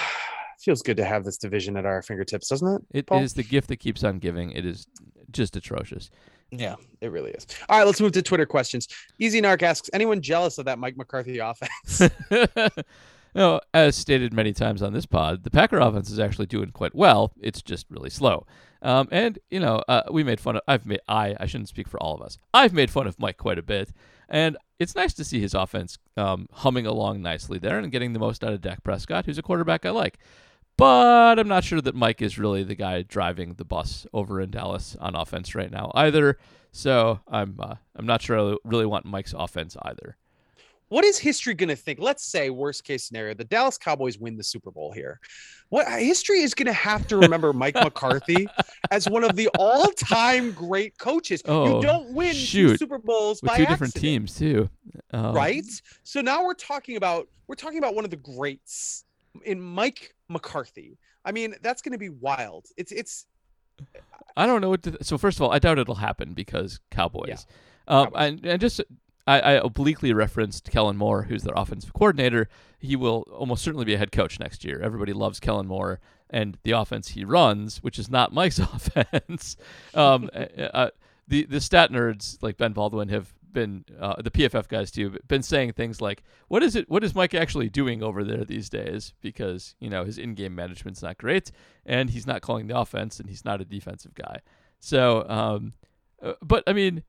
[0.60, 2.82] Feels good to have this division at our fingertips, doesn't it?
[2.90, 3.42] It is Paul?
[3.42, 4.50] the gift that keeps on giving.
[4.52, 4.86] It is
[5.30, 6.10] just atrocious.
[6.58, 7.46] Yeah, it really is.
[7.68, 8.88] All right, let's move to Twitter questions.
[9.18, 12.02] Easy Narc asks, anyone jealous of that Mike McCarthy offense?
[13.34, 16.94] no, as stated many times on this pod, the Packer offense is actually doing quite
[16.94, 17.32] well.
[17.40, 18.46] It's just really slow.
[18.82, 20.62] Um, and you know, uh, we made fun of.
[20.68, 21.00] I've made.
[21.08, 21.34] I.
[21.40, 22.38] I shouldn't speak for all of us.
[22.52, 23.90] I've made fun of Mike quite a bit,
[24.28, 28.18] and it's nice to see his offense um, humming along nicely there and getting the
[28.18, 30.18] most out of Dak Prescott, who's a quarterback I like.
[30.76, 34.50] But I'm not sure that Mike is really the guy driving the bus over in
[34.50, 36.38] Dallas on offense right now either.
[36.72, 40.16] So I'm uh, I'm not sure I really want Mike's offense either.
[40.88, 41.98] what is history going to think?
[42.00, 45.20] Let's say, worst case scenario, the Dallas Cowboys win the Super Bowl here.
[45.70, 48.46] What history is going to have to remember Mike McCarthy
[48.90, 51.42] as one of the all-time great coaches?
[51.46, 52.78] Oh, you don't win two shoot.
[52.78, 54.68] Super Bowls with by two different teams too.
[55.12, 55.64] Um, right?
[56.02, 59.04] So now we're talking about we're talking about one of the greats
[59.44, 60.98] in Mike McCarthy.
[61.24, 62.66] I mean, that's going to be wild.
[62.76, 63.26] It's it's
[64.36, 64.82] I don't know what.
[64.84, 67.46] To, so first of all, I doubt it'll happen because Cowboys.
[67.88, 67.98] Yeah.
[67.98, 68.28] Um, Cowboys.
[68.28, 68.80] and, and just
[69.26, 72.48] I, I obliquely referenced Kellen Moore, who's their offensive coordinator.
[72.78, 74.80] He will almost certainly be a head coach next year.
[74.82, 76.00] Everybody loves Kellen Moore
[76.30, 79.56] and the offense he runs, which is not Mike's offense.
[79.94, 80.90] um, uh, uh,
[81.26, 85.42] the the stat nerds like Ben Baldwin have been uh, the PFF guys too been
[85.42, 86.90] saying things like, "What is it?
[86.90, 91.02] What is Mike actually doing over there these days?" Because you know his in-game management's
[91.02, 91.50] not great,
[91.86, 94.40] and he's not calling the offense, and he's not a defensive guy.
[94.80, 95.72] So, um,
[96.22, 97.04] uh, but I mean,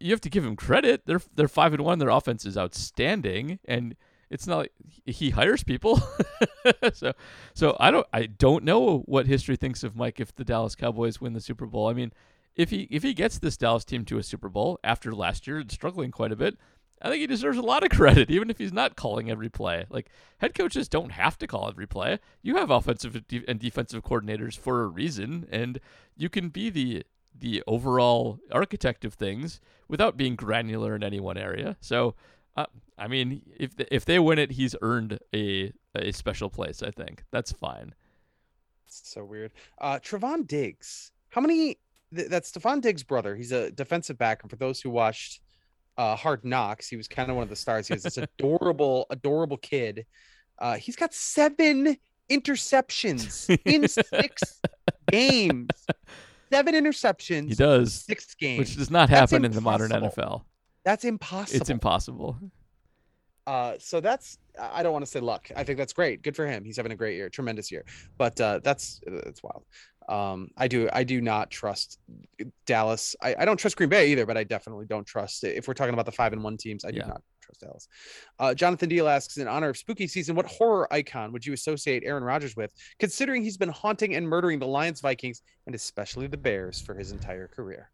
[0.00, 1.02] you have to give him credit.
[1.06, 2.00] They're they're five and one.
[2.00, 3.94] Their offense is outstanding, and
[4.30, 4.72] it's not like
[5.04, 6.00] he hires people.
[6.92, 7.12] so,
[7.54, 11.20] so I don't I don't know what history thinks of Mike if the Dallas Cowboys
[11.20, 11.88] win the Super Bowl.
[11.88, 12.12] I mean,
[12.56, 15.62] if he if he gets this Dallas team to a Super Bowl after last year
[15.68, 16.56] struggling quite a bit,
[17.02, 19.84] I think he deserves a lot of credit, even if he's not calling every play.
[19.90, 22.18] Like head coaches don't have to call every play.
[22.42, 25.78] You have offensive and defensive coordinators for a reason, and
[26.16, 27.04] you can be the
[27.38, 31.76] the overall architect of things without being granular in any one area.
[31.80, 32.14] So,
[32.56, 32.64] uh,
[32.96, 36.82] I mean, if if they win it, he's earned a a special place.
[36.82, 37.94] I think that's fine.
[38.86, 39.52] so weird.
[39.78, 41.12] Uh Trevon Diggs.
[41.28, 41.76] How many
[42.14, 43.34] th- that's Stefon Diggs' brother.
[43.36, 44.42] He's a defensive back.
[44.42, 45.40] And for those who watched
[45.98, 47.88] uh Hard Knocks, he was kind of one of the stars.
[47.88, 50.06] He was this adorable, adorable kid.
[50.58, 51.96] Uh he's got seven
[52.30, 54.60] interceptions in six
[55.10, 55.70] games.
[56.52, 57.48] Seven interceptions.
[57.48, 58.58] He does, Six games.
[58.60, 59.90] which does not happen in the modern.
[59.90, 60.42] NFL.
[60.84, 61.60] That's impossible.
[61.60, 62.38] It's impossible.
[63.48, 65.48] Uh, so that's I don't want to say luck.
[65.56, 66.22] I think that's great.
[66.22, 66.64] Good for him.
[66.64, 67.84] He's having a great year, tremendous year.
[68.18, 69.64] But uh, that's that's wild.
[70.08, 71.98] Um, I do I do not trust
[72.64, 73.16] Dallas.
[73.20, 75.94] I, I don't trust Green Bay either, but I definitely don't trust if we're talking
[75.94, 76.84] about the five and one teams.
[76.84, 77.88] I do not trust Dallas.
[78.38, 82.02] Uh, Jonathan Deal asks, in honor of spooky season, what horror icon would you associate
[82.04, 86.36] Aaron Rodgers with, considering he's been haunting and murdering the Lions, Vikings, and especially the
[86.36, 87.90] Bears for his entire career?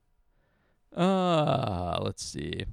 [0.96, 2.64] Uh, let's see.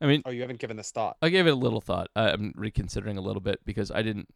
[0.00, 1.16] I mean, Oh, you haven't given this thought.
[1.22, 2.08] I gave it a little thought.
[2.16, 4.28] I'm reconsidering a little bit because I didn't.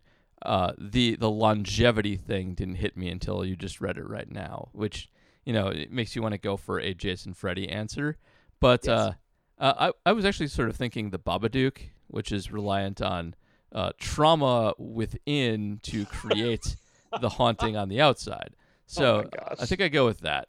[0.43, 4.69] Uh, the the longevity thing didn't hit me until you just read it right now,
[4.73, 5.11] which
[5.45, 8.17] you know it makes you want to go for a Jason Freddy answer.
[8.59, 8.99] But Yes.
[8.99, 9.13] uh,
[9.59, 13.35] uh, I I was actually sort of thinking the Babadook, which is reliant on
[13.73, 16.77] uh, trauma within to create
[17.21, 18.51] the haunting on the outside.
[18.87, 19.55] So oh.
[19.59, 20.49] I think I go with that.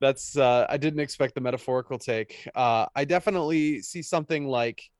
[0.00, 2.48] That's uh I didn't expect the metaphorical take.
[2.54, 4.90] Uh I definitely see something like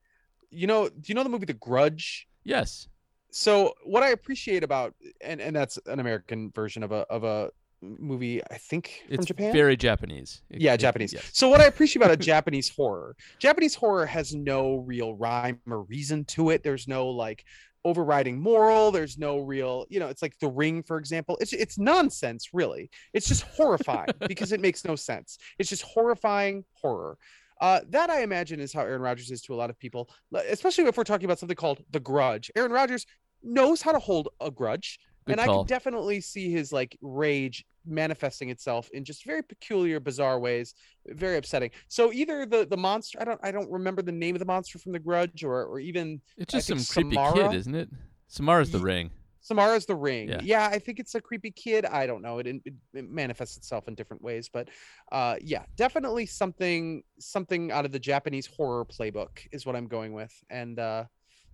[0.51, 2.29] you know, do you know the movie The Grudge?
[2.45, 2.89] Yes.
[3.31, 7.51] So what I appreciate about and and that's an American version of a of a
[7.83, 9.53] movie I think from It's Japan.
[9.53, 10.43] very Japanese.
[10.51, 11.13] It- yeah, it- Japanese.
[11.13, 11.31] yes.
[11.33, 15.83] So what I appreciate about a Japanese horror, Japanese horror has no real rhyme or
[15.85, 16.63] reason to it.
[16.63, 17.45] There's no like
[17.87, 18.91] overriding moral.
[18.91, 21.39] There's no real, you know, it's like The Ring, for example.
[21.41, 22.91] It's it's nonsense, really.
[23.15, 25.39] It's just horrifying because it makes no sense.
[25.59, 27.17] It's just horrifying horror.
[27.61, 30.11] Uh, that I imagine is how Aaron Rodgers is to a lot of people,
[30.49, 32.51] especially if we're talking about something called The Grudge.
[32.57, 33.07] Aaron Rodgers
[33.43, 37.65] knows how to hold a grudge Good and I can definitely see his like rage
[37.87, 40.75] manifesting itself in just very peculiar, bizarre ways,
[41.07, 41.71] very upsetting.
[41.89, 44.79] So either the the monster, I don't I don't remember the name of the monster
[44.79, 47.91] from The Grudge, or or even It's just some think creepy kid, isn't it?
[48.29, 49.11] Samara's the Ye- ring.
[49.41, 50.29] Samara's The Ring.
[50.29, 50.41] Yeah.
[50.43, 50.69] Yeah.
[50.71, 51.85] I think it's a creepy kid.
[51.87, 52.39] I don't know.
[52.39, 54.69] It, it, it manifests itself in different ways, but
[55.13, 60.13] uh, yeah, definitely something something out of the Japanese horror playbook is what I'm going
[60.13, 61.05] with, and uh,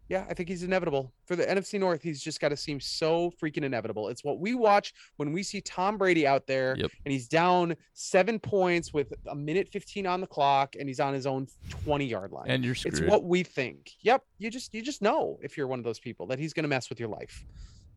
[0.08, 2.02] yeah, I think he's inevitable for the NFC North.
[2.02, 4.08] He's just got to seem so freaking inevitable.
[4.08, 6.90] It's what we watch when we see Tom Brady out there Yep.
[7.04, 11.12] and he's down seven points with a minute 15 on the clock and he's on
[11.12, 11.48] his own
[11.84, 12.46] 20 yard line.
[12.48, 12.94] And you're screwed.
[12.94, 13.90] it's what we think.
[14.02, 16.64] Yep, you just you just know if you're one of those people that he's going
[16.64, 17.44] to mess with your life.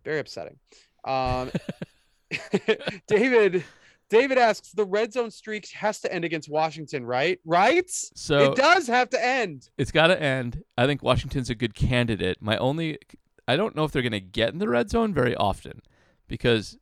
[0.03, 0.57] Very upsetting.
[1.06, 1.52] Um,
[3.07, 3.64] David
[4.10, 7.40] David asks the red zone streak has to end against Washington, right?
[7.45, 7.90] Right?
[7.90, 9.69] so it does have to end.
[9.77, 10.64] it's got to end.
[10.77, 12.38] I think Washington's a good candidate.
[12.41, 12.98] My only,
[13.48, 15.81] I don't know if they're going to get in the red zone very often,
[16.27, 16.77] because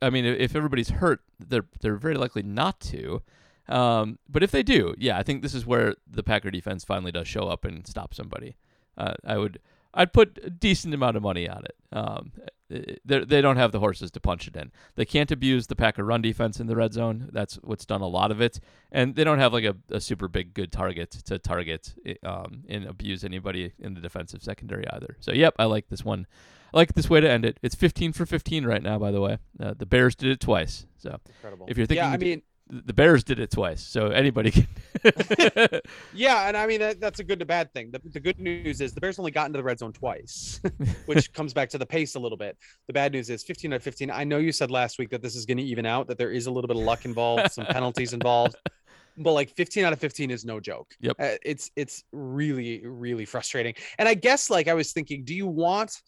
[0.00, 3.22] I mean, if everybody's hurt, they're they're very likely not to.
[3.68, 7.12] Um, but if they do, yeah, I think this is where the Packer defense finally
[7.12, 8.56] does show up and stop somebody.
[8.96, 9.58] Uh, I would,
[9.94, 11.76] I'd put a decent amount of money on it.
[11.92, 12.32] Um,
[12.68, 14.72] they they don't have the horses to punch it in.
[14.96, 17.28] They can't abuse the Packer run defense in the red zone.
[17.32, 18.58] That's what's done a lot of it,
[18.90, 21.94] and they don't have like a, a super big good target to target
[22.24, 25.16] um, and abuse anybody in the defensive secondary either.
[25.20, 26.26] So yep, I like this one.
[26.72, 27.60] I like this way to end it.
[27.62, 29.38] It's 15 for 15 right now, by the way.
[29.60, 30.86] Uh, the Bears did it twice.
[30.96, 31.66] So Incredible.
[31.68, 33.82] If you're thinking, yeah, I mean, the Bears did it twice.
[33.82, 34.66] So anybody can.
[36.14, 37.90] yeah, and I mean that, that's a good to bad thing.
[37.90, 40.60] The, the good news is the Bears only got into the red zone twice,
[41.06, 42.56] which comes back to the pace a little bit.
[42.86, 44.10] The bad news is 15 out of 15.
[44.10, 46.30] I know you said last week that this is going to even out, that there
[46.30, 48.56] is a little bit of luck involved, some penalties involved,
[49.18, 50.94] but like 15 out of 15 is no joke.
[51.00, 51.16] Yep.
[51.18, 53.74] Uh, it's it's really really frustrating.
[53.98, 56.00] And I guess like I was thinking, do you want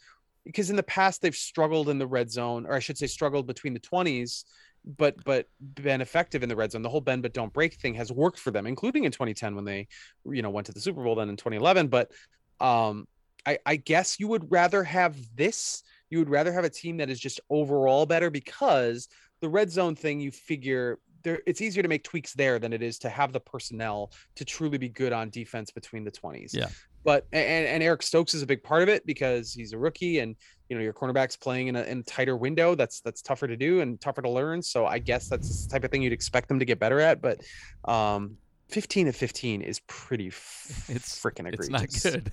[0.46, 3.46] because in the past they've struggled in the red zone, or I should say struggled
[3.46, 4.44] between the 20s
[4.86, 6.82] but but been effective in the red zone.
[6.82, 9.64] The whole bend but don't break thing has worked for them, including in 2010 when
[9.64, 9.88] they,
[10.24, 11.14] you know, went to the Super Bowl.
[11.14, 12.10] Then in 2011, but
[12.60, 13.06] um,
[13.44, 15.82] I, I guess you would rather have this.
[16.10, 19.08] You would rather have a team that is just overall better because
[19.40, 20.20] the red zone thing.
[20.20, 23.40] You figure there, it's easier to make tweaks there than it is to have the
[23.40, 26.54] personnel to truly be good on defense between the 20s.
[26.54, 26.68] Yeah.
[27.06, 30.18] But and, and Eric Stokes is a big part of it because he's a rookie
[30.18, 30.36] and
[30.68, 33.56] you know your cornerback's playing in a, in a tighter window that's that's tougher to
[33.56, 36.48] do and tougher to learn so i guess that's the type of thing you'd expect
[36.48, 37.40] them to get better at but
[37.84, 38.36] um
[38.70, 42.04] 15 to 15 is pretty f- It's- freaking egregious.
[42.04, 42.24] it's not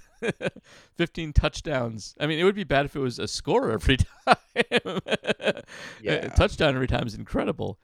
[0.41, 0.51] good.
[0.97, 2.15] 15 touchdowns.
[2.19, 4.37] I mean, it would be bad if it was a score every time.
[6.01, 6.11] Yeah.
[6.25, 7.77] A touchdown every time is incredible.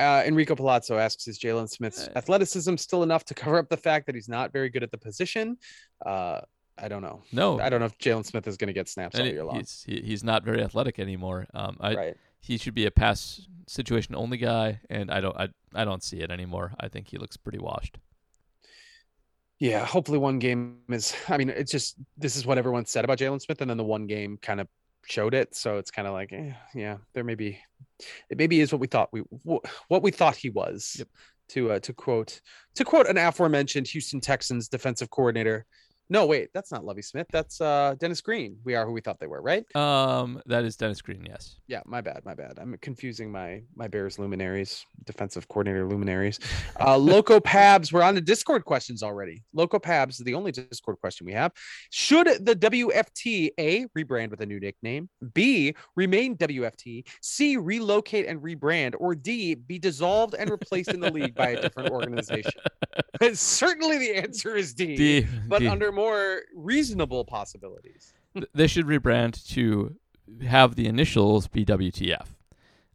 [0.00, 3.76] Uh, enrico palazzo asks is jaylon smith's Uh, athleticism still enough to cover up the
[3.76, 5.56] fact that he's not very good at the position
[6.06, 6.40] uh
[6.78, 9.18] i don't know No, i don't know if jaylon smith is going to get snaps
[9.18, 11.46] all and year long he's he, he's not very athletic anymore.
[11.54, 15.48] Um, I right he should be a pass situation only guy, and I don't I
[15.74, 16.72] I don't see it anymore.
[16.78, 17.98] I think he looks pretty washed.
[19.58, 21.14] Yeah, hopefully one game is.
[21.28, 23.84] I mean, it's just this is what everyone said about Jaylon Smith, and then the
[23.84, 24.68] one game kind of
[25.10, 25.54] showed it.
[25.54, 27.58] So it's kind of like, eh, yeah, there may be,
[28.30, 30.96] it maybe is what we thought we wh- what we thought he was.
[30.98, 31.08] Yep.
[31.52, 32.42] To uh, to quote
[32.74, 35.64] to quote an aforementioned Houston Texans defensive coordinator.
[36.10, 37.26] No, wait, that's not Lovie Smith.
[37.30, 38.56] That's uh, Dennis Green.
[38.64, 39.64] We are who we thought they were, right?
[39.76, 41.26] Um, that is Dennis Green.
[41.28, 41.56] Yes.
[41.66, 42.58] Yeah, my bad, my bad.
[42.58, 46.40] I'm confusing my my Bears luminaries, defensive coordinator luminaries.
[46.80, 49.42] Uh, Loco Pabs, we're on the Discord questions already.
[49.52, 51.52] Loco Pabs is the only Discord question we have.
[51.90, 58.40] Should the WFT A rebrand with a new nickname, B remain WFT, C relocate and
[58.40, 62.52] rebrand, or D be dissolved and replaced in the league by a different organization?
[63.34, 65.68] Certainly, the answer is D, D, but D.
[65.68, 68.12] under more reasonable possibilities.
[68.54, 69.96] they should rebrand to
[70.46, 72.26] have the initials be WTF.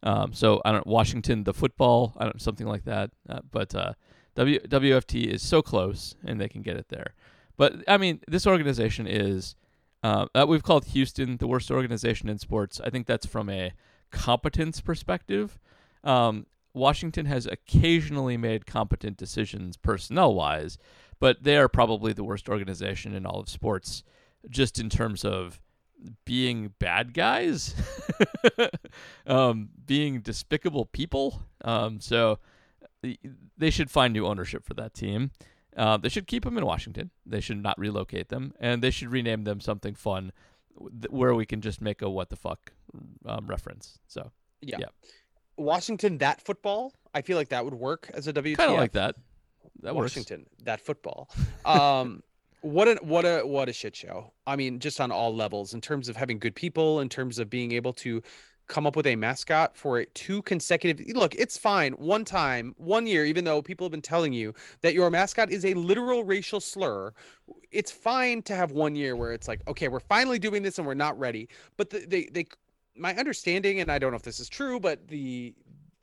[0.02, 3.10] Um, so I don't Washington the football, I don't something like that.
[3.28, 3.92] Uh, but uh,
[4.36, 7.14] w, WFT is so close, and they can get it there.
[7.56, 9.54] But I mean, this organization is
[10.02, 12.80] uh, uh, we've called Houston the worst organization in sports.
[12.84, 13.72] I think that's from a
[14.10, 15.58] competence perspective.
[16.04, 20.76] Um, Washington has occasionally made competent decisions personnel wise,
[21.24, 24.02] but they are probably the worst organization in all of sports
[24.50, 25.58] just in terms of
[26.26, 27.74] being bad guys,
[29.26, 31.40] um, being despicable people.
[31.64, 32.40] Um, so
[33.56, 35.30] they should find new ownership for that team.
[35.74, 37.10] Uh, they should keep them in Washington.
[37.24, 40.30] They should not relocate them, and they should rename them something fun,
[41.08, 42.70] where we can just make a what the fuck
[43.24, 43.98] um, reference.
[44.08, 44.30] So
[44.60, 44.76] yeah.
[44.78, 44.86] yeah.
[45.56, 46.92] Washington that football.
[47.14, 48.58] I feel like that would work as a WTF.
[48.58, 49.16] Kind of like that.
[49.84, 50.64] That Washington works.
[50.64, 51.30] that football.
[51.64, 52.22] Um,
[52.62, 54.32] what a what a what a shit show.
[54.46, 57.48] I mean, just on all levels, in terms of having good people, in terms of
[57.48, 58.22] being able to
[58.66, 63.06] come up with a mascot for it two consecutive look it's fine one time one
[63.06, 66.60] year even though people have been telling you that your mascot is a literal racial
[66.60, 67.12] slur
[67.70, 70.86] it's fine to have one year where it's like okay we're finally doing this and
[70.86, 71.46] we're not ready
[71.76, 72.46] but the, they they
[72.96, 75.54] my understanding and i don't know if this is true but the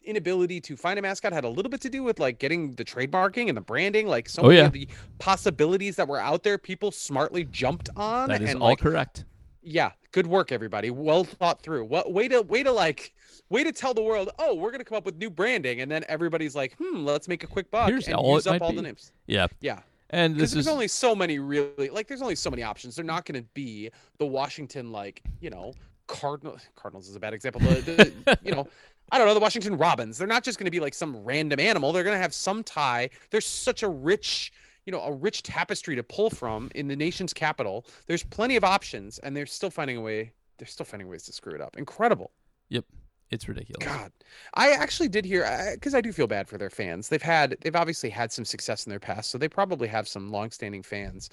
[0.04, 2.84] inability to find a mascot had a little bit to do with like getting the
[2.84, 4.66] trademarking and the branding like so oh, many yeah.
[4.66, 4.88] of the
[5.20, 9.26] possibilities that were out there people smartly jumped on that is and all like, correct.
[9.62, 10.90] Yeah good work everybody.
[10.90, 11.86] Well thought through.
[11.86, 13.14] What way to way to like
[13.50, 16.04] way to tell the world oh we're gonna come up with new branding and then
[16.08, 18.78] everybody's like hmm let's make a quick buck Here's and all use up all be.
[18.78, 19.12] the names.
[19.28, 19.48] Yeah.
[19.60, 19.80] Yeah.
[20.10, 20.72] And this there's is...
[20.72, 22.96] only so many really like there's only so many options.
[22.96, 25.74] They're not to be the washington like you know
[26.08, 27.82] cardinal cardinals is a bad example the,
[28.26, 28.68] the you know
[29.12, 30.18] I don't know, the Washington Robins.
[30.18, 31.92] They're not just going to be like some random animal.
[31.92, 33.10] They're going to have some tie.
[33.30, 34.52] There's such a rich
[34.86, 37.86] you know a rich tapestry to pull from in the nation's capital.
[38.08, 41.34] There's plenty of options and they're still finding a way they're still finding ways to
[41.34, 41.78] screw it up.
[41.78, 42.32] Incredible.
[42.70, 42.86] Yep.
[43.32, 43.88] It's ridiculous.
[43.88, 44.12] God.
[44.56, 47.08] I actually did hear because I, I do feel bad for their fans.
[47.08, 50.32] They've had they've obviously had some success in their past so they probably have some
[50.32, 51.30] longstanding fans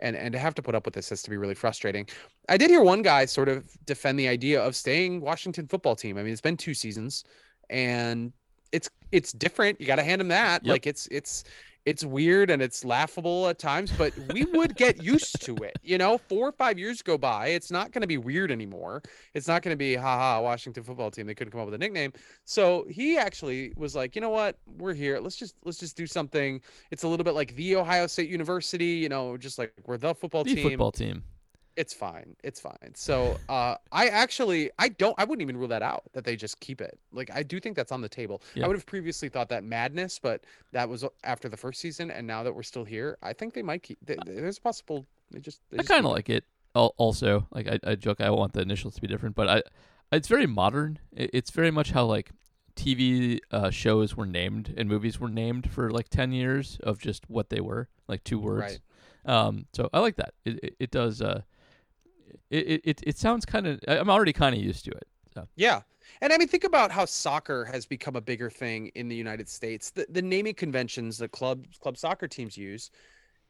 [0.00, 2.06] and and to have to put up with this has to be really frustrating.
[2.48, 6.18] I did hear one guy sort of defend the idea of staying washington football team.
[6.18, 7.24] I mean it's been two seasons
[7.68, 8.32] and
[8.72, 9.80] it's it's different.
[9.80, 10.64] You got to hand him that.
[10.64, 10.72] Yep.
[10.72, 11.44] like it's it's
[11.86, 15.78] it's weird and it's laughable at times, but we would get used to it.
[15.82, 19.02] You know, four or five years go by, it's not going to be weird anymore.
[19.34, 21.26] It's not going to be, haha, Washington football team.
[21.26, 22.12] They couldn't come up with a nickname.
[22.44, 25.18] So he actually was like, you know what, we're here.
[25.20, 26.60] Let's just let's just do something.
[26.90, 28.86] It's a little bit like the Ohio State University.
[28.86, 30.68] You know, just like we're the football the team.
[30.68, 31.22] Football team
[31.76, 32.36] it's fine.
[32.42, 32.92] It's fine.
[32.94, 36.60] So uh, I actually I don't I wouldn't even rule that out that they just
[36.60, 36.98] keep it.
[37.12, 38.42] Like I do think that's on the table.
[38.54, 38.64] Yeah.
[38.64, 42.26] I would have previously thought that madness, but that was after the first season, and
[42.26, 43.98] now that we're still here, I think they might keep.
[44.04, 45.06] They, there's a possible.
[45.30, 45.60] They just.
[45.70, 46.44] They I kind of like it.
[46.74, 49.62] Also, like I, I joke, I want the initials to be different, but I,
[50.12, 51.00] it's very modern.
[51.12, 52.30] It's very much how like
[52.76, 57.28] TV uh, shows were named and movies were named for like ten years of just
[57.28, 58.60] what they were, like two words.
[58.60, 58.80] Right.
[59.26, 60.34] Um, so I like that.
[60.44, 61.20] It it, it does.
[61.20, 61.42] Uh,
[62.50, 65.06] it it, it sounds kind of I'm already kind of used to it.
[65.34, 65.48] So.
[65.56, 65.82] Yeah.
[66.20, 69.48] And I mean, think about how soccer has become a bigger thing in the United
[69.48, 69.90] States.
[69.90, 72.90] The, the naming conventions that club club soccer teams use,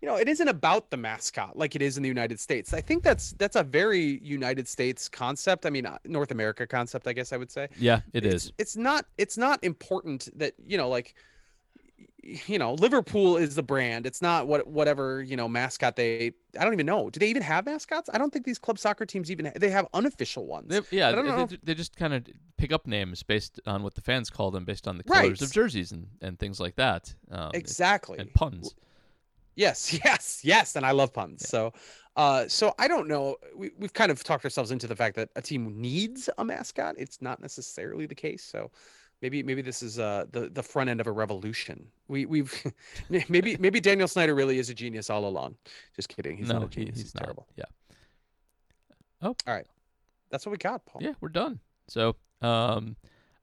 [0.01, 2.73] you know, it isn't about the mascot like it is in the United States.
[2.73, 5.66] I think that's that's a very United States concept.
[5.66, 7.69] I mean, uh, North America concept, I guess I would say.
[7.78, 8.52] Yeah, it it's, is.
[8.59, 11.15] It's not it's not important that you know like
[12.22, 14.06] you know, Liverpool is the brand.
[14.06, 16.32] It's not what whatever you know mascot they.
[16.59, 17.10] I don't even know.
[17.10, 18.10] Do they even have mascots?
[18.12, 20.68] I don't think these club soccer teams even they have unofficial ones.
[20.68, 22.26] They, yeah, they, they, just kind of
[22.56, 25.42] pick up names based on what the fans call them, based on the colors right.
[25.42, 27.14] of jerseys and, and things like that.
[27.30, 28.18] Um, exactly.
[28.18, 28.74] And puns.
[29.56, 31.42] Yes, yes, yes, and I love puns.
[31.42, 31.48] Yeah.
[31.48, 31.72] So,
[32.16, 33.36] uh, so I don't know.
[33.56, 36.97] We we've kind of talked ourselves into the fact that a team needs a mascot.
[36.98, 38.42] It's not necessarily the case.
[38.42, 38.70] So,
[39.22, 41.86] maybe maybe this is uh the the front end of a revolution.
[42.09, 42.72] We we've
[43.09, 45.56] maybe maybe daniel snyder really is a genius all along.
[45.97, 46.36] Just kidding.
[46.36, 46.97] He's no, not a genius.
[46.97, 47.47] he's, he's terrible.
[47.56, 47.64] Yeah.
[49.22, 49.36] Oh.
[49.47, 49.66] All right.
[50.30, 51.02] That's what we got paul.
[51.02, 51.60] Yeah we're done.
[51.88, 52.97] So um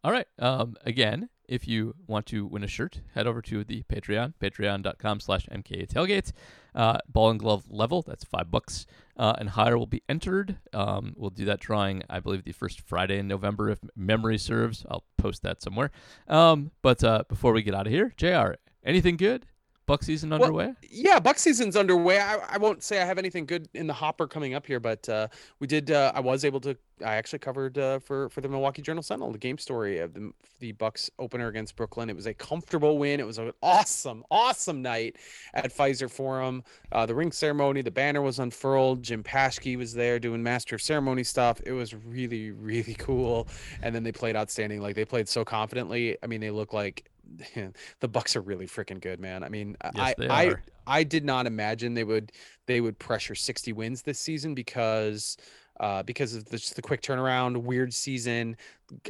[0.04, 3.84] all right um again if you want to win a shirt, head over to the
[3.84, 6.32] Patreon, patreon.com slash MKA tailgate.
[6.76, 8.86] Uh, ball and glove level, that's five bucks.
[9.18, 10.58] Uh, and higher will be entered.
[10.74, 14.86] Um, we'll do that drawing, I believe, the first Friday in November, if memory serves.
[14.90, 15.92] I'll post that somewhere.
[16.28, 19.48] Um, but uh, before we get out of here, JR, anything good?
[19.88, 20.66] Buck season underway?
[20.66, 22.20] Well, yeah, Buck season's underway.
[22.20, 25.08] I, I won't say I have anything good in the hopper coming up here, but
[25.08, 25.92] uh, we did.
[25.92, 26.78] Uh, I was able to.
[27.06, 30.34] I actually covered uh, for for the Milwaukee Journal Sentinel the game story of the
[30.60, 32.10] the Bucks opener against Brooklyn.
[32.10, 33.22] It was a comfortable win.
[33.22, 35.16] It was an awesome, awesome night
[35.54, 36.64] at Fiserv Forum.
[36.92, 39.02] Uh, the ring ceremony, the banner was unfurled.
[39.04, 41.62] Jim Paschke was there doing master of ceremony stuff.
[41.66, 43.48] It was really, really cool.
[43.82, 44.82] And then they played outstanding.
[44.82, 46.18] Like they played so confidently.
[46.22, 47.10] I mean, they look like
[48.00, 49.44] the Bucks are really freaking good, man.
[49.44, 50.56] I mean, yes, I I
[50.86, 52.32] I did not imagine they would
[52.66, 55.38] they would pressure 60 wins this season because
[55.80, 58.56] uh, because of the, just the quick turnaround, weird season.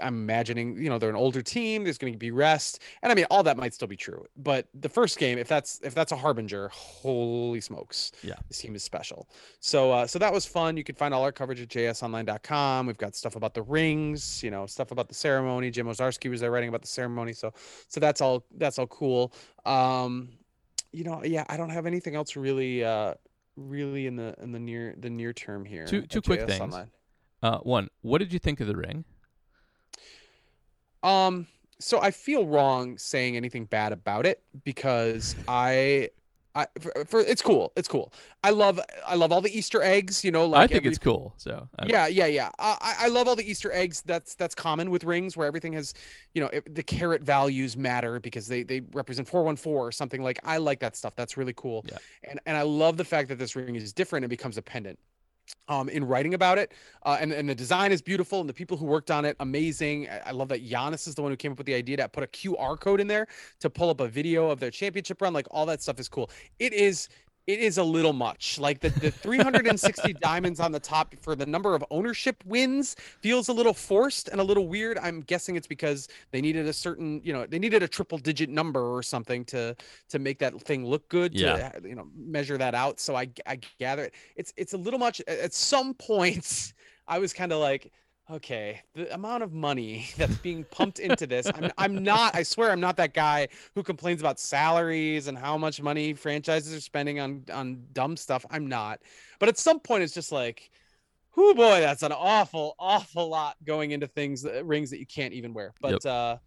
[0.02, 1.84] I'm imagining, you know, they're an older team.
[1.84, 4.26] There's going to be rest, and I mean, all that might still be true.
[4.36, 8.34] But the first game, if that's if that's a harbinger, holy smokes, Yeah.
[8.48, 9.30] this team is special.
[9.60, 10.78] So uh, so that was fun.
[10.78, 12.88] You can find all our coverage at jsonline.com.
[12.88, 15.70] We've got stuff about the rings, you know, stuff about the ceremony.
[15.70, 17.34] Jim Owczarski was there writing about the ceremony.
[17.34, 17.54] So
[17.88, 19.32] so that's all that's all cool.
[19.66, 20.30] Um,
[20.92, 23.14] you know, yeah, I don't have anything else really uh
[23.58, 25.86] really in the in the near the near term here.
[25.86, 26.76] Two- two quick JS things.
[27.44, 29.04] Uh, one, what did you think of the ring?
[31.04, 31.48] Um,
[31.80, 36.10] so I feel wrong saying anything bad about it because I,
[36.58, 37.72] I for, for it's cool.
[37.76, 38.12] It's cool.
[38.44, 40.24] I love I love all the Easter eggs.
[40.24, 41.34] You know, like I think every- it's cool.
[41.38, 42.50] So I- Yeah, yeah, yeah.
[42.58, 44.02] I, I- I love all the Easter eggs.
[44.02, 45.94] That's that's common with rings, where everything has,
[46.34, 49.92] you know, it, the carat values matter because they they represent four one four or
[49.92, 50.22] something.
[50.24, 51.16] Like I like that stuff.
[51.16, 51.86] That's really cool.
[51.88, 51.98] Yeah.
[52.30, 54.98] And and I love the fact that this ring is different and becomes a pendant.
[55.70, 58.78] Um, in writing about it, uh, and and the design is beautiful, and the people
[58.78, 60.10] who worked on it, amazing.
[60.10, 62.08] I, I love that Giannis is the one who came up with the idea to
[62.10, 63.28] put a QR code in there
[63.60, 65.34] to pull up a video of their championship run.
[65.34, 66.30] Like all that stuff is cool.
[66.60, 67.10] It is
[67.48, 68.60] it is a little much.
[68.60, 73.48] Like the, the 360 diamonds on the top for the number of ownership wins feels
[73.48, 74.98] a little forced and a little weird.
[74.98, 78.50] I'm guessing it's because they needed a certain, you know, they needed a triple digit
[78.50, 79.76] number or something to
[80.10, 81.32] to make that thing look good.
[81.34, 81.72] To, Yeah.
[81.84, 83.00] you know, measure that out.
[83.00, 84.14] So I I gather it.
[84.36, 85.22] It's it's a little much.
[85.28, 86.74] At some points,
[87.08, 87.92] I was kind of like.
[88.30, 92.72] Okay, the amount of money that's being pumped into this, I'm, I'm not, I swear,
[92.72, 97.20] I'm not that guy who complains about salaries and how much money franchises are spending
[97.20, 98.46] on on dumb stuff.
[98.50, 99.00] I'm not.
[99.40, 100.70] But at some point, it's just like,
[101.38, 105.34] oh boy, that's an awful, awful lot going into things, that, rings that you can't
[105.34, 105.74] even wear.
[105.80, 106.38] But uh,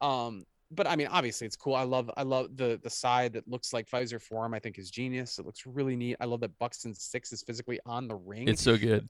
[0.00, 1.74] um, but I mean, obviously, it's cool.
[1.74, 4.54] I love, I love the the side that looks like Fiserv form.
[4.54, 5.38] I think is genius.
[5.38, 6.16] It looks really neat.
[6.20, 9.08] I love that Bucks in Six is physically on the ring it's so good.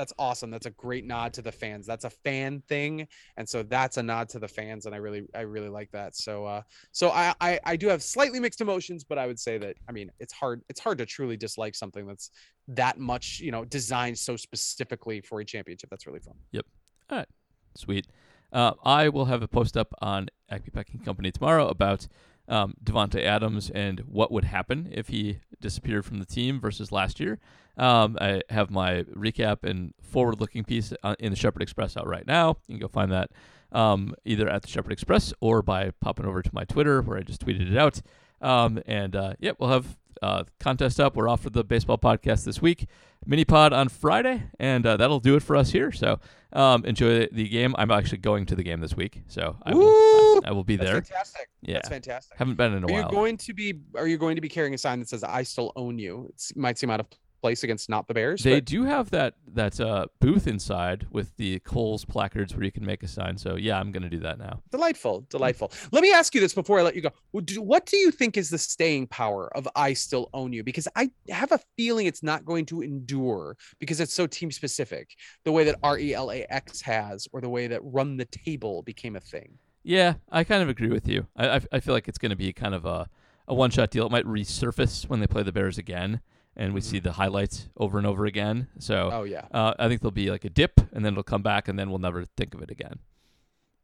[0.00, 0.50] That's awesome.
[0.50, 1.86] That's a great nod to the fans.
[1.86, 3.06] That's a fan thing,
[3.36, 6.16] and so that's a nod to the fans, and I really, I really like that.
[6.16, 6.62] So, uh,
[6.92, 9.92] so I, I, I do have slightly mixed emotions, but I would say that I
[9.92, 12.30] mean, it's hard, it's hard to truly dislike something that's
[12.68, 15.90] that much, you know, designed so specifically for a championship.
[15.90, 16.34] That's really fun.
[16.52, 16.64] Yep.
[17.10, 17.28] All right.
[17.74, 18.06] Sweet.
[18.52, 22.08] Uh, I will have a post up on Acme Packing Company tomorrow about
[22.50, 27.20] um, Davante Adams and what would happen if he disappeared from the team versus last
[27.20, 27.38] year.
[27.78, 32.26] Um, I have my recap and forward-looking piece uh, in the Shepherd Express out right
[32.26, 32.58] now.
[32.66, 33.30] You can go find that
[33.72, 37.22] um, either at the Shepherd Express or by popping over to my Twitter where I
[37.22, 38.02] just tweeted it out.
[38.40, 41.16] Um, and uh, yeah, we'll have uh, contest up.
[41.16, 42.86] We're off for the baseball podcast this week.
[43.26, 45.92] Mini pod on Friday, and uh, that'll do it for us here.
[45.92, 46.20] So
[46.54, 47.74] um, enjoy the game.
[47.76, 50.40] I'm actually going to the game this week, so I will, Woo!
[50.42, 51.02] I will be That's there.
[51.02, 51.48] fantastic.
[51.60, 52.38] Yeah, That's fantastic.
[52.38, 53.10] haven't been in a Are you while.
[53.10, 53.74] going to be?
[53.94, 56.32] Are you going to be carrying a sign that says "I still own you"?
[56.34, 57.06] It might seem out of
[57.40, 58.42] place against not the Bears.
[58.42, 62.72] They but do have that that uh, booth inside with the Coles placards where you
[62.72, 63.36] can make a sign.
[63.38, 64.62] So yeah, I'm gonna do that now.
[64.70, 65.72] delightful, delightful.
[65.92, 67.10] Let me ask you this before I let you go.
[67.32, 67.46] What
[67.86, 70.62] do- you think is the staying power of "I still own you"?
[70.64, 75.10] Because I have a feeling it's not going to endure because it's so team specific.
[75.44, 78.24] The way that R E L A X has, or the way that Run the
[78.26, 79.58] Table became a thing.
[79.82, 81.26] Yeah, I kind of agree with you.
[81.36, 83.08] I I, I feel like it's gonna be kind of a
[83.48, 84.06] a one shot deal.
[84.06, 86.20] It might resurface when they play the Bears again,
[86.60, 86.84] and we Mhm.
[86.84, 88.68] see the highlights over and over again.
[88.78, 89.10] So.
[89.12, 91.68] Oh yeah, Uh, I think there'll be like a dip, and then it'll come back,
[91.68, 92.98] and then we'll never think of it again.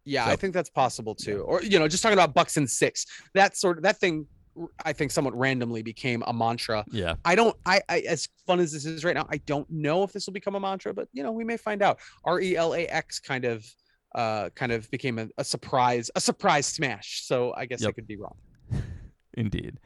[0.05, 0.27] yeah.
[0.27, 1.40] So- I think that's possible too.
[1.40, 3.07] Or you know, just talking about Bucks and six.
[3.35, 4.27] That sort of that thing.
[4.86, 8.73] I think somewhat randomly became a mantra Yeah, I don't I, I as fun as
[8.73, 11.23] this is right now, I don't know if this will become a mantra, but you
[11.23, 11.98] know, we may find out.
[12.24, 13.66] R E L A X kind of
[14.15, 17.23] uh kind of became a, a surprise, a surprise smash.
[17.27, 18.36] So I guess I could be wrong.
[19.35, 19.78] indeed.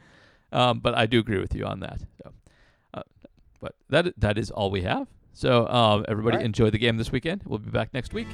[0.53, 2.01] Um, but I do agree with you on that.
[2.23, 2.33] So,
[3.61, 5.07] but that that is all we have.
[5.33, 6.47] So um, everybody right.
[6.47, 7.43] enjoy the game this weekend.
[7.45, 8.27] We'll be back next week.